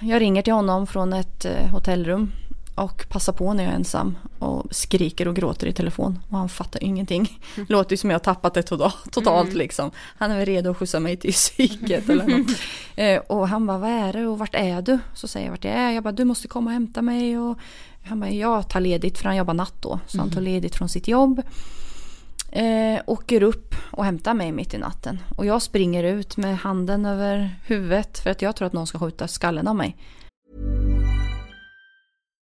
[0.00, 2.32] Jag ringer till honom från ett eh, hotellrum
[2.78, 6.48] och passar på när jag är ensam och skriker och gråter i telefon och han
[6.48, 7.40] fattar ingenting.
[7.68, 9.90] Låter ju som jag har tappat det totalt, totalt liksom.
[10.18, 12.50] Han är väl redo att skjutsa mig till psyket eller något.
[12.96, 14.98] Eh, och han bara, vad är det och vart är du?
[15.14, 15.90] Så säger jag vart jag är.
[15.90, 17.38] Jag bara, du måste komma och hämta mig.
[17.38, 17.58] Och
[18.04, 20.00] han bara, jag tar ledigt för han jobbar natt då.
[20.06, 21.42] Så han tar ledigt från sitt jobb.
[22.52, 25.18] Eh, åker upp och hämtar mig mitt i natten.
[25.36, 28.98] Och jag springer ut med handen över huvudet för att jag tror att någon ska
[28.98, 29.96] skjuta skallen av mig.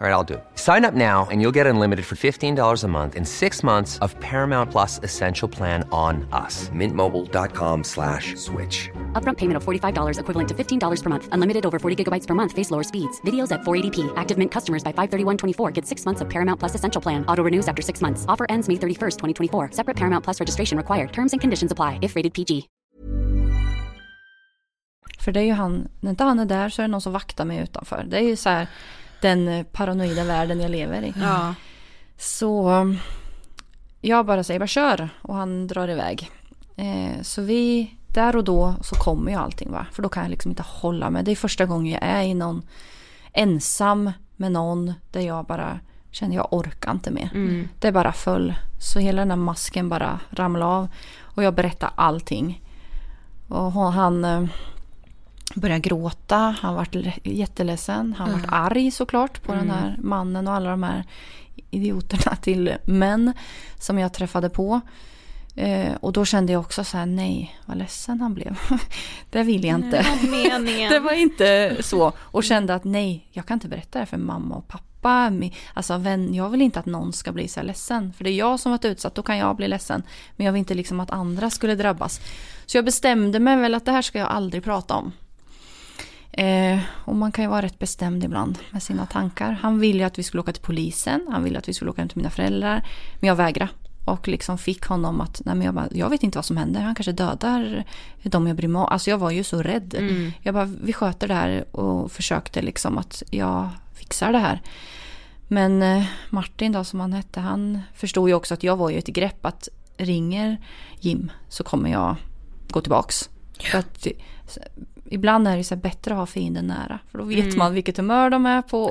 [0.00, 0.44] All right, I'll do it.
[0.54, 4.14] Sign up now and you'll get unlimited for $15 a month in six months of
[4.20, 6.68] Paramount Plus Essential Plan on us.
[6.68, 8.90] Mintmobile.com slash switch.
[9.14, 11.28] Upfront payment of $45 equivalent to $15 per month.
[11.32, 12.52] Unlimited over 40 gigabytes per month.
[12.52, 13.20] Face lower speeds.
[13.22, 14.12] Videos at 480p.
[14.16, 17.24] Active Mint customers by 531.24 get six months of Paramount Plus Essential Plan.
[17.26, 18.24] Auto renews after six months.
[18.28, 19.16] Offer ends May 31st,
[19.50, 19.70] 2024.
[19.72, 21.12] Separate Paramount Plus registration required.
[21.12, 22.68] Terms and conditions apply if rated PG.
[25.18, 27.12] För det är ju han, när inte han är där så är det någon som
[27.12, 28.04] vaktar mig utanför.
[28.06, 28.68] Det är ju så här
[29.20, 31.14] den eh, paranoida världen jag lever i.
[31.20, 31.54] Ja.
[32.16, 32.70] Så
[34.00, 36.30] jag bara säger bara kör och han drar iväg.
[36.76, 39.86] Eh, så vi, där och då så kommer ju allting va.
[39.92, 41.24] För då kan jag liksom inte hålla mig.
[41.24, 42.62] Det är första gången jag är i någon
[43.32, 47.30] ensam med någon där jag bara känner jag orkar inte mer.
[47.34, 47.68] Mm.
[47.78, 48.54] Det bara föll.
[48.80, 50.88] Så hela den här masken bara ramlade av.
[51.20, 52.64] Och jag berättade allting.
[53.48, 54.44] Och han eh,
[55.58, 56.36] började gråta.
[56.60, 56.88] Han var
[57.24, 58.14] jätteledsen.
[58.18, 61.04] Han var arg såklart på den här mannen och alla de här
[61.70, 63.32] idioterna till män
[63.78, 64.80] som jag träffade på.
[65.54, 68.58] Eh, och då kände jag också så här, nej vad ledsen han blev.
[69.30, 70.06] det vill jag inte.
[70.90, 72.12] Det var inte så.
[72.18, 75.32] Och kände att nej, jag kan inte berätta det här för mamma och pappa.
[75.74, 78.12] Alltså vän, jag vill inte att någon ska bli så här ledsen.
[78.12, 80.02] För det är jag som varit utsatt, då kan jag bli ledsen.
[80.36, 82.20] Men jag vill inte liksom att andra skulle drabbas.
[82.66, 85.12] Så jag bestämde mig väl att det här ska jag aldrig prata om.
[86.38, 89.52] Eh, och man kan ju vara rätt bestämd ibland med sina tankar.
[89.52, 91.26] Han ville ju att vi skulle åka till polisen.
[91.30, 92.86] Han ville att vi skulle åka hem till mina föräldrar.
[93.20, 93.70] Men jag vägrade.
[94.04, 96.80] Och liksom fick honom att, nej men jag, bara, jag vet inte vad som händer.
[96.80, 97.84] Han kanske dödar
[98.22, 98.86] de jag bryr mig om.
[98.86, 99.94] Alltså jag var ju så rädd.
[100.42, 104.62] Jag bara, vi sköter det här och försökte liksom att jag fixar det här.
[105.48, 108.98] Men eh, Martin då som han hette, han förstod ju också att jag var ju
[108.98, 110.56] ett grepp att ringer
[111.00, 112.16] Jim så kommer jag
[112.70, 113.30] gå tillbaks.
[113.60, 114.06] För att,
[115.10, 116.98] ibland är det så bättre att ha fienden nära.
[117.10, 118.84] För då vet man vilket humör de är på.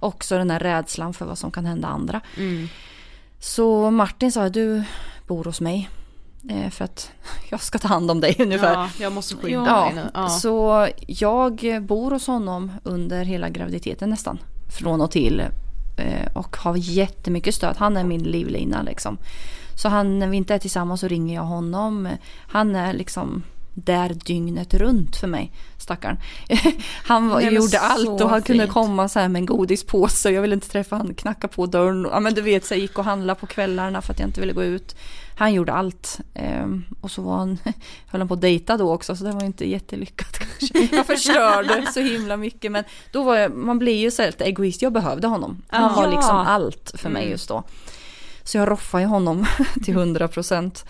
[0.00, 2.20] Och också den här rädslan för vad som kan hända andra.
[3.38, 4.82] Så Martin sa du
[5.26, 5.88] bor hos mig.
[6.50, 7.10] Eh, för att
[7.50, 8.72] jag ska ta hand om dig ungefär.
[8.72, 10.10] Ja, jag måste skydda Ja, dig nu.
[10.14, 10.28] Ja.
[10.28, 14.38] så jag bor hos honom under hela graviditeten nästan.
[14.78, 15.40] Från och till.
[15.96, 17.76] Eh, Och har jättemycket stöd.
[17.78, 19.18] Han är min livlina liksom.
[19.76, 22.08] Så han, när vi inte är tillsammans så ringer jag honom.
[22.48, 23.42] Han är liksom
[23.74, 25.52] där dygnet runt för mig.
[25.78, 26.16] Stackarn.
[27.04, 28.72] Han var, Nej, gjorde allt och han kunde fint.
[28.74, 30.30] komma så här med en godispåse.
[30.30, 32.06] Jag ville inte träffa han, knacka på dörren.
[32.10, 34.40] Ja men du vet, så jag gick och handlade på kvällarna för att jag inte
[34.40, 34.96] ville gå ut.
[35.38, 36.20] Han gjorde allt.
[36.34, 37.58] Ehm, och så var han,
[38.06, 40.96] höll han på att dejta då också så det var inte jättelyckat kanske.
[40.96, 44.44] Jag förstörde så himla mycket men då var jag, man blir ju så här lite
[44.44, 44.82] egoist.
[44.82, 45.62] Jag behövde honom.
[45.68, 46.10] Han var Ja.
[46.10, 47.62] liksom allt för mig just då.
[48.42, 49.46] Så jag roffade ju honom
[49.84, 50.84] till 100 procent.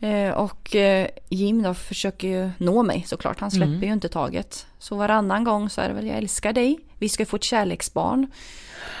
[0.00, 3.40] Eh, och eh, Jim då försöker ju nå mig såklart.
[3.40, 4.66] Han släpper ju inte taget.
[4.78, 6.78] Så varannan gång så är det väl jag älskar dig.
[6.98, 8.26] Vi ska få ett kärleksbarn.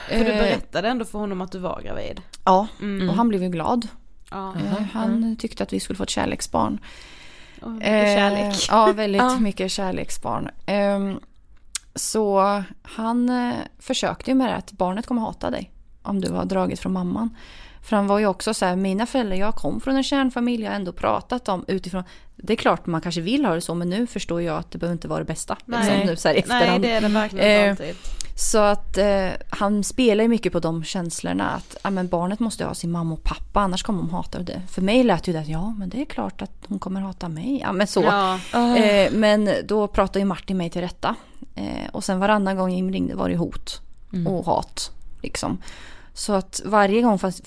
[0.08, 2.20] För du Eh, berättade ändå för honom att du var gravid.
[2.44, 2.66] Ja,
[3.10, 3.88] och han blev ju glad.
[4.30, 4.54] Ja.
[4.56, 6.78] Eh, Han tyckte att vi skulle få ett kärleksbarn.
[7.62, 8.66] Och mycket Eh, kärlek.
[8.70, 9.38] Ja, väldigt Ja.
[9.38, 10.48] mycket kärleksbarn.
[10.66, 11.20] Ehm,
[11.94, 15.70] så han försökte ju med det att barnet kommer hata dig
[16.02, 17.36] om du har dragit från mamman.
[17.86, 20.70] För han var ju också så här, mina föräldrar, jag kom från en kärnfamilj, jag
[20.70, 22.04] har ändå pratat om utifrån.
[22.36, 24.78] Det är klart man kanske vill ha det så, men nu förstår jag att det
[24.78, 25.56] behöver inte vara det bästa.
[25.64, 27.96] liksom, nu så här Nej, det är det verkligen Eh, inte alltid.
[28.36, 32.64] Så att eh, han spelar ju mycket på de känslorna att ja, men barnet måste
[32.64, 34.62] ha sin mamma och pappa annars kommer de hata det.
[34.68, 37.28] För mig lät ju det att ja men det är klart att hon kommer hata
[37.28, 37.60] mig.
[37.62, 38.02] Ja men så.
[38.02, 38.38] Ja.
[38.76, 41.14] Eh, men då pratade ju Martin mig till rätta.
[41.54, 43.80] Eh, och sen varannan gång Jim ringde var det hot
[44.26, 44.90] och hat.
[45.22, 45.58] Liksom.
[46.16, 47.42] Så att varje gång fanns,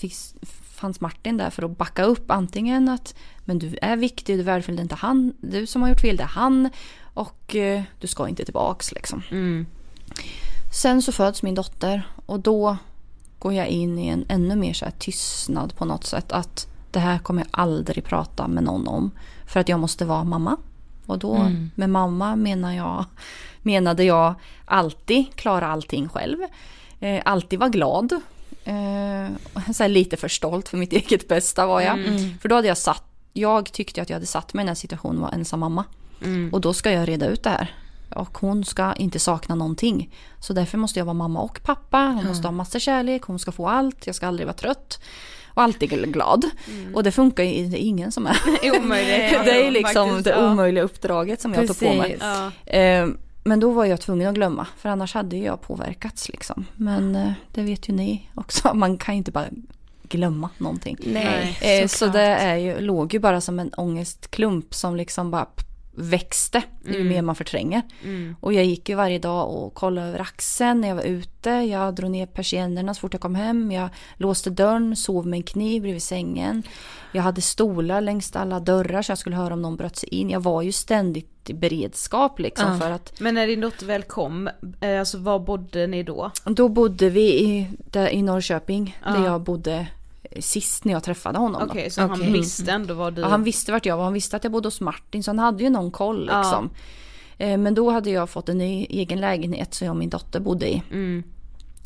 [0.52, 3.16] fanns Martin där för att backa upp antingen att
[3.46, 6.02] men du är viktig, du är värdefull, det är inte han, du som har gjort
[6.02, 6.70] fel, det är han
[7.14, 9.22] och eh, du ska inte tillbaks liksom.
[9.32, 9.66] Mm.
[10.74, 12.78] Sen så föds min dotter och då
[13.40, 16.32] går jag in i en ännu mer så här tystnad på något sätt.
[16.32, 19.12] Att det här kommer jag aldrig prata med någon om.
[19.48, 20.58] För att jag måste vara mamma.
[21.06, 21.72] Och då Mm.
[21.76, 23.06] med mamma menar jag,
[23.62, 24.34] menade jag
[24.66, 26.38] alltid klara allting själv.
[27.00, 28.22] Eh, alltid vara glad.
[28.70, 32.00] Eh, lite för stolt för mitt eget bästa var jag.
[32.42, 33.04] För då hade jag satt,
[33.34, 35.84] jag tyckte att jag hade satt mig i den här situationen var ensam mamma.
[36.52, 37.76] Och då ska jag reda ut det här.
[38.16, 40.16] Och hon ska inte sakna någonting.
[40.40, 41.98] Så därför måste jag vara mamma och pappa.
[41.98, 45.02] Hon måste ha massa kärlek, hon ska få allt, jag ska aldrig vara trött.
[45.54, 46.46] Och alltid glad.
[46.94, 48.38] Och det funkar ju, det är ingen som är.
[48.64, 49.40] Omöjligt.
[49.46, 52.18] det är liksom det omöjliga uppdraget som jag tog på mig.
[52.20, 52.52] Precis.
[52.66, 53.08] Ja.
[53.50, 56.66] Men då var jag tvungen att glömma, för annars hade ju jag påverkats liksom.
[56.76, 59.48] Men eh, det vet ju ni också, man kan ju inte bara
[60.04, 60.98] glömma någonting.
[61.00, 65.46] Nej, Eh, så det är ju, låg ju bara som en ångestklump som liksom bara
[66.00, 67.82] växte ju mer man förtränger.
[68.40, 71.50] Och jag gick ju varje dag och kollade över axeln när jag var ute.
[71.50, 73.72] Jag drog ner persiennerna så fort jag kom hem.
[73.72, 76.64] Jag låste dörren, sov med en kniv bredvid sängen.
[77.12, 80.30] Jag hade stolar längs alla dörrar så jag skulle höra om någon bröt sig in.
[80.30, 84.50] Jag var ju ständigt i beredskap liksom för att Men när din dotter väl kom,
[84.82, 86.32] eh, alltså var bodde ni då?
[86.46, 89.26] då bodde vi i, där, i Norrköping där Ja.
[89.26, 89.88] jag bodde
[90.40, 91.62] sist när jag träffade honom.
[91.62, 91.72] då.
[91.72, 92.32] Okej, så han Okej.
[92.32, 93.22] visste ändå vad du...
[93.22, 95.40] Ja, han visste vart jag var, han visste att jag bodde hos Martin så han
[95.40, 96.38] hade ju någon koll Ja.
[96.42, 96.70] liksom.
[97.38, 100.40] Eh, Men då hade jag fått en ny egen lägenhet så jag och min dotter
[100.40, 100.84] bodde i.
[100.92, 101.24] Mm.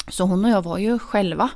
[0.07, 1.49] Så hon och jag var ju själva.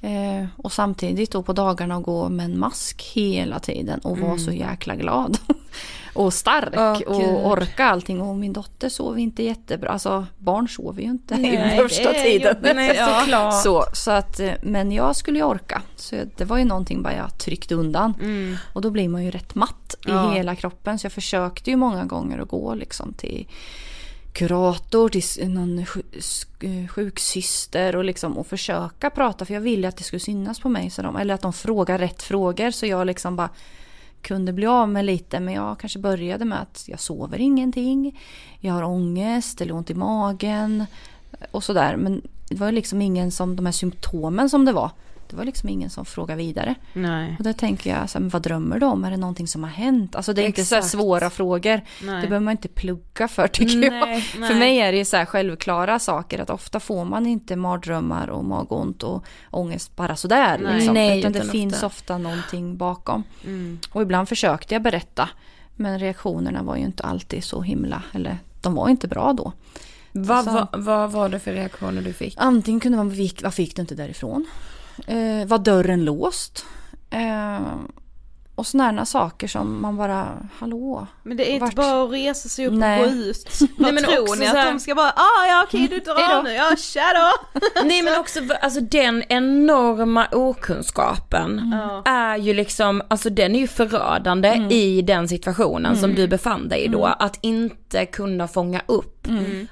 [0.00, 4.52] Eh, och samtidigt då på dagarna gå med en mask hela tiden och vara så
[4.52, 5.38] jäkla glad.
[6.14, 7.08] och stark Gud.
[7.08, 8.20] och orka allting.
[8.20, 9.88] Och min dotter sov inte jättebra.
[9.90, 12.54] Alltså barn sover ju inte i Nej, första det är tiden.
[12.56, 12.76] jobbigt.
[12.76, 12.96] Nej,
[13.30, 13.52] Ja.
[13.52, 15.82] Så, så att, eh, men jag skulle ju orka.
[15.96, 18.14] Så det var ju någonting bara jag tryckte undan.
[18.20, 18.56] Mm.
[18.72, 20.30] Och då blir man ju rätt matt i Ja.
[20.32, 20.98] hela kroppen.
[20.98, 23.46] Så jag försökte ju många gånger att gå liksom till
[24.32, 29.44] kurator, till någon sk- sjuksyster och liksom och försöka prata.
[29.44, 30.90] För jag ville att det skulle synas på mig.
[30.90, 32.70] Så de, eller att de frågar rätt frågor.
[32.70, 33.48] Så jag liksom bara
[34.22, 35.40] kunde bli av med lite.
[35.40, 38.20] Men jag kanske började med att jag sover ingenting.
[38.60, 40.86] Jag har ångest eller ont i magen.
[41.50, 41.96] Och sådär.
[41.96, 44.90] Men det var liksom ingen som, de här symptomen som det var.
[45.30, 46.74] Det var liksom ingen som frågade vidare.
[46.92, 47.36] Nej.
[47.38, 49.04] Och där tänker jag, så här, men vad drömmer du om?
[49.04, 50.16] Är det någonting som har hänt?
[50.16, 50.92] Alltså det är inte så här Exakt.
[50.92, 51.80] svåra frågor.
[52.02, 52.20] Nej.
[52.22, 54.22] Det behöver man inte plugga för tycker Nej, jag.
[54.22, 54.58] För nej.
[54.58, 58.44] mig är det ju så här självklara saker att ofta får man inte mardrömmar och
[58.44, 60.58] magont och ångest bara sådär.
[60.62, 60.74] Nej.
[60.74, 60.94] Liksom.
[60.94, 61.86] Nej, utan det finns ofta.
[61.86, 63.22] ofta någonting bakom.
[63.44, 63.78] Mm.
[63.92, 65.28] Och ibland försökte jag berätta.
[65.76, 69.52] Men reaktionerna var ju inte alltid så himla, eller de var inte bra då.
[70.12, 72.34] Vad, vad, vad var det för reaktioner du fick?
[72.36, 73.08] Antingen kunde man,
[73.42, 74.46] varför gick du inte därifrån?
[75.06, 76.64] Eh, var dörren låst?
[77.10, 77.74] Eh,
[78.60, 81.06] och sådana saker som man bara, hallå?
[81.22, 81.74] Men det är inte Vart?
[81.74, 83.02] bara att resa sig upp Nej.
[83.04, 83.58] och gå ut.
[83.78, 84.46] Vad men tror ni?
[84.46, 86.14] så här- Att de ska bara, ah ja okej du Hejdå.
[86.14, 87.60] drar nu, ja tja då.
[87.84, 92.02] Nej men också alltså den enorma okunskapen Ja.
[92.12, 96.80] är ju liksom, alltså den är ju förödande i den situationen som du befann dig
[96.84, 97.04] i då.
[97.06, 99.28] Att inte kunna fånga upp.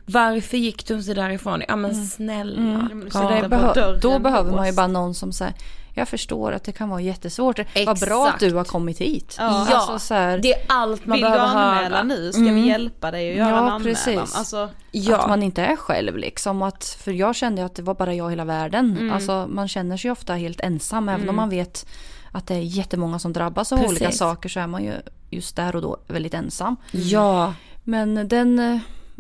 [0.07, 1.63] Varför gick du inte därifrån?
[1.69, 2.89] Ja men snälla.
[3.13, 5.55] Så det behö- då behöver man ju bara någon som säger
[5.99, 7.59] jag förstår att det kan vara jättesvårt.
[7.87, 8.41] Vad bra att Exakt.
[8.41, 9.35] du har kommit hit.
[9.39, 9.45] Ja.
[9.45, 12.03] Alltså, så här, Det är allt man Vill du behöver anmäla höra.
[12.03, 12.33] nu?
[12.33, 13.83] Ska vi hjälpa dig att göra Ja, en anmälan?
[13.83, 14.37] precis.
[14.37, 15.17] Alltså, Ja.
[15.19, 16.63] Att man inte är själv liksom.
[16.63, 18.97] Att, för jag kände att det var bara jag i hela världen.
[19.01, 19.13] Mm.
[19.15, 21.09] Alltså man känner sig ofta helt ensam.
[21.09, 21.87] Även om man vet
[22.33, 23.91] att det är jättemånga som drabbas av Precis.
[23.91, 24.93] olika saker så är man ju
[25.31, 26.77] just där och då väldigt ensam.
[26.93, 27.55] Ja.
[27.85, 28.79] Men den, eh,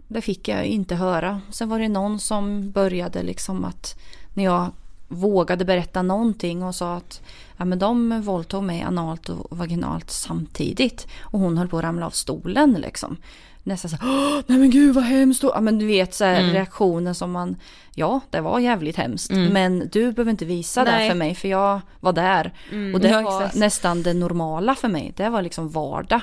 [0.08, 1.40] det fick jag inte höra.
[1.50, 3.98] Sen var det någon som började liksom att
[4.34, 4.70] när jag
[5.08, 7.20] vågade berätta någonting och sa att
[7.56, 11.06] ja, men de våldtog mig analt och vaginalt samtidigt.
[11.22, 13.16] Och hon höll på att ramla av stolen liksom.
[13.62, 15.42] Nästan så här, "Åh, nej men gud vad hemskt.
[15.42, 17.56] Ja men du vet så här, reaktionen som man,
[17.94, 19.30] ja det var jävligt hemskt.
[19.30, 21.08] Men du behöver inte visa det Nej.
[21.10, 22.54] för mig för jag var där.
[22.94, 23.56] Och det Ja, var exakt.
[23.56, 25.12] nästan det normala för mig.
[25.16, 26.20] Det var liksom vardag.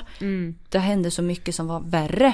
[0.68, 2.32] Det hände så mycket som var värre.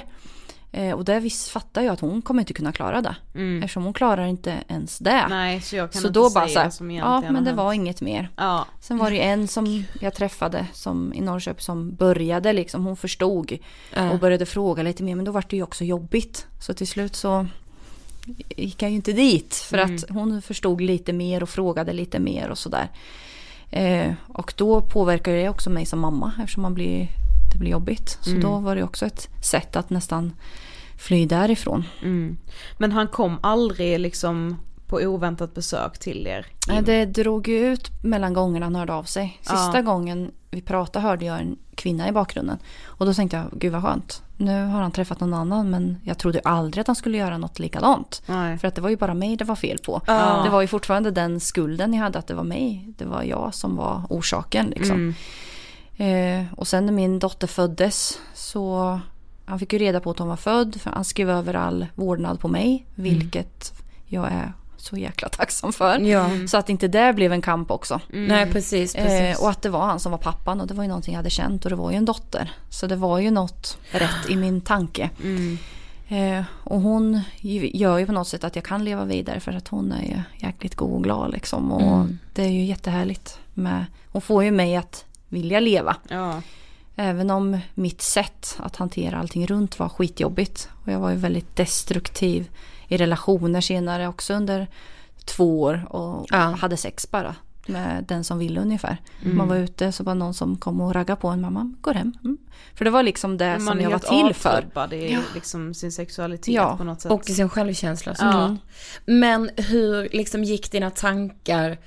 [0.74, 3.16] Eh, och där visst fattar jag att hon kommer inte kunna klara det.
[3.64, 5.26] Eftersom hon klarar inte ens det.
[5.28, 7.52] nej så jag kan så inte då säga bara så här, som ja men det
[7.52, 8.30] var inget mer.
[8.36, 8.66] Ja.
[8.80, 12.96] Sen var det ju en som jag träffade som, i Norrköping som började liksom, hon
[12.96, 13.58] förstod
[14.12, 16.46] och började fråga lite mer men då var det ju också jobbigt.
[16.60, 17.46] Så till slut så
[18.56, 22.50] gick jag ju inte dit för att hon förstod lite mer och frågade lite mer
[22.50, 22.88] och sådär.
[23.70, 27.08] Eh, och då påverkar det också mig som mamma eftersom man blir,
[27.52, 28.18] det blir jobbigt.
[28.20, 30.32] Så då var det också ett sätt att nästan
[30.98, 31.84] fly därifrån.
[32.02, 32.38] Mm.
[32.78, 36.46] Men han kom aldrig liksom på oväntat besök till er?
[36.68, 39.38] Nej, det drog ju ut mellan gångerna han hörde av sig.
[39.40, 39.82] Sista Ja.
[39.82, 42.58] gången vi pratade hörde jag en kvinna i bakgrunden.
[42.84, 44.22] Och då tänkte jag, gud vad skönt.
[44.36, 47.58] Nu har han träffat någon annan men jag trodde aldrig att han skulle göra något
[47.58, 48.22] likadant.
[48.26, 48.58] Nej.
[48.58, 50.00] För att det var ju bara mig det var fel på.
[50.06, 50.40] Ja.
[50.44, 52.88] Det var ju fortfarande den skulden jag hade att det var mig.
[52.98, 54.96] Det var jag som var orsaken liksom.
[54.96, 55.14] Mm.
[56.06, 59.00] Eh, och sen när min dotter föddes så
[59.44, 60.80] han fick ju reda på att hon var född.
[60.80, 62.86] För han skrev över all vårdnad på mig.
[62.94, 63.72] Vilket
[64.06, 65.98] jag är så jäkla tacksam för.
[65.98, 66.30] Ja.
[66.48, 68.00] Så att inte det blev en kamp också.
[68.08, 69.38] Nej precis, precis.
[69.38, 71.18] Eh, och att det var han som var pappan och det var ju någonting jag
[71.18, 72.52] hade känt och det var ju en dotter.
[72.70, 75.10] Så det var ju något rätt i min tanke.
[75.22, 75.58] Mm.
[76.08, 77.20] Eh, och hon
[77.74, 80.46] gör ju på något sätt att jag kan leva vidare för att hon är ju
[80.46, 81.72] jäkligt god och glad liksom.
[81.72, 82.18] Och Mm.
[82.34, 83.38] det är ju jättehärligt.
[83.54, 85.96] Med, hon får ju mig att vilja leva.
[86.08, 86.42] Ja.
[86.96, 90.68] Även om mitt sätt att hantera allting runt var skitjobbigt.
[90.84, 92.50] Och jag var ju väldigt destruktiv
[92.88, 94.66] i relationer senare också under
[95.24, 95.86] två år.
[95.90, 96.38] Och Ja.
[96.38, 97.34] hade sex bara
[97.66, 98.96] med den som ville ungefär.
[99.24, 99.36] Mm.
[99.36, 101.40] Man var ute så var någon som kom och raggade på en.
[101.40, 102.12] Mamma, går hem.
[102.24, 102.38] Mm.
[102.74, 104.50] För det var liksom det Man som jag var till för.
[104.50, 107.12] avtrubbad i liksom sin sexualitet Ja, på något sätt.
[107.12, 108.14] Och sin självkänsla.
[108.18, 108.56] Ja.
[109.06, 111.78] Men hur liksom gick dina tankar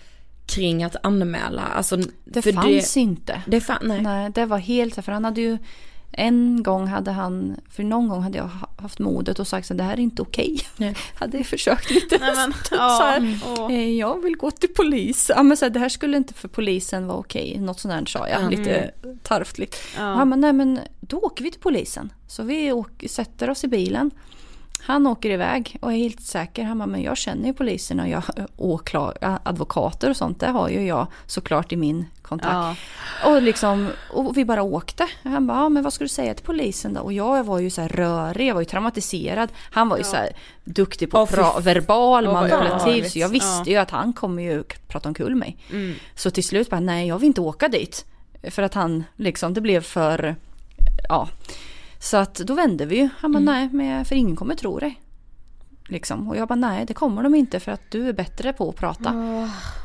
[0.45, 1.61] kring att anmäla?
[1.61, 3.41] Alltså, Det för fanns inte.
[3.47, 4.01] Det fan, nej.
[4.01, 5.57] Nej, det var helt för han hade ju
[6.17, 9.77] en gång hade han, för någon gång hade jag ha- haft modet och sagt att
[9.77, 10.59] det här är inte okej.
[10.77, 10.95] Nej.
[11.15, 12.99] Hade jag försökt lite Nej, men, så ja.
[13.01, 13.73] här, Åh.
[13.73, 15.31] eh, jag vill gå till polis.
[15.35, 17.57] Ja, men så här, det här skulle inte för polisen vara okej.
[17.59, 18.49] Något sånt där sa jag, Mm.
[18.51, 18.91] lite
[19.23, 19.75] tarvligt.
[19.97, 20.01] Ja.
[20.03, 22.13] Han bara, nej men då åker vi till polisen.
[22.27, 24.11] Så vi åker, sätter oss i bilen.
[24.85, 26.63] Han åker iväg och är helt säker.
[26.63, 28.23] Han bara, men jag känner ju polisen och jag,
[28.57, 30.39] åklar, advokater och sånt.
[30.39, 32.53] Det har ju jag såklart i min kontakt.
[32.53, 32.75] Ja.
[33.31, 35.07] Och, liksom, och vi bara åkte.
[35.23, 37.01] Han bara, ja, men vad ska du säga till polisen då?
[37.01, 39.49] Och jag var ju så här rörig, jag var ju traumatiserad.
[39.71, 40.29] Han var ju så här
[40.63, 42.71] duktig på pra- verbal, vad manipulativ.
[42.75, 43.11] obehagligt.
[43.11, 43.71] Så jag visste Ja.
[43.71, 45.57] ju att han kommer ju prata omkull mig.
[45.71, 45.95] Mm.
[46.15, 48.05] Så till slut bara, nej jag vill inte åka dit.
[48.49, 50.35] För att han liksom, det blev för,
[51.09, 51.27] ja.
[52.05, 53.09] Så att då vände vi ju.
[53.17, 55.01] Han bara, nej men för ingen kommer tro dig.
[55.87, 56.27] Liksom.
[56.27, 58.75] Och jag bara, nej det kommer de inte för att du är bättre på att
[58.75, 59.09] prata.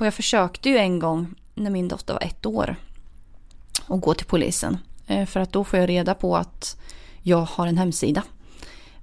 [0.00, 2.76] Och jag försökte ju en gång när min dotter var ett år.
[3.86, 4.78] Och gå till polisen.
[5.06, 6.80] Eh, För att då får jag reda på att
[7.22, 8.22] jag har en hemsida.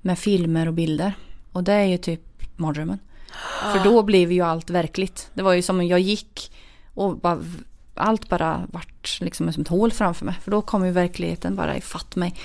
[0.02, 1.14] Med filmer och bilder.
[1.52, 2.22] Och det är ju typ
[2.56, 3.00] mardrömmen.
[3.74, 5.30] För då blev ju allt verkligt.
[5.34, 6.52] Det var ju som om jag gick
[6.94, 7.44] och bara,
[7.98, 10.36] allt bara vart liksom som ett hål framför mig.
[10.44, 12.36] För då kom ju verkligheten bara ifatt mig.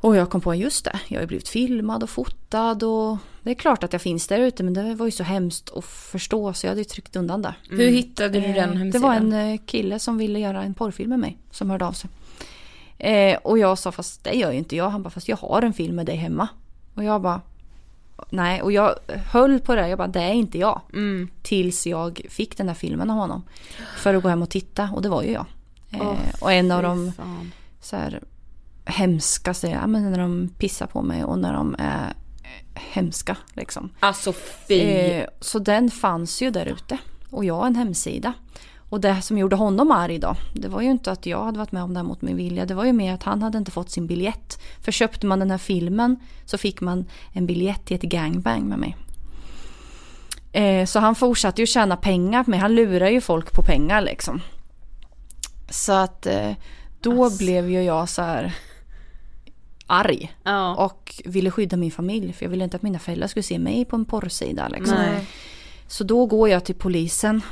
[0.00, 3.50] Och jag kom på just det, jag har ju blivit filmad och fotad och det
[3.50, 6.52] är klart att jag finns där ute men det var ju så hemskt att förstå
[6.52, 7.54] så jag hade ju tryckt undan det.
[7.70, 8.90] Hur hittade du den Eh, hemsidan?
[8.90, 11.92] Det var en eh, kille som ville göra en porrfilm med mig som hörde av
[11.92, 12.10] sig.
[12.98, 14.90] Eh, och jag sa fast det gör ju inte jag.
[14.90, 16.48] Han bara fast jag har en film med dig hemma.
[16.94, 17.40] Och jag bara
[18.30, 19.88] nej och jag höll på det.
[19.88, 20.80] Jag bara det är inte jag.
[20.92, 21.28] Mm.
[21.42, 23.42] Tills jag fick den där filmen av honom.
[23.96, 25.46] För att gå hem och titta och det var ju jag.
[25.90, 27.52] Eh, Åh, och en av de fan.
[27.80, 28.20] så här
[28.84, 32.12] hemskaste, ja men när de pissar på mig och när de är
[32.74, 33.90] hemska liksom.
[34.00, 34.32] Alltså
[34.68, 34.80] fy.
[34.80, 36.98] Eh, så den fanns ju där ute.
[37.30, 38.32] Och jag har en hemsida.
[38.88, 41.72] Och det som gjorde honom arg då, det var ju inte att jag hade varit
[41.72, 42.66] med om det här mot min vilja.
[42.66, 44.60] Det var ju mer att han hade inte fått sin biljett.
[44.80, 48.78] För köpte man den här filmen så fick man en biljett till ett gangbang med
[48.78, 48.96] mig.
[50.52, 52.58] Eh, så han fortsatte ju tjäna pengar på mig.
[52.58, 54.40] Han lurar ju folk på pengar liksom.
[55.70, 56.52] Så att eh,
[57.00, 57.38] då Ass.
[57.38, 58.54] blev ju jag så här
[59.86, 60.32] arg.
[60.44, 60.74] Ja.
[60.74, 63.84] Och ville skydda min familj för jag ville inte att mina föräldrar skulle se mig
[63.84, 64.68] på en porrsida.
[64.68, 64.94] Liksom.
[64.94, 65.26] Nej.
[65.86, 67.42] Så då går jag till polisen.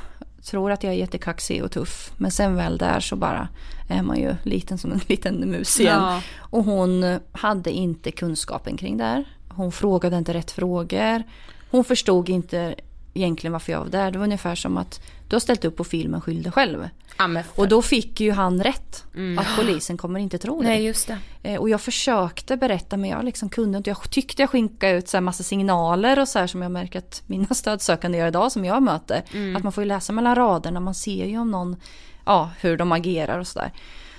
[0.51, 2.13] Tror att jag är jättekaxig och tuff.
[2.17, 3.49] Men sen väl där så bara
[3.89, 6.03] är man ju liten som en liten mus igen.
[6.03, 6.23] Ja.
[6.39, 9.25] Och hon hade inte kunskapen kring det här.
[9.49, 11.23] Hon frågade inte rätt frågor.
[11.71, 12.75] Hon förstod inte
[13.17, 14.11] egentligen varför jag var där.
[14.11, 16.89] Det var ungefär som att du har ställt upp på filmen Skyll dig själv.
[17.19, 17.61] Ja.
[17.63, 19.05] Och då fick ju han rätt.
[19.39, 20.69] Att polisen kommer inte tro dig.
[20.69, 21.19] Nej just det.
[21.43, 23.91] Eh, Och jag försökte berätta men jag liksom kunde inte.
[23.91, 26.99] Jag tyckte jag skinkade ut så här massa signaler och så här som jag märker
[26.99, 29.23] att mina stödsökande gör idag som jag möter.
[29.57, 30.81] Att man får ju läsa mellan raderna.
[30.81, 31.77] Man ser ju om någon,
[32.27, 33.73] ja hur de agerar och sådär.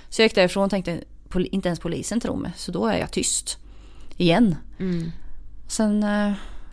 [0.09, 2.51] Så jag gick därifrån och tänkte "Pol- inte ens polisen tror mig.
[2.55, 3.57] Så då är jag tyst.
[4.17, 4.55] Igen.
[5.67, 6.31] Sen eh,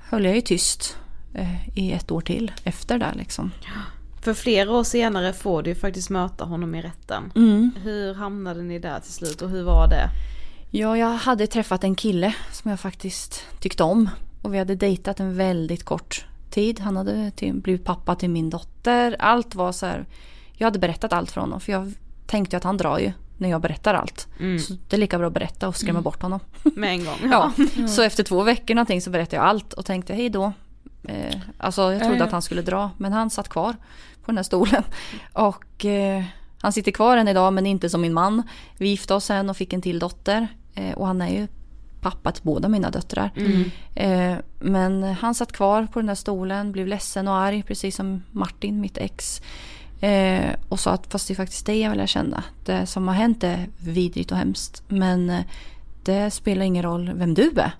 [0.09, 0.97] höll jag ju tyst
[1.75, 3.51] i ett år till efter det liksom.
[4.23, 7.33] För flera år senare får du faktiskt möta honom i rätten.
[7.37, 7.71] Mm.
[7.83, 10.09] Hur hamnade ni där till slut och hur var det?
[10.71, 14.11] Ja, jag hade träffat en kille som jag faktiskt tyckte om.
[14.43, 16.81] Och vi hade dejtat en väldigt kort tid.
[16.81, 19.17] Han hade till, blivit pappa till min dotter.
[19.19, 20.07] Allt var så här.
[20.53, 21.61] Jag hade berättat allt för honom.
[21.61, 21.93] För jag
[22.27, 24.29] tänkte att han drar ju när jag berättar allt.
[24.67, 26.41] Så det är lika bra att berätta och skrämma bort honom.
[26.63, 27.19] Med en gång?
[27.31, 27.53] Ja.
[27.89, 30.53] Så efter två veckor någonting så berättade jag allt och tänkte hej då.
[31.09, 32.25] Eh, alltså jag trodde ja.
[32.25, 33.73] att han skulle dra men han satt kvar
[34.23, 34.83] på den här stolen.
[35.33, 36.25] Och eh,
[36.61, 38.43] Han sitter kvar än idag men inte som min man.
[38.79, 40.49] Vi gifte oss sen och fick en till dotter.
[40.75, 41.49] Eh, och han är ju
[42.01, 43.31] pappa till båda mina döttrar.
[43.37, 43.71] Mm.
[43.95, 48.23] Eh, men han satt kvar på den där stolen, blev ledsen och arg precis som
[48.31, 49.43] Martin, mitt ex.
[50.01, 52.45] Eh, och sa att fast det är faktiskt det jag vill känna.
[52.65, 54.83] Det som har hänt är vidrigt och hemskt.
[54.89, 55.45] Men eh,
[56.03, 57.73] det spelar ingen roll vem du är.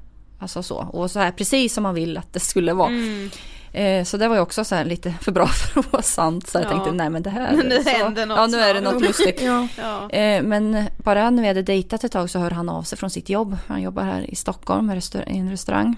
[0.45, 0.77] Alltså så.
[0.77, 2.89] Och så här precis som man vill att det skulle vara.
[2.89, 3.31] Mm.
[3.73, 6.49] Eh, så det var ju också så här lite för bra för att vara sant.
[6.49, 6.71] Så jag Ja.
[6.71, 7.53] tänkte nej men det här.
[7.69, 9.43] Nu så, händer något Ja nu är det något lustigt.
[9.79, 10.11] Ja.
[10.11, 13.11] Eh, men bara när vi hade dejtat ett tag så hör han av sig från
[13.11, 13.57] sitt jobb.
[13.67, 15.97] Han jobbar här i Stockholm i en restaurang.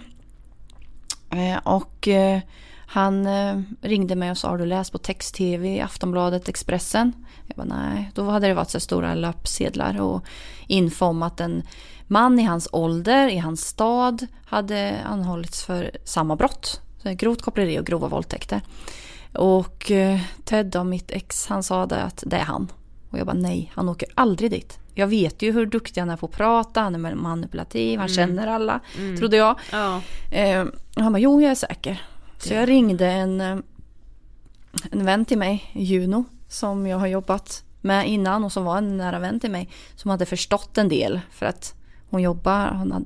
[1.31, 2.41] Eh, och eh,
[2.87, 7.13] han eh, ringde mig och sa har du läst på text-tv, Aftonbladet, Expressen?
[7.57, 8.11] Jag bara nej.
[8.15, 10.25] Då hade det varit så stora löpsedlar och
[10.67, 11.63] info om att en
[12.07, 16.81] man i hans ålder i hans stad hade anhållits för samma brott.
[17.03, 18.61] Så grovt koppleri och grova våldtäkter.
[19.33, 22.73] Och eh, Ted, då, mitt ex, han sa det att det är han.
[23.11, 24.79] Och jag bara nej, han åker aldrig dit.
[24.95, 28.47] Jag vet ju hur duktig han är på att prata, han är manipulativ, han känner
[28.47, 28.81] alla,
[29.19, 29.59] trodde jag.
[29.73, 30.01] Ja.
[30.31, 30.65] Eh,
[30.97, 32.03] han bara, jo jag är säker.
[32.39, 33.57] Så jag ringde en, eh,
[34.91, 38.97] en vän till mig, Juno, som jag har jobbat med innan och som var en
[38.97, 39.69] nära vän till mig.
[39.97, 41.75] Som hade förstått en del för att
[42.11, 43.05] hon jobbar, hon, hade,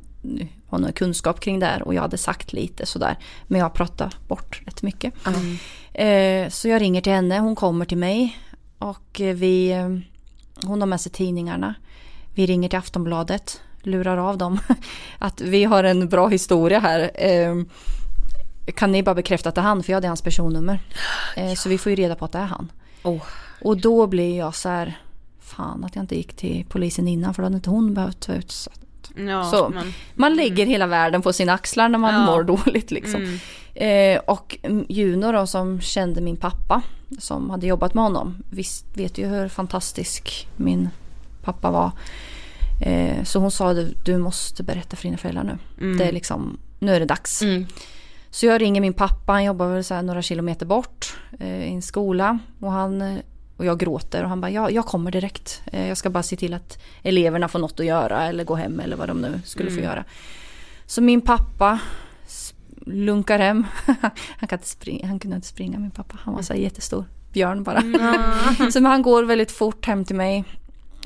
[0.66, 3.16] hon har kunskap kring det här och jag hade sagt lite sådär.
[3.46, 5.14] Men jag pratade bort rätt mycket.
[5.94, 8.38] Eh, så jag ringer till henne, hon kommer till mig
[8.78, 9.74] och vi,
[10.64, 11.74] hon har med sig tidningarna.
[12.34, 14.58] Vi ringer till Aftonbladet, lurar av dem
[15.18, 17.10] att vi har en bra historia här.
[17.14, 17.54] Eh,
[18.74, 19.82] kan ni bara bekräfta att det är han?
[19.82, 20.80] För jag hade hans personnummer.
[21.36, 22.72] Eh, Så vi får ju reda på att det är han.
[23.02, 23.22] Oh.
[23.62, 25.00] Och då blir jag så här,
[25.40, 28.38] fan att jag inte gick till polisen innan för då hade inte hon behövt vara
[28.38, 28.80] utsatt.
[29.16, 32.26] Ja, Så, men, Man lägger hela världen på sina axlar när man Ja.
[32.26, 33.22] mår dåligt liksom.
[33.22, 33.38] mm,
[33.74, 36.82] Eh, och mm, Juno då som kände min pappa
[37.18, 38.36] som hade jobbat med honom.
[38.50, 40.88] Visst vet ju hur fantastisk min
[41.42, 41.90] pappa var.
[42.82, 45.58] Eh, så hon sa du, du måste berätta för dina föräldrar nu.
[45.80, 45.98] mm.
[45.98, 47.42] Det är liksom, nu är det dags.
[48.30, 48.34] Mm.
[48.34, 51.82] Så jag ringer min pappa, han jobbar väl så några kilometer bort eh, i en
[51.82, 52.38] skola.
[52.60, 53.18] Och, han, eh,
[53.56, 55.62] och jag gråter och han bara, ja, jag kommer direkt.
[55.72, 58.80] Eh, jag ska bara se till att eleverna får något att göra eller gå hem
[58.80, 60.04] eller vad de nu skulle få göra.
[60.86, 61.78] Så min pappa
[62.86, 63.66] lunkar hem.
[64.36, 67.04] han, kan inte springa, han kunde inte springa min pappa, han var så jättestor.
[67.32, 67.80] Björn bara.
[68.72, 70.44] så men han går väldigt fort hem till mig.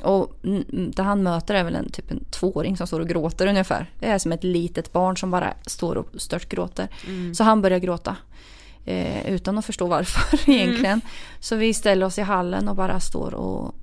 [0.04, 3.46] Och mm, det han möter är väl en typ en tvååring som står och gråter
[3.46, 3.90] ungefär.
[4.00, 6.88] Det är som ett litet barn som bara står och stört gråter.
[7.34, 8.16] Så han börjar gråta.
[8.84, 11.00] Eh, utan att förstå varför egentligen.
[11.40, 13.74] Så vi ställer oss i hallen och bara står och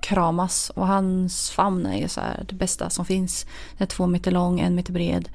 [0.00, 0.70] kramas.
[0.70, 3.46] Och hans famn är ju så här det bästa som finns.
[3.78, 5.28] Den är två meter lång, en meter bred.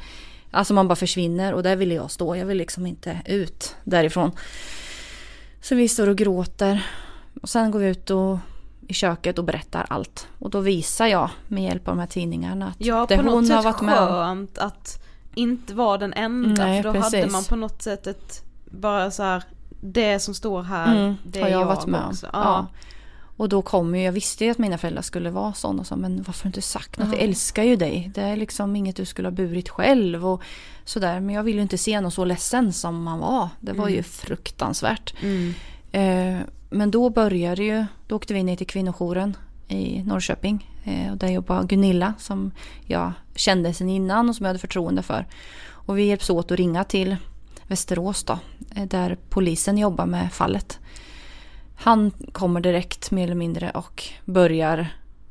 [0.52, 2.36] Alltså man bara försvinner och där ville jag stå.
[2.36, 4.32] Jag vill liksom inte ut därifrån.
[5.62, 6.88] Så vi står och gråter.
[7.42, 8.38] Och sen går vi ut och,
[8.90, 10.28] i köket och berättar allt.
[10.40, 13.34] Och då visar jag med hjälp av de här tidningarna att Ja, det på något
[13.34, 14.08] hon sätt har varit med om.
[14.08, 15.04] skönt att
[15.36, 16.66] inte vara den enda.
[16.66, 17.32] Nej, för då hade precis.
[17.32, 19.44] man på något sätt ett, bara så här,
[19.82, 22.14] det som står här, Mm, det har jag jag, varit med om.
[22.24, 22.30] Ja.
[22.34, 22.68] Ja.
[23.38, 26.24] Och då kom ju, jag visste ju att mina föräldrar skulle vara sådana som, men
[26.28, 27.14] varför inte sagt något?
[27.14, 28.12] Jag älskar ju dig.
[28.16, 30.42] Det är liksom inget du skulle ha burit själv och
[30.86, 31.20] sådär.
[31.20, 33.50] Men jag vill ju inte se någon så ledsen som man var.
[33.60, 35.14] Det var ju fruktansvärt.
[35.22, 35.54] Mm.
[35.92, 36.38] Eh,
[36.70, 39.38] men då började ju, då åkte vi ner till kvinnojouren
[39.68, 40.70] i Norrköping.
[40.84, 42.52] Eh, och där jobbade Gunilla som
[42.86, 45.28] jag kände sedan innan och som jag hade förtroende för.
[45.68, 47.16] Och vi hjälps åt att ringa till
[47.68, 48.40] Västerås då,
[48.76, 50.80] eh, där polisen jobbar med fallet.
[51.76, 54.88] Han kommer direkt mer eller mindre och börjar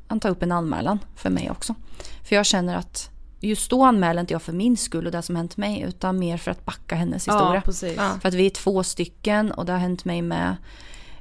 [0.09, 1.75] han tar upp en anmälan för mig också.
[2.23, 3.09] För jag känner att
[3.39, 6.37] just då anmäler inte jag för min skull och det som hänt mig utan mer
[6.37, 7.63] för att backa hennes historia.
[7.97, 8.17] Ja.
[8.21, 10.55] För att vi är två stycken och det har hänt mig med.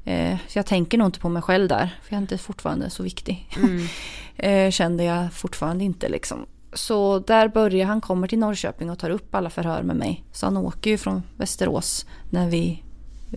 [0.04, 1.98] Eh, så jag tänker nog inte på mig själv där.
[2.02, 3.48] För jag är inte fortfarande så viktig.
[4.36, 6.46] eh, kände jag fortfarande inte liksom.
[6.72, 10.24] Så där börjar han, kommer till Norrköping och tar upp alla förhör med mig.
[10.32, 12.82] Så han åker ju från Västerås när vi,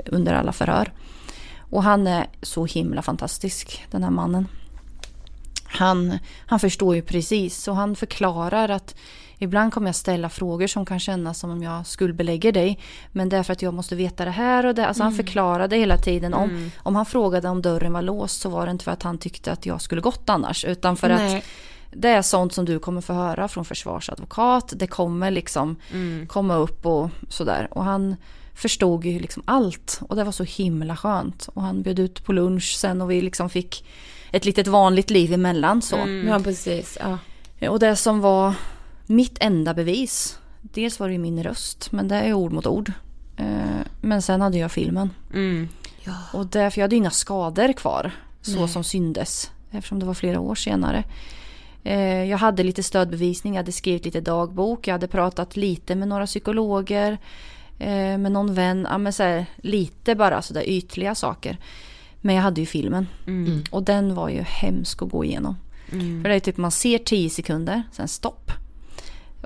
[0.06, 0.94] under alla förhör.
[1.58, 4.48] Och han är så himla fantastisk, den här mannen.
[5.72, 8.96] Han, han förstår ju precis och han förklarar att
[9.38, 12.80] ibland kommer jag ställa frågor som kan kännas som om jag skuldbelägger dig.
[13.12, 14.88] Men det är för att jag måste veta det här och det.
[14.88, 16.34] Alltså han förklarade hela tiden.
[16.34, 19.18] Om, om han frågade om dörren var låst så var det inte för att han
[19.18, 20.66] tyckte att jag skulle gått annars.
[20.66, 21.38] Utan för Nej.
[21.38, 21.44] att
[21.94, 24.74] det är sånt som du kommer få höra från försvarsadvokat.
[24.76, 25.76] Det kommer liksom
[26.28, 27.68] komma upp och sådär.
[27.72, 28.16] Och han
[28.54, 30.00] förstod ju liksom allt.
[30.10, 31.50] Och det var så himla skönt.
[31.54, 33.86] Och han bjöd ut på lunch sen och vi liksom fick
[34.32, 35.98] ett litet vanligt liv emellan så.
[36.28, 36.98] Ja, precis.
[37.02, 37.70] Ja.
[37.70, 38.54] Och det som var
[39.06, 40.38] mitt enda bevis.
[40.62, 42.92] Dels var det ju min röst, men det är ord mot ord.
[43.38, 43.46] Eh,
[44.02, 45.10] Men sen hade jag filmen.
[45.34, 45.68] Mm.
[46.34, 48.12] Och därför jag hade inga skador kvar.
[48.42, 48.68] så Nej.
[48.70, 49.52] som syndes.
[49.72, 51.04] Eftersom det var flera år senare.
[51.84, 56.08] Eh, jag hade lite stödbevisning, jag hade skrivit lite dagbok, jag hade pratat lite med
[56.08, 57.18] några psykologer.
[57.80, 61.58] Eh, med någon vän, ja, men så här, lite bara sådär ytliga saker.
[62.22, 63.08] Men jag hade ju filmen.
[63.28, 63.64] Mm.
[63.72, 65.56] Och den var ju hemsk att gå igenom.
[65.90, 68.52] För det är typ man ser 10 sekunder, sen stopp.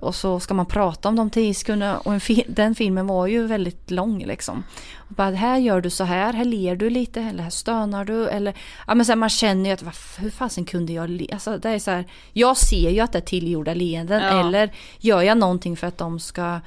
[0.02, 3.28] Och så ska man prata om de 10 sekunderna och en fi- den filmen var
[3.28, 4.64] ju väldigt lång liksom.
[4.96, 8.28] Och bara, här gör du så här, här ler du lite, eller här stönar du.
[8.28, 8.54] Eller,
[8.88, 9.84] ja, men så här, man känner ju att
[10.20, 11.28] hur fasen kunde jag le?
[11.32, 14.22] Alltså, det är så här, jag ser ju att det är tillgjorda leenden.
[14.24, 14.40] Ja.
[14.40, 16.60] Eller gör jag någonting för att de ska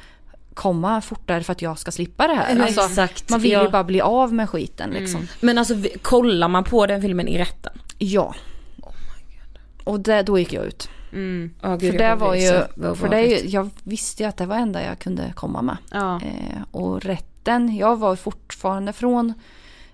[0.59, 2.61] komma fortare för att jag ska slippa det här?
[2.63, 3.31] Alltså, exakt.
[3.31, 3.63] man vill Ja.
[3.65, 5.29] ju bara bli av med skiten liksom.
[5.41, 7.73] Men alltså kollar man på den filmen i rätten?
[7.99, 8.35] Ja.
[9.85, 10.89] Och det, då gick jag ut.
[11.13, 11.51] Mm.
[11.63, 14.57] Oh, gud, För det jag var ju, för det jag visste ju att det var
[14.57, 15.77] det enda jag kunde komma med.
[15.91, 16.21] Ja.
[16.23, 19.35] Eh, och rätten, jag var fortfarande från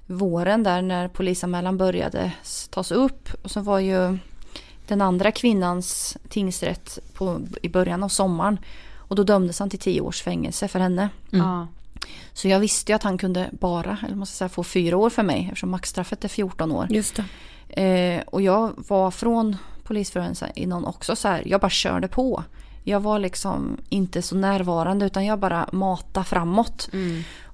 [0.07, 2.33] våren där när polisanmälan började
[2.71, 3.29] tas upp.
[3.43, 4.19] Och så var ju
[4.89, 8.59] den andra kvinnans tingsrätt på, i början av sommaren.
[9.09, 11.09] Och då dömdes han till tio års fängelse för henne.
[11.31, 11.67] Ja.
[12.33, 15.23] Så jag visste ju att han kunde bara, eller måste säga, få fyra år för
[15.23, 16.87] mig eftersom maxstraffet är 14 år.
[16.91, 17.25] Just det.
[17.83, 22.45] Eh, och jag var från polisförhören innan också så här, jag bara körde på.
[22.85, 26.89] Jag var liksom inte så närvarande utan jag bara matade framåt.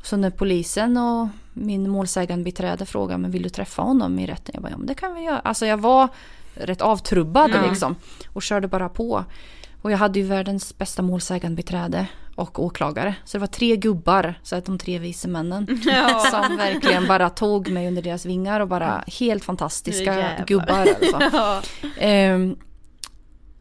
[0.03, 4.51] Så när polisen och min målsägande beträde frågade men vill du träffa honom i rätten?
[4.55, 5.39] Jag bara ja men det kan vi göra.
[5.39, 6.09] Alltså jag var
[6.55, 7.97] rätt avtrubbad liksom
[8.29, 9.25] och körde bara på.
[9.83, 12.07] Och jag hade ju världens bästa målsägande beträde
[12.37, 13.15] och åklagare.
[13.25, 15.67] Så det var tre gubbar, så att de tre vise männen.
[16.31, 20.89] Som verkligen bara tog mig under deras vingar och bara helt fantastiska gubbar.
[21.03, 21.63] Alltså.
[21.99, 22.57] Ehm,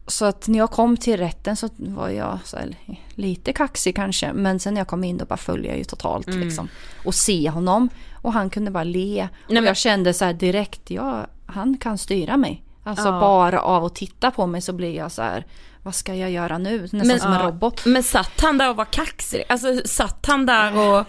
[0.06, 2.76] så att när jag kom till rätten så var jag så här,
[3.14, 4.32] lite kaxig kanske.
[4.32, 6.68] Men sen när jag kom in då bara följde jag ju totalt liksom.
[7.04, 7.88] Och se honom.
[8.22, 9.28] Och han kunde bara le.
[9.46, 12.64] Och men- jag kände så här direkt, ja han kan styra mig.
[12.84, 13.20] Alltså Ja.
[13.20, 15.46] bara av att titta på mig så blir jag så här,
[15.82, 16.80] vad ska jag göra nu?
[16.82, 17.46] Nästan Men- som en Ja.
[17.46, 17.86] robot.
[17.86, 19.42] Men satt han där och var kaxig?
[19.48, 21.04] Alltså satt han där och...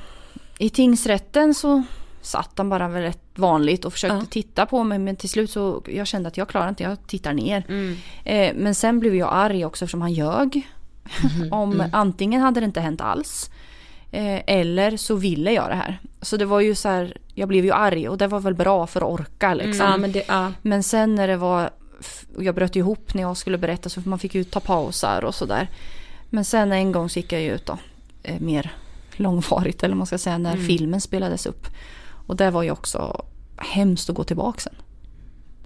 [0.57, 1.83] I tingsrätten så
[2.21, 4.23] satt han bara väl rätt vanligt och försökte Ja.
[4.29, 7.33] titta på mig men till slut så jag kände att jag klarar inte, jag tittar
[7.33, 7.65] ner.
[7.69, 7.97] Mm.
[8.23, 10.67] Eh, men sen blev jag arg också eftersom han ljög.
[11.51, 13.49] Om antingen hade det inte hänt alls.
[14.11, 15.99] Eh, eller så ville jag det här.
[16.21, 18.87] Så det var ju så här, jag blev ju arg och det var väl bra
[18.87, 19.85] för att orka liksom.
[19.85, 20.51] Ja men det, ja.
[20.61, 21.69] Men sen när det var,
[22.37, 25.69] jag bröt ihop när jag skulle berätta så man fick ju ta pausar och sådär.
[26.29, 27.77] Men sen en gång så gick jag ju ut då,
[28.23, 28.71] eh, mer
[29.15, 31.67] långvarigt eller man ska säga, när filmen spelades upp.
[32.27, 33.25] Och det var ju också
[33.57, 34.75] hemskt att gå tillbaka sen.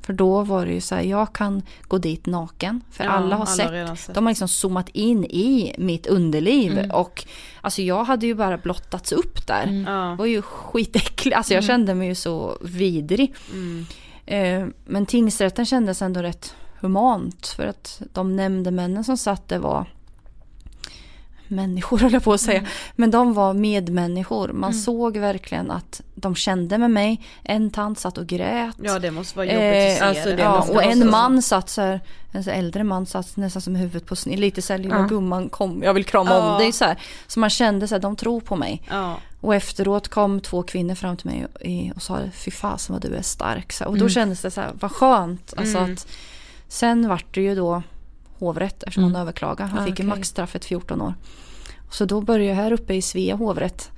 [0.06, 2.82] För då var det ju så här, jag kan gå dit naken.
[2.92, 3.72] För Ja, alla har alla har sett.
[3.72, 4.16] redan sett.
[4.16, 6.92] De har liksom zoomat in i mitt underliv.
[6.94, 7.26] Och
[7.62, 9.66] alltså jag hade ju bara blottats upp där.
[9.66, 10.16] Det Ja.
[10.16, 11.38] var ju skitäckligt.
[11.38, 13.34] Alltså jag kände mig ju så vidrig.
[13.54, 13.86] Mm.
[14.26, 17.48] Eh, men tingsrätten kändes ändå rätt humant.
[17.48, 19.86] För att de nämndemännen som satt där var
[21.48, 22.64] människor höll jag på att säga.
[22.96, 24.48] Men de var medmänniskor.
[24.54, 27.22] Man såg verkligen att de kände med mig.
[27.44, 28.76] En tant satt och grät.
[28.82, 30.42] ja det måste vara jobbigt Eh, att se alltså, det.
[30.42, 31.06] ja, och en så.
[31.06, 32.00] man satt så här,
[32.32, 35.04] en så äldre man satt nästan som huvudet på sned, lite så här lilla Ja.
[35.08, 36.52] gumman kom, jag vill krama Ja.
[36.54, 36.98] om dig så här.
[37.28, 38.82] Så man kände så här, de tror på mig.
[38.90, 39.18] Ja.
[39.42, 43.16] Och efteråt kom två kvinnor fram till mig och, och sa fy fasen vad du
[43.16, 43.74] är stark.
[43.74, 43.92] Så, här.
[43.92, 45.54] och då kändes det så här, vad skönt.
[45.58, 46.08] Alltså att,
[46.68, 47.84] sen vart det ju då
[48.40, 49.70] hovrätt eftersom han överklagade.
[49.70, 50.18] Han Ah, fick ju okej.
[50.18, 51.14] maxstraffet 14 år.
[51.92, 53.92] Så då började jag här uppe i Svea hovrätt.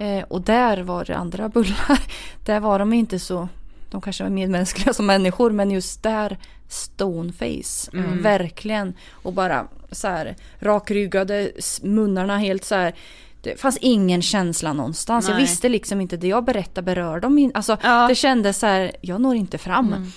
[0.00, 2.00] Eh, och där var det andra bullar.
[2.44, 3.48] Där var de inte så,
[3.90, 7.90] de kanske var medmänskliga som människor men just där stoneface.
[8.22, 8.94] Verkligen.
[9.10, 11.50] Och bara så här rakryggade,
[11.82, 12.94] munnarna helt så här.
[13.40, 15.28] Det fanns ingen känsla någonstans.
[15.28, 15.42] Jag Nej.
[15.44, 18.08] visste liksom inte, det jag berättade berörde dem Alltså Ja.
[18.08, 20.12] det kändes så här, jag når inte fram.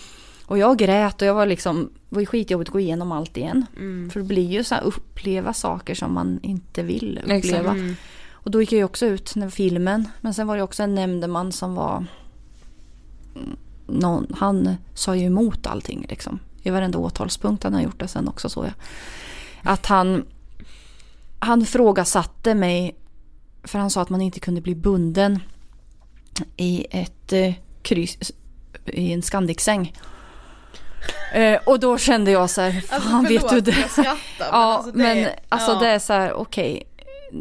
[0.47, 3.37] Och jag grät och jag var liksom, det var ju skitjobbigt att gå igenom allt
[3.37, 3.65] igen.
[4.11, 7.71] För det blir ju så här uppleva saker som man inte vill uppleva.
[7.71, 7.95] Mm.
[8.31, 10.09] Och då gick jag ju också ut när filmen.
[10.21, 12.05] Men sen var det också en nämndeman som var...
[13.35, 13.57] mm,
[13.87, 16.39] Någon, han sa ju emot allting liksom.
[16.63, 18.73] I varenda åtalspunkt han har gjort det sen också såg jag.
[19.63, 20.25] Att han...
[21.39, 22.95] Han frågasatte mig.
[23.63, 25.39] För han sa att man inte kunde bli bunden
[26.57, 28.31] i ett eh, kryss
[28.85, 29.93] i en Scandic-säng.
[31.33, 33.75] Eh, och då kände jag så här, fan vet du det?
[33.81, 35.79] Jag skrattar, men Ja, alltså det, men alltså ja.
[35.79, 36.83] det är så här, okej.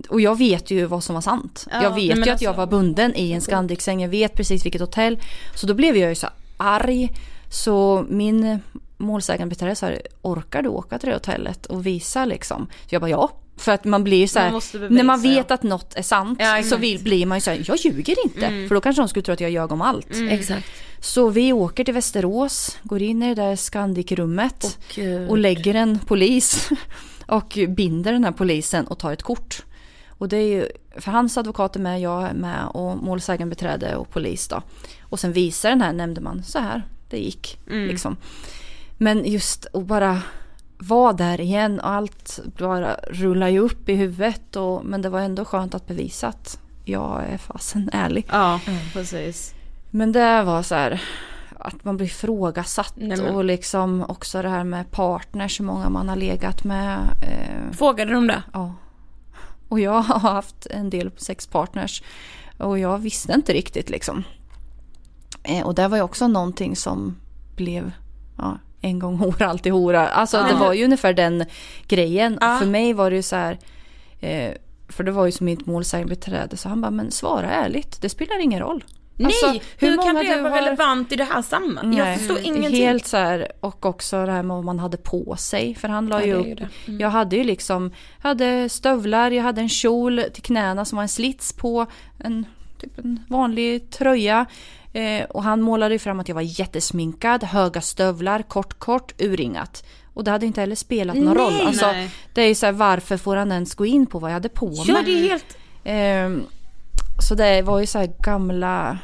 [0.09, 1.67] Och jag vet ju vad som var sant.
[1.71, 4.03] Ja, jag vet nej, ju att jag alltså- var bunden i en Scandic-säng.
[4.03, 5.19] Jag vet precis vilket hotell.
[5.55, 7.13] Så då blev jag ju så arg.
[7.51, 8.61] Så min
[8.97, 9.91] målsägandebiträde sa,
[10.23, 12.67] orkar du åka till det hotellet och visa liksom?
[12.89, 14.63] Så jag bara ja, För att man blir så här, Man
[14.95, 15.55] när man vet ja.
[15.55, 18.69] att något är sant Ja, så vill, blir man ju så här, jag ljuger inte.
[18.69, 20.09] För då kanske de skulle tro att jag ljög om allt.
[20.31, 20.67] Exakt.
[21.01, 25.31] Så vi åker till Västerås, går in i det där Scandic-rummet Gud.
[25.31, 26.69] och lägger en polis
[27.27, 29.63] och binder den här polisen och tar ett kort.
[30.09, 34.11] Och det är ju, för hans advokat är med, jag är med och målsägandebiträde och
[34.11, 34.63] polis då.
[35.03, 37.59] Och sen visar den här nämndeman så här, det gick
[37.89, 38.17] liksom.
[38.99, 40.23] Men just att bara
[40.79, 44.57] vara där igen och allt bara rullar ju upp i huvudet.
[44.57, 48.27] Och, men det var ändå skönt att bevisa att jag är fasen ärlig.
[48.31, 48.61] Ja,
[48.93, 49.55] precis.
[49.91, 51.03] Men det var så här
[51.59, 56.09] att man blir frågasatt Nej, och liksom också det här med partners, hur många man
[56.09, 56.99] har legat med.
[57.23, 58.43] Eh, Frågade de det?
[58.53, 58.75] ja.
[59.69, 62.03] Och jag har haft en del sexpartners
[62.59, 64.25] och jag visste inte riktigt liksom.
[65.43, 67.17] Eh, och det var ju också någonting som
[67.57, 67.93] blev
[68.39, 70.09] ja, en gång hora, alltid hora.
[70.09, 71.45] Alltså det var ju ungefär den
[71.89, 72.39] grejen.
[72.41, 72.57] Ja.
[72.59, 73.59] För mig var det ju så här,
[74.21, 74.51] eh,
[74.89, 78.41] för det var ju som mitt målsägandebiträde så han bara, men svara ärligt, det spelar
[78.43, 78.85] ingen roll.
[79.25, 81.99] Alltså, Nej, hur, kan det vara har- relevant i det här sammanhanget?
[81.99, 82.87] Jag Nej, förstår ingenting.
[82.87, 85.75] Helt så här, och också det här med vad man hade på sig.
[85.75, 86.59] För han la Ja, ju upp.
[86.87, 87.01] Mm.
[87.01, 91.09] jag hade ju liksom, hade stövlar, jag hade en kjol till knäna som var en
[91.09, 91.87] slits på,
[92.19, 92.45] en,
[92.81, 94.47] typ en vanlig tröja.
[94.97, 99.85] Eh, och han målade ju fram att jag var jättesminkad, höga stövlar, kort kort, urringat.
[100.15, 101.67] Och det hade inte heller spelat någon Nej, roll.
[101.67, 102.11] Alltså, nej.
[102.35, 104.49] det är ju så här, varför får han ens gå in på vad jag hade
[104.49, 104.85] på mig?
[104.87, 105.57] Ja, det är helt...
[105.85, 106.45] Ehm,
[107.29, 108.99] så det var ju så här gamla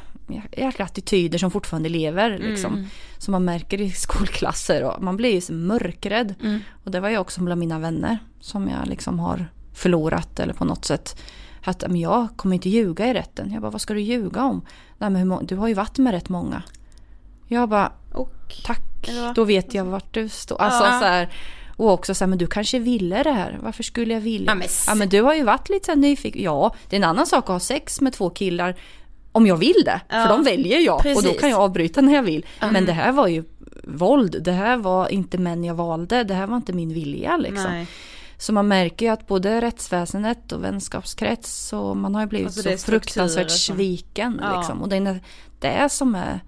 [0.53, 2.89] jäkla attityder som fortfarande lever liksom.
[3.19, 6.35] Som man märker i skolklasser och man blir ju så mörkrädd.
[6.85, 10.65] Och det var ju också bland mina vänner som jag liksom har förlorat eller på
[10.65, 11.23] något sätt.
[11.65, 13.51] Att men jag kommer inte ljuga i rätten.
[13.53, 14.65] Jag bara, vad ska du ljuga om?
[14.99, 16.63] Nej, men du har ju varit med rätt många.
[17.49, 18.33] Jag bara, Och
[18.67, 20.61] tack, då vet jag vart du står.
[20.61, 20.99] Alltså Ja.
[21.01, 21.33] så här,
[21.77, 23.59] och också så här, men du kanske ville det här.
[23.63, 24.51] Varför skulle jag vilja?
[24.51, 26.43] Ja, men ja men du har ju varit lite så nyfiken.
[26.43, 28.77] Ja, det är en annan sak att ha sex med två killar.
[29.33, 30.23] Om jag vill det, Ja.
[30.27, 30.97] för de väljer jag.
[30.97, 31.41] Och då Precis.
[31.41, 32.47] kan jag avbryta när jag vill.
[32.73, 33.45] Men det här var ju
[33.85, 34.37] våld.
[34.43, 36.25] Det här var inte män jag valde.
[36.25, 37.71] Det här var inte min vilja liksom.
[37.71, 37.87] nej.
[38.43, 42.63] Så man märker ju att både rättsväsendet och vänskapskrets så man har ju blivit Alltså,
[42.63, 44.39] så fruktansvärt sviken.
[44.43, 44.59] Ja.
[44.59, 44.83] Liksom.
[44.83, 45.21] Och det är
[45.61, 46.41] det som är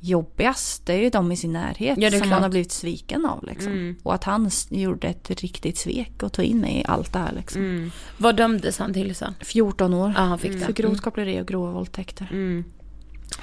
[0.00, 2.30] jobbigast, det är ju de i sin närhet Ja, som klart.
[2.30, 3.44] man har blivit sviken av.
[3.44, 3.72] Liksom.
[3.72, 3.96] Mm.
[4.02, 7.32] Och att han gjorde ett riktigt svek och tog in mig i allt det här.
[7.32, 7.62] Liksom.
[7.62, 7.90] Mm.
[8.18, 9.34] Vad dömdes han till sen?
[9.40, 10.58] 14 år Ja, han fick det.
[10.58, 12.28] för grovt koppleri och grova våldtäkter.
[12.32, 12.64] Mm.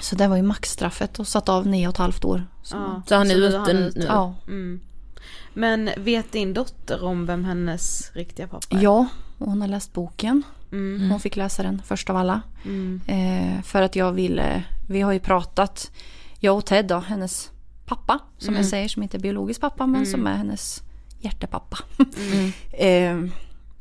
[0.00, 2.46] Så det var ju maxstraffet och satt av nio och ett halvt år.
[2.62, 3.02] Så, Ja.
[3.08, 3.92] Så han är ute nu?
[4.08, 4.34] ja.
[4.48, 4.80] Mm.
[5.54, 8.82] Men vet din dotter om vem hennes riktiga pappa är?
[8.82, 9.06] ja,
[9.38, 10.42] och hon har läst boken.
[10.72, 11.10] Mm.
[11.10, 12.40] Hon fick läsa den först av alla.
[12.64, 13.00] Mm.
[13.06, 15.90] Eh, för att jag ville, vi har ju pratat,
[16.40, 17.50] jag och Ted då, hennes
[17.86, 18.62] pappa, som Mm.
[18.62, 20.82] jag säger, som inte är biologisk pappa, men som är hennes
[21.20, 21.78] hjärtepappa.
[22.18, 22.52] Mm.
[23.26, 23.32] eh,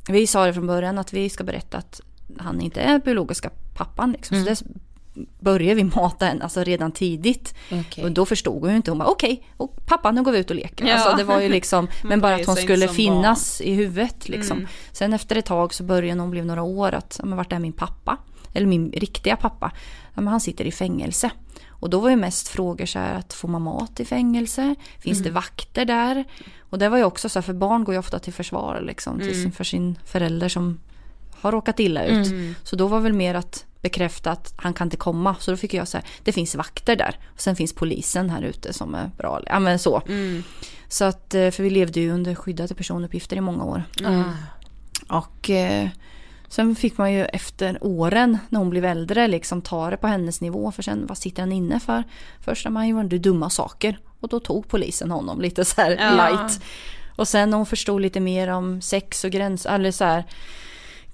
[0.09, 2.01] vi sa det från början att vi ska berätta att
[2.37, 4.11] han inte är biologiska pappan.
[4.11, 4.37] Liksom.
[4.37, 4.55] Mm.
[4.55, 4.71] Så det
[5.39, 7.55] började vi mata henne alltså redan tidigt.
[7.71, 8.03] Okej.
[8.03, 8.91] Och då förstod hon ju inte.
[8.91, 10.85] Hon bara okej, och pappa nu går vi ut och leker.
[10.85, 10.93] Ja.
[10.93, 14.57] Alltså det var ju liksom, men bara att hon skulle finnas i huvudet liksom.
[14.57, 14.69] Mm.
[14.91, 17.73] Sen efter ett tag så började hon blev några år att, men vart är min
[17.73, 18.17] pappa?
[18.53, 19.71] Eller min riktiga pappa?
[20.13, 21.31] Ja, men han sitter i fängelse.
[21.67, 24.75] Och då var ju mest frågor så här att får man mat i fängelse?
[24.99, 26.25] Finns det vakter där?
[26.59, 29.19] Och det var ju också så här, för barn går ju ofta till försvar liksom,
[29.19, 30.79] till sin, för sin förälder som
[31.31, 32.27] har råkat illa ut.
[32.63, 35.35] Så då var väl mer att bekräfta att han kan inte komma.
[35.39, 37.19] Så då fick jag säga, det finns vakter där.
[37.33, 39.41] Och sen finns polisen här ute som är bra.
[39.45, 40.01] Ja men så.
[40.87, 43.83] Så att, eh, för vi levde ju under skyddade personuppgifter i många år.
[44.05, 44.23] Ah.
[45.17, 45.89] Och eh,
[46.47, 50.41] sen fick man ju efter åren när hon blev äldre liksom ta det på hennes
[50.41, 50.71] nivå.
[50.71, 52.03] För sen vad sitter han inne för?
[52.39, 53.99] Först när man gjorde dumma saker.
[54.19, 56.11] Och då tog polisen honom lite så här Ja.
[56.29, 56.61] light.
[57.15, 60.23] Och sen när hon förstod lite mer om sex och gränser, eller så här,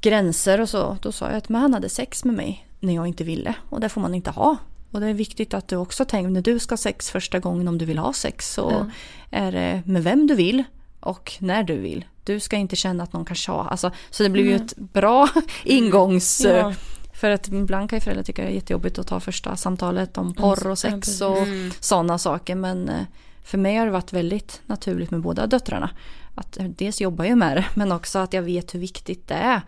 [0.02, 0.98] gränser och så.
[1.02, 3.54] Då sa jag att han hade sex med mig när jag inte ville.
[3.70, 4.58] Och det får man inte ha.
[4.92, 7.68] Och det är viktigt att du också tänker när du ska ha sex första gången
[7.68, 8.54] om du vill ha sex.
[8.54, 8.92] Så
[9.32, 10.64] är det med vem du vill
[11.00, 12.06] och när du vill.
[12.24, 13.70] Du ska inte känna att någon kan tjata.
[13.70, 15.30] Alltså, så det blir ju ett bra
[15.64, 16.42] ingångs...
[16.46, 16.74] Ja.
[17.14, 20.34] För att ibland kan ju föräldrar tycka det är jättejobbigt att ta första samtalet om
[20.34, 21.38] porr och sex och
[21.80, 22.56] sådana saker.
[22.56, 23.02] Men eh,
[23.44, 25.90] för mig har det varit väldigt naturligt med båda döttrarna.
[26.38, 29.62] Att dels jobbar jag med det men också att jag vet hur viktigt det är.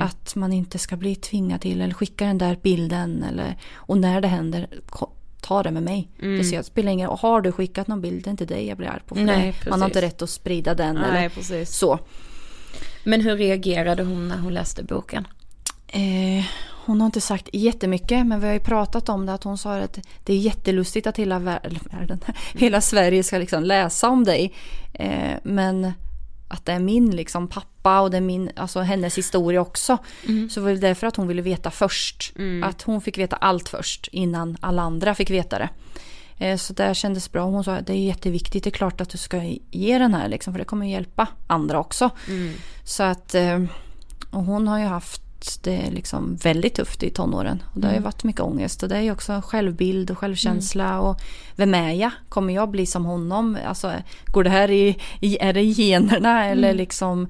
[0.00, 3.22] Att man inte ska bli tvingad till eller skicka den där bilden.
[3.22, 4.68] Eller, och när det händer,
[5.40, 6.08] ta det med mig.
[6.20, 8.66] Det ser jag, spelar ingen och Har du skickat någon bild, det är inte dig
[8.66, 9.14] jag blir arg på.
[9.14, 10.14] För Nej, man har inte precis.
[10.14, 10.94] rätt att sprida den.
[10.94, 11.76] Nej, eller precis.
[11.76, 11.98] så.
[13.04, 15.26] Men hur reagerade hon när hon läste boken?
[15.86, 16.44] Eh,
[16.84, 19.76] hon har inte sagt jättemycket men vi har ju pratat om det att hon sa
[19.76, 22.20] att det är jättelustigt att hela världen,
[22.54, 24.54] hela Sverige ska liksom läsa om dig.
[24.92, 25.92] Eh, men
[26.48, 29.98] att det är min liksom pappa och det är min, alltså hennes historia också.
[30.28, 30.50] Mm.
[30.50, 32.32] Så var det därför att hon ville veta först.
[32.64, 35.68] Att hon fick veta allt först innan alla andra fick veta det.
[36.38, 37.44] Eh, Så det kändes bra.
[37.44, 40.28] Hon sa att det är jätteviktigt, det är klart att du ska ge den här
[40.28, 42.10] liksom, för det kommer hjälpa andra också.
[42.84, 43.62] Så att, eh,
[44.30, 45.22] och hon har ju haft
[45.62, 47.62] det liksom väldigt tufft i tonåren.
[47.74, 48.82] Och det har ju varit mycket ångest.
[48.82, 51.00] Och det är ju också självbild och självkänsla.
[51.00, 51.20] Och
[51.56, 52.10] vem är jag?
[52.28, 53.58] Kommer jag bli som honom?
[53.66, 53.92] Alltså,
[54.26, 57.28] går det här i, i är det i generna eller liksom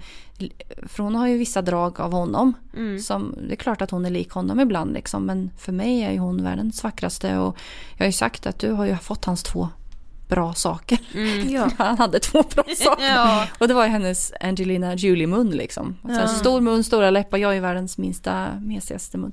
[0.83, 2.53] för hon har ju vissa drag av honom.
[3.01, 6.13] Som, det är klart att hon är lik honom ibland liksom, men för mig är
[6.13, 7.39] ju hon världens vackraste.
[7.39, 7.57] Och
[7.93, 9.69] jag har ju sagt att du har ju fått hans två
[10.35, 10.99] bra saker.
[11.51, 11.71] Ja.
[11.79, 13.05] Han hade två bra saker.
[13.05, 13.47] Ja.
[13.59, 15.97] Och det var ju hennes Angelina Jolie-mun liksom.
[16.03, 19.33] Och sen Stor mun, stora läppar, jag är världens minsta, mesigaste mun.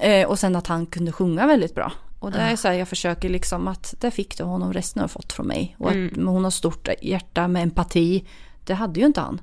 [0.00, 1.92] Eh, och sen att han kunde sjunga väldigt bra.
[2.18, 5.08] Och det är så här, jag försöker liksom att det fick du honom, resten har
[5.08, 5.76] fått från mig.
[5.78, 8.24] Och att men hon har stort hjärta med empati.
[8.64, 9.40] Det hade ju inte han.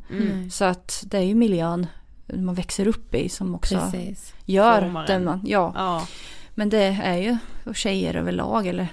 [0.52, 1.88] Så att det är ju miljön
[2.34, 4.34] man växer upp i som också Precis.
[4.46, 5.26] gör den en.
[5.26, 5.74] man, ja.
[5.76, 6.08] Ja.
[6.56, 8.88] Men det är ju och tjejer överlag eller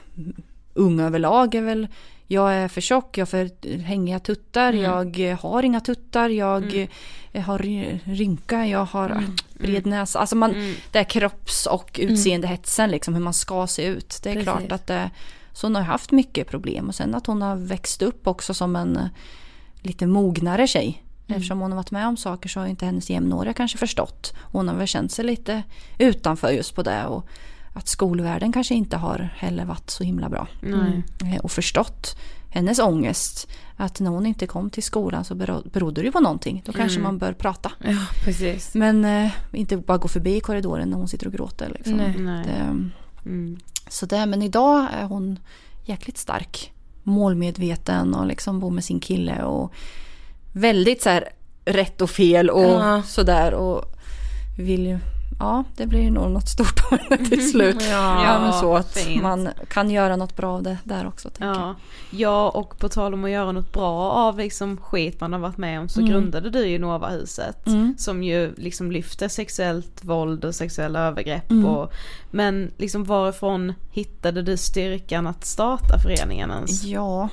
[0.74, 1.88] unga överlag är väl
[2.26, 6.88] jag är för tjock, jag har för hängiga tuttar, jag har inga tuttar, jag
[7.46, 9.24] har ry- rynka, jag har
[9.58, 10.18] bred näsa.
[10.18, 14.20] Alltså man, det är kropps och utseendehetsen liksom, hur man ska se ut.
[14.22, 14.44] Det är Precis.
[14.44, 15.10] klart att det,
[15.52, 16.88] så hon har haft mycket problem.
[16.88, 19.06] Och sen att hon har växt upp också som en eh,
[19.80, 21.02] lite mognare tjej.
[21.26, 24.32] Eftersom hon har varit med om saker så har inte hennes jämnåriga kanske förstått.
[24.40, 25.62] Hon har väl känt sig lite
[25.98, 27.06] utanför just på det.
[27.06, 27.26] Och
[27.74, 30.46] att skolvärlden kanske inte har heller varit så himla bra.
[30.60, 31.02] Nej.
[31.34, 32.16] Eh, Och förstått
[32.50, 33.48] hennes ångest.
[33.76, 36.62] Att när hon inte kom till skolan så bero- berodde det på någonting.
[36.66, 37.72] Då kanske man bör prata.
[37.78, 37.96] Ja.
[38.74, 41.68] Men eh, inte bara gå förbi i korridoren när hon sitter och gråter.
[41.74, 41.92] Liksom.
[41.96, 42.14] Nej.
[42.18, 42.44] Nej.
[42.46, 42.76] Det,
[43.26, 43.58] Mm.
[43.88, 45.38] så det, men idag är hon
[45.84, 46.72] jäkligt stark.
[47.02, 49.42] Målmedveten och liksom bor med sin kille.
[49.42, 49.72] Och
[50.52, 51.28] väldigt så här
[51.64, 53.02] rätt och fel och Ja.
[53.02, 53.54] sådär.
[53.54, 53.84] Och
[54.58, 54.98] vill ju,
[55.38, 57.76] ja det blir nog något stort av henne till slut.
[57.80, 59.22] Ja, ja, men så att fint.
[59.22, 61.30] man kan göra något bra av det där också.
[61.38, 61.74] Ja.
[62.10, 65.58] ja, och på tal om att göra något bra av liksom skit man har varit
[65.58, 67.66] med om så grundade du ju Novahuset.
[67.66, 67.94] Mm.
[67.98, 71.50] Som ju liksom lyfter sexuellt våld och sexuella övergrepp.
[71.50, 71.66] Mm.
[71.66, 71.92] Och,
[72.30, 76.84] men liksom varifrån hittade du styrkan att starta föreningen ens?
[76.84, 77.28] Ja,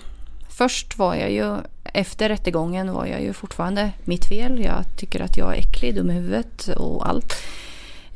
[0.49, 4.63] först var jag ju, efter rättegången var jag ju fortfarande mitt fel.
[4.63, 7.33] Jag tycker att jag är äcklig, dum i huvudet och allt.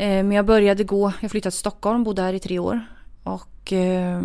[0.04, 2.86] Eh, Men jag började gå, jag flyttade till Stockholm, bodde här i tre år.
[3.24, 4.22] Och eh,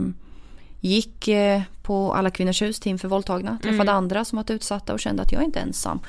[0.81, 3.59] gick eh, på Alla Kvinnors Hus, team för våldtagna.
[3.63, 6.01] Träffade andra som varit utsatta och kände att jag inte är ensam.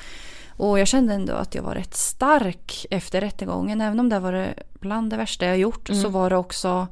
[0.56, 3.80] Och jag kände ändå att jag var rätt stark efter rättegången.
[3.80, 6.86] Även om det var det bland det värsta jag gjort så var det också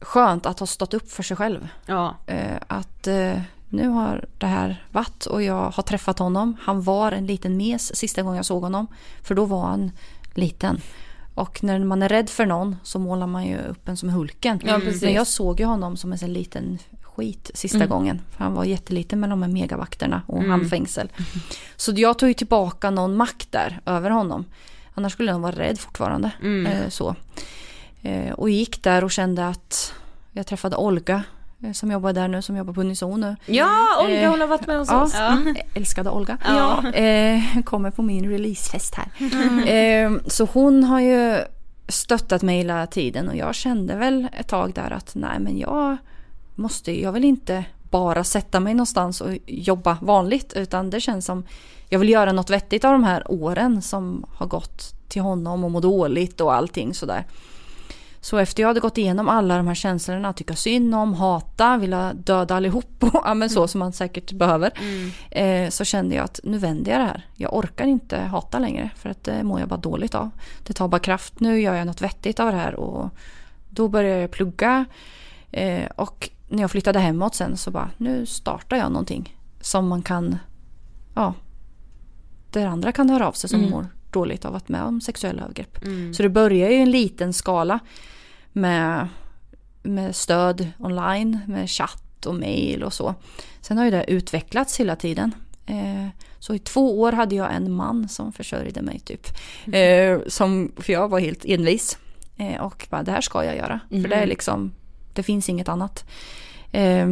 [0.00, 2.16] skönt att ha stått upp för sig själv Ja,
[2.66, 3.08] att
[3.68, 6.56] nu har det här varit och jag har träffat honom.
[6.60, 8.86] Han var en liten mes sista gången jag såg honom.
[9.22, 9.90] För då var han
[10.34, 10.80] liten.
[11.34, 14.60] Och när man är rädd för någon så målar man ju upp en som Hulken.
[14.64, 14.80] Ja.
[15.02, 18.22] Men jag såg ju honom som en sån liten skit sista gången.
[18.30, 21.08] För han var jätteliten med de här megavakterna och handfängsel.
[21.76, 24.44] Så jag tog ju tillbaka någon makt där över honom.
[24.94, 26.30] Annars skulle han vara rädd fortfarande.
[26.66, 27.16] Eh, så.
[28.02, 29.94] Eh, och gick där och kände att
[30.32, 31.22] jag träffade Olga
[31.72, 33.36] som jobbar där nu, som jobbar på Unison nu.
[33.46, 35.14] Ja, Olga Eh, hon har varit med hos Ja, oss.
[35.14, 36.38] mm, älskade Olga.
[36.44, 36.88] Ja.
[36.92, 39.08] Eh, kommer på min releasefest här.
[39.68, 41.38] Eh, så hon har ju
[41.88, 45.96] stöttat mig hela tiden och jag kände väl ett tag där att nej men jag
[46.54, 51.44] måste, jag vill inte bara sätta mig någonstans och jobba vanligt utan det känns som
[51.88, 55.70] jag vill göra något vettigt av de här åren som har gått till honom och
[55.70, 57.24] må dåligt och allting sådär.
[58.24, 62.12] Så efter jag hade gått igenom alla de här känslorna, tycka synd om, hata, vilja
[62.14, 64.72] döda allihop ja, men så som man säkert behöver.
[65.30, 67.26] Eh, så kände jag att nu vänder jag det här.
[67.36, 70.30] Jag orkar inte hata längre för att det mår jag bara dåligt av.
[70.66, 71.40] Det tar bara kraft.
[71.40, 73.10] Nu gör jag något vettigt av det här och
[73.70, 74.84] då började jag plugga.
[75.50, 80.02] Eh, och när jag flyttade hemåt sen så bara nu startar jag någonting som man
[80.02, 80.38] kan,
[81.14, 81.34] ja,
[82.50, 85.78] där andra kan höra av sig som mår dåligt av att med om sexuella övergrepp.
[86.14, 87.78] Så det börjar ju i en liten skala
[88.52, 89.08] med,
[89.82, 93.14] med stöd online, med chatt och mail och så.
[93.60, 95.34] Sen har ju det utvecklats hela tiden.
[95.66, 96.08] Eh,
[96.38, 99.26] så i två år hade jag en man som försörjde mig typ.
[99.72, 101.98] Eh, som, för jag var helt envis.
[102.36, 103.80] Eh, och bara, det här ska jag göra.
[103.88, 104.72] För det är liksom,
[105.12, 106.04] det finns inget annat.
[106.72, 107.08] Eh,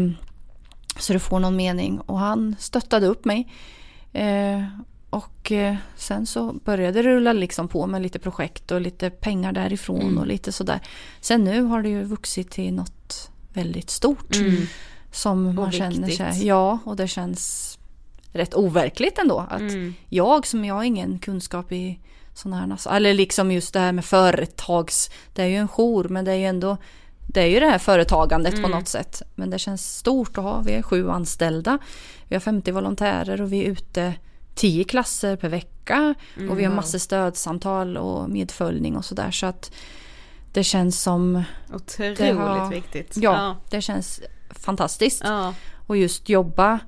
[0.99, 2.01] så det får någon mening.
[2.01, 3.49] Och han stöttade upp mig.
[5.11, 9.53] Och eh, sen så började det rulla liksom på med lite projekt och lite pengar
[9.53, 10.81] därifrån och lite sådär.
[11.21, 14.37] Sen nu har det ju vuxit till något väldigt stort.
[15.13, 16.17] Som man känner viktigt.
[16.17, 17.79] sig, ja och det känns
[18.33, 19.47] rätt overkligt ändå.
[19.51, 19.95] Att Mm.
[20.09, 21.99] jag som jag har ingen kunskap i
[22.35, 26.25] sådana här, eller liksom just det här med företags, det är ju en jour men
[26.25, 26.77] det är ju ändå,
[27.27, 29.23] det är ju det här företagandet på något sätt.
[29.35, 31.79] Men det känns stort att ha, vi är sju anställda,
[32.29, 34.15] vi har 50 volontärer och vi är ute
[34.61, 36.15] 10 klasser per vecka
[36.51, 39.73] och vi har massor stödsamtal och medföljning och sådär så att
[40.53, 41.43] det känns som,
[41.75, 43.17] Otroligt Det har- viktigt.
[43.17, 44.21] ja, det känns
[44.51, 45.23] fantastiskt.
[45.25, 45.55] Ja.
[45.87, 46.79] Och just jobba,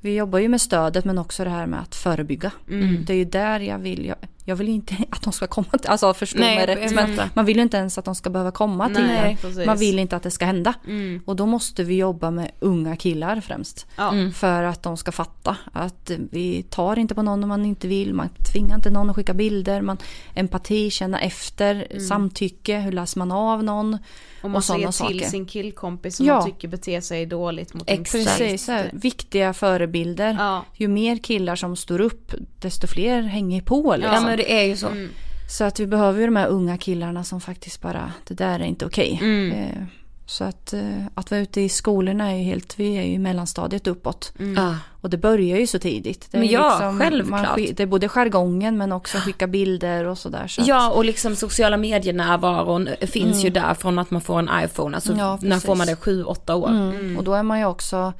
[0.00, 2.52] vi jobbar ju med stödet men också det här med att förebygga.
[2.68, 3.04] Mm.
[3.04, 4.16] Det är ju där jag vill, jag,
[4.50, 6.94] jag vill inte att de ska komma till, alltså förstå mig rätt.
[6.94, 9.36] Men man vill ju inte ens att de ska behöva komma till Nej, en.
[9.36, 9.66] precis.
[9.66, 10.74] Man vill inte att det ska hända.
[10.86, 11.22] Mm.
[11.26, 13.86] Och då måste vi jobba med unga killar främst.
[13.96, 14.12] Ja.
[14.34, 18.14] För att de ska fatta att vi tar inte på någon om man inte vill.
[18.14, 19.80] Man tvingar inte någon att skicka bilder.
[19.80, 19.98] Man,
[20.34, 22.00] empati, känna efter, Mm.
[22.06, 23.98] samtycke, hur läser man av någon.
[24.42, 25.18] Och man säger till saker.
[25.28, 26.34] sin killkompis som Ja.
[26.34, 28.38] man tycker beter sig dåligt mot en Exakt.
[28.38, 30.36] Precis, så här, viktiga förebilder.
[30.38, 30.64] Ja.
[30.74, 33.96] Ju mer killar som står upp, desto fler hänger på.
[33.96, 34.14] Liksom.
[34.14, 34.86] Ja men det är ju så.
[34.86, 35.08] Mm.
[35.50, 38.64] Så att vi behöver ju de här unga killarna som faktiskt bara, det där är
[38.64, 39.18] inte okej.
[39.22, 39.52] Mm.
[39.52, 39.82] Eh,
[40.26, 40.80] så att, eh,
[41.14, 44.32] att vara ute i skolorna är ju helt, vi är ju i mellanstadiet uppåt.
[44.56, 44.76] Ja.
[45.00, 46.28] Och det börjar ju så tidigt.
[46.30, 47.42] Det är Men ja, liksom, självklart.
[47.56, 50.46] Man, det är både jargongen men också skicka bilder och sådär.
[50.46, 54.50] Så att- Ja och liksom sociala medier-närvaron finns ju där från att man får en
[54.64, 54.96] iPhone.
[54.96, 55.96] Alltså Ja, när får man det?
[55.96, 56.68] Sju, åtta år?
[56.68, 57.16] Mm.
[57.18, 58.12] Och då är man ju också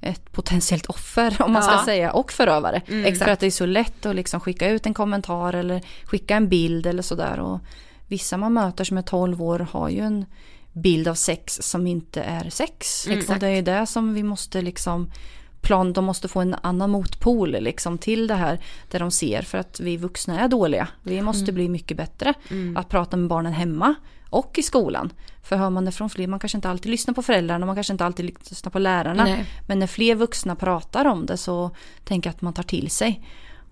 [0.00, 1.68] ett potentiellt offer om man Ja.
[1.76, 2.82] ska säga och förövare.
[2.86, 3.18] Exakt.
[3.24, 6.48] För att det är så lätt att liksom skicka ut en kommentar eller skicka en
[6.48, 7.40] bild eller sådär.
[7.40, 7.60] Och
[8.06, 10.24] vissa man möter som är 12 år har ju en
[10.72, 13.06] bild av sex som inte är sex.
[13.08, 13.30] Exakt.
[13.30, 15.10] Och det är det som vi måste liksom
[15.60, 18.58] plan, de måste få en annan motpol liksom till det här
[18.90, 20.88] där de ser för att vi vuxna är dåliga.
[21.02, 22.34] Vi måste bli mycket bättre
[22.76, 23.94] att prata med barnen hemma
[24.30, 25.12] och i skolan.
[25.42, 27.92] För hör man det från fler, man kanske inte alltid lyssnar på föräldrarna, man kanske
[27.92, 29.24] inte alltid lyssnar på lärarna.
[29.24, 29.44] Nej.
[29.66, 31.70] Men när fler vuxna pratar om det så
[32.04, 33.24] tänker jag att man tar till sig.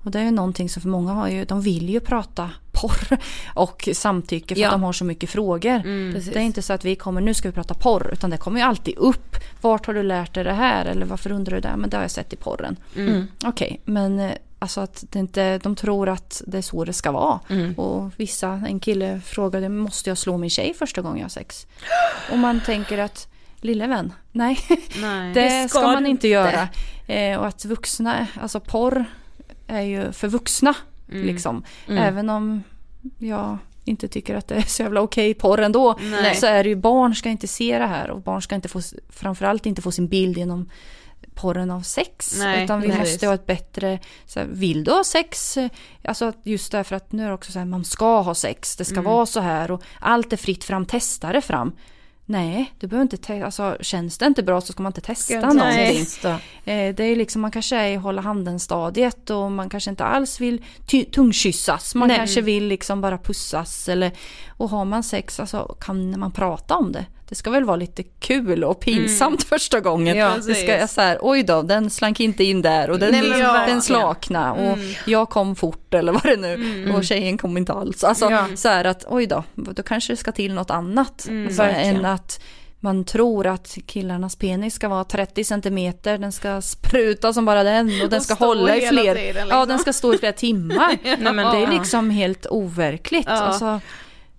[0.02, 3.18] Och det är ju någonting som för många har ju, de vill ju prata porr
[3.54, 4.68] och samtycke för Ja.
[4.68, 5.82] att de har så mycket frågor.
[6.12, 6.32] Precis.
[6.32, 8.60] Det är inte så att vi kommer, nu ska vi prata porr, utan det kommer
[8.60, 9.36] ju alltid upp.
[9.60, 10.84] Vart har du lärt dig det här?
[10.84, 11.76] Eller varför undrar du det?
[11.76, 12.76] Men det har jag sett i porren.
[12.96, 13.26] Mm.
[13.44, 14.32] Okej, men eh,
[14.66, 17.40] alltså att det inte, de tror att det är så det ska vara.
[17.48, 17.74] Mm.
[17.74, 21.66] Och vissa, en kille frågade, måste jag slå min tjej första gången jag har sex?
[22.30, 23.28] Och man tänker att,
[23.60, 24.58] lille vän, nej.
[25.00, 25.32] Nej.
[25.34, 26.68] Det, Det ska, man inte göra.
[27.06, 29.04] Eh, och att vuxna, alltså porr
[29.66, 30.74] är ju för vuxna.
[31.12, 31.26] Mm.
[31.26, 31.64] Liksom.
[31.88, 32.62] Även om
[33.18, 35.98] jag inte tycker att det är så jävla okej porr ändå.
[36.00, 36.34] Nej.
[36.34, 38.80] Så är det ju, barn ska inte se det här och barn ska inte få,
[39.08, 40.70] framförallt inte få sin bild genom
[41.36, 42.34] porren av sex.
[42.38, 43.00] Nej, utan vi precis.
[43.12, 45.56] måste ha ett bättre, så här, vill du ha sex?
[45.56, 45.70] Eh,
[46.04, 48.84] Alltså just därför att nu är det också så här, man ska ha sex, det
[48.84, 51.72] ska vara så här och allt är fritt fram, testa det fram.
[52.28, 55.34] Nej, du behöver inte testa, alltså känns det inte bra så ska man inte testa
[55.34, 55.98] inte någonting.
[56.04, 56.30] testa?
[56.64, 60.04] Eh, Det är liksom, man kanske är i hålla handen stadiet och man kanske inte
[60.04, 60.64] alls vill
[61.12, 61.94] tungkyssas.
[61.94, 62.16] Man Nej.
[62.16, 64.12] kanske vill liksom bara pussas eller
[64.48, 67.04] och har man sex, alltså kan man prata om det?
[67.28, 70.16] Det ska väl vara lite kul och pinsamt första gången.
[70.16, 73.10] Ja, det ska jag så här, oj då, den slank inte in där och den,
[73.12, 73.82] Nej, men den verkligen.
[73.82, 78.04] slakna och jag kom fort eller vad det nu och tjejen kom inte alls.
[78.04, 78.46] Alltså Ja.
[78.54, 81.28] så här att oj då, då kanske det ska till något annat.
[81.46, 81.96] Alltså, Verkligen.
[81.96, 82.40] än att
[82.80, 87.86] man tror att killarnas penis ska vara 30 centimeter, den ska spruta som bara den
[88.02, 89.68] och den Och ska hålla i fler, tiden, ja liksom.
[89.68, 90.98] den ska stå i flera timmar.
[91.04, 91.78] Nej, men det är ja.
[91.78, 93.26] liksom helt overkligt.
[93.28, 93.32] Ja.
[93.32, 93.80] Alltså,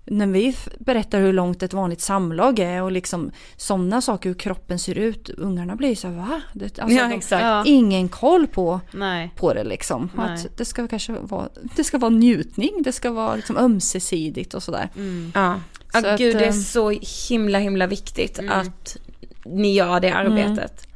[0.08, 4.80] när vi berättar hur långt ett vanligt samlag är och liksom sådana saker, hur kroppen
[4.80, 6.42] ser ut, ungarna blir så här, va?
[6.54, 7.44] Det, alltså, Ja, de, exakt.
[7.44, 7.64] Ja.
[7.66, 9.32] Ingen koll på, Nej.
[9.36, 10.10] på det liksom.
[10.16, 10.34] Nej.
[10.34, 14.64] Att det ska kanske vara, det ska vara njutning, det ska vara liksom ömsesidigt och
[14.64, 14.90] sådär.
[15.34, 15.60] Ja.
[15.94, 16.90] Ja, Så att, gud det är eh, så
[17.30, 18.98] himla himla viktigt att
[19.46, 20.88] ni gör det arbetet.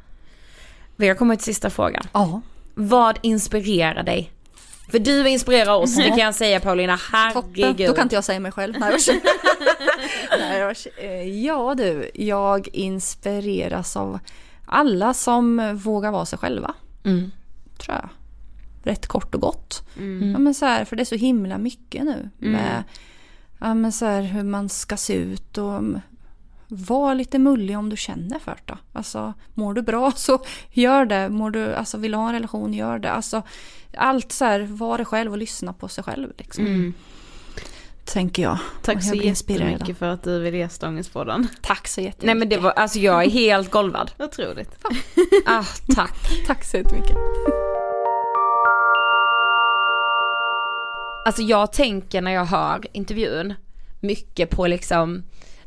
[0.96, 2.04] Vi har kommit till sista frågan.
[2.12, 2.40] Ja.
[2.74, 4.30] Vad inspirerar dig?
[4.90, 6.98] För du inspirerar oss, det kan jag säga Paulina,
[7.32, 7.88] Toppen, herregud.
[7.88, 8.74] då kan inte jag säga mig själv.
[10.38, 14.18] Nej, eh, ja du, jag inspireras av
[14.66, 16.74] alla som vågar vara sig själva.
[17.04, 17.30] Mm.
[17.78, 18.08] Tror jag.
[18.84, 19.82] Rätt kort och gott.
[20.32, 22.30] Ja, men så här, för det är så himla mycket nu.
[22.38, 22.84] Med
[23.58, 26.00] ja, men så här, hur man ska se ut och mm,
[26.74, 28.78] var lite mullig om du känner för det.
[28.92, 31.28] Alltså, mår du bra så gör det.
[31.28, 33.10] Mår du, alltså, vill du ha en relation, gör det.
[33.10, 33.42] Alltså,
[33.96, 36.32] allt så här, var det själv och lyssna på sig själv.
[36.38, 36.94] Liksom.
[38.04, 38.58] Tänker jag.
[38.82, 39.70] Tack så jag inspirerad.
[39.70, 41.48] jättemycket för att du ville gästa Ångestpodden.
[41.62, 42.26] Tack så jättemycket.
[42.26, 44.10] Nej men det var, alltså jag är helt golvad.
[44.18, 44.84] Otroligt.
[45.46, 46.16] Ah, tack.
[46.46, 47.16] Tack så jättemycket.
[51.24, 53.54] Alltså jag tänker när jag hör intervjun
[54.00, 55.22] mycket på liksom,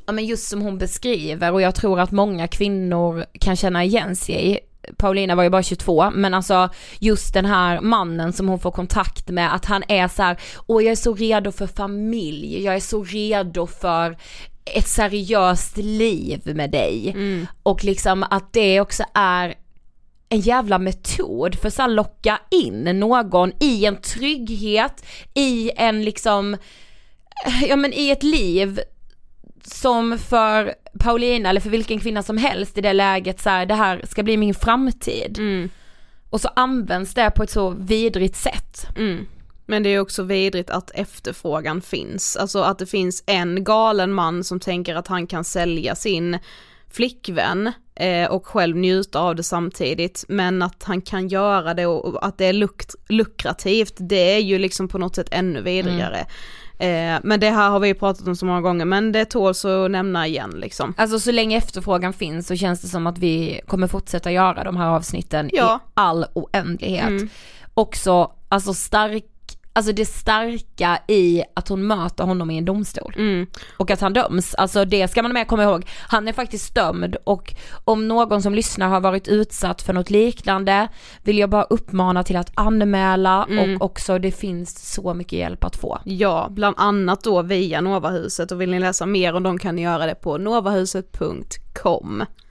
[0.05, 4.15] ja men just som hon beskriver och jag tror att många kvinnor kan känna igen
[4.15, 4.59] sig
[4.97, 6.69] Paulina var ju bara 22, men alltså
[6.99, 10.37] just den här mannen som hon får kontakt med, att han är så här,
[10.67, 14.17] åh jag är så redo för familj, jag är så redo för
[14.65, 17.09] ett seriöst liv med dig.
[17.09, 17.47] Mm.
[17.63, 19.55] Och liksom att det också är
[20.29, 26.57] en jävla metod för att locka in någon i en trygghet, i en liksom,
[27.67, 28.79] ja men i ett liv
[29.67, 33.73] som för Paulina eller för vilken kvinna som helst i det läget så här, det
[33.73, 35.37] här ska bli min framtid.
[35.37, 35.69] Mm.
[36.29, 38.87] Och så används det på ett så vidrigt sätt.
[38.97, 39.25] Mm.
[39.65, 44.43] Men det är också vidrigt att efterfrågan finns, alltså att det finns en galen man
[44.43, 46.39] som tänker att han kan sälja sin
[46.91, 52.27] flickvän eh, och själv njuta av det samtidigt, men att han kan göra det och
[52.27, 56.25] att det är lukt, lukrativt, det är ju liksom på något sätt ännu vidrigare.
[56.79, 59.91] Eh, men det här har vi pratat om så många gånger, men det tåls att
[59.91, 60.93] nämna igen liksom.
[60.97, 64.77] Alltså så länge efterfrågan finns så känns det som att vi kommer fortsätta göra de
[64.77, 65.79] här avsnitten Ja.
[65.85, 67.07] i all oändlighet.
[67.07, 67.29] Mm.
[67.73, 69.23] Också, alltså stark,
[69.75, 73.13] alltså det starka i att hon möter honom i en domstol.
[73.17, 73.47] Mm.
[73.77, 75.85] Och att han döms, alltså det ska man med komma ihåg.
[76.07, 77.53] Han är faktiskt dömd och
[77.85, 80.87] om någon som lyssnar har varit utsatt för något liknande
[81.23, 83.75] vill jag bara uppmana till att anmäla Mm.
[83.75, 85.99] och också det finns så mycket hjälp att få.
[86.05, 89.81] Ja, bland annat då via Novahuset och vill ni läsa mer om dem kan ni
[89.81, 91.64] göra det på novahuset.com.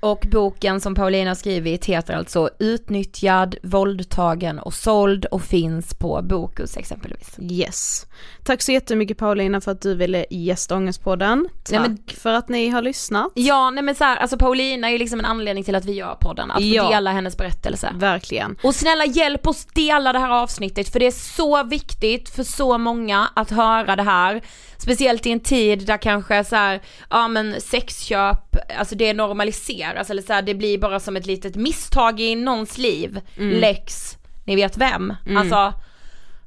[0.01, 6.21] Och boken som Paulina har skrivit heter alltså Utnyttjad, våldtagen och såld och finns på
[6.23, 7.37] Bokus exempelvis.
[7.39, 8.07] Yes.
[8.45, 11.49] Tack så jättemycket Paulina för att du ville gästa Ångestpodden.
[11.65, 13.33] Tack Nej, men- för att ni har lyssnat.
[13.35, 15.93] Ja nej men så här, alltså Paulina är ju liksom en anledning till att vi
[15.93, 16.89] gör podden, att Ja.
[16.89, 17.91] dela hennes berättelse.
[17.95, 18.57] Verkligen.
[18.63, 22.79] Och snälla hjälp oss dela det här avsnittet för det är så viktigt för så
[22.79, 24.43] många att höra det här.
[24.79, 26.81] Speciellt i en tid där kanske så här,
[27.11, 31.57] ja men sexköp, alltså det normaliseras eller så här, det blir bara som ett litet
[31.57, 33.21] misstag i någons liv.
[33.61, 35.15] Lex, ni vet vem.
[35.37, 35.73] Alltså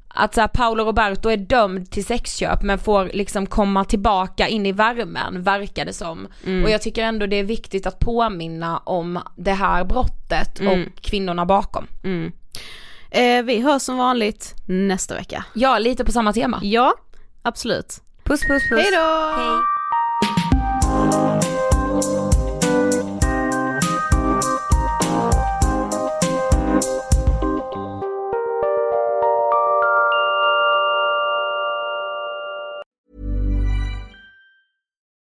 [0.10, 4.66] att så här, Paolo Roberto är dömd till sexköp men får liksom komma tillbaka in
[4.66, 6.28] i värmen, verkar det som.
[6.64, 11.46] Och jag tycker ändå det är viktigt att påminna om det här brottet och kvinnorna
[11.46, 11.88] bakom.
[12.04, 12.32] Mm.
[13.12, 15.46] Eh, vi hörs som vanligt nästa vecka.
[15.54, 16.60] Ja, lite på samma tema.
[16.64, 16.94] Ja,
[17.42, 18.02] absolut.
[18.28, 18.80] Puss puss puss.
[18.80, 19.68] Hej då!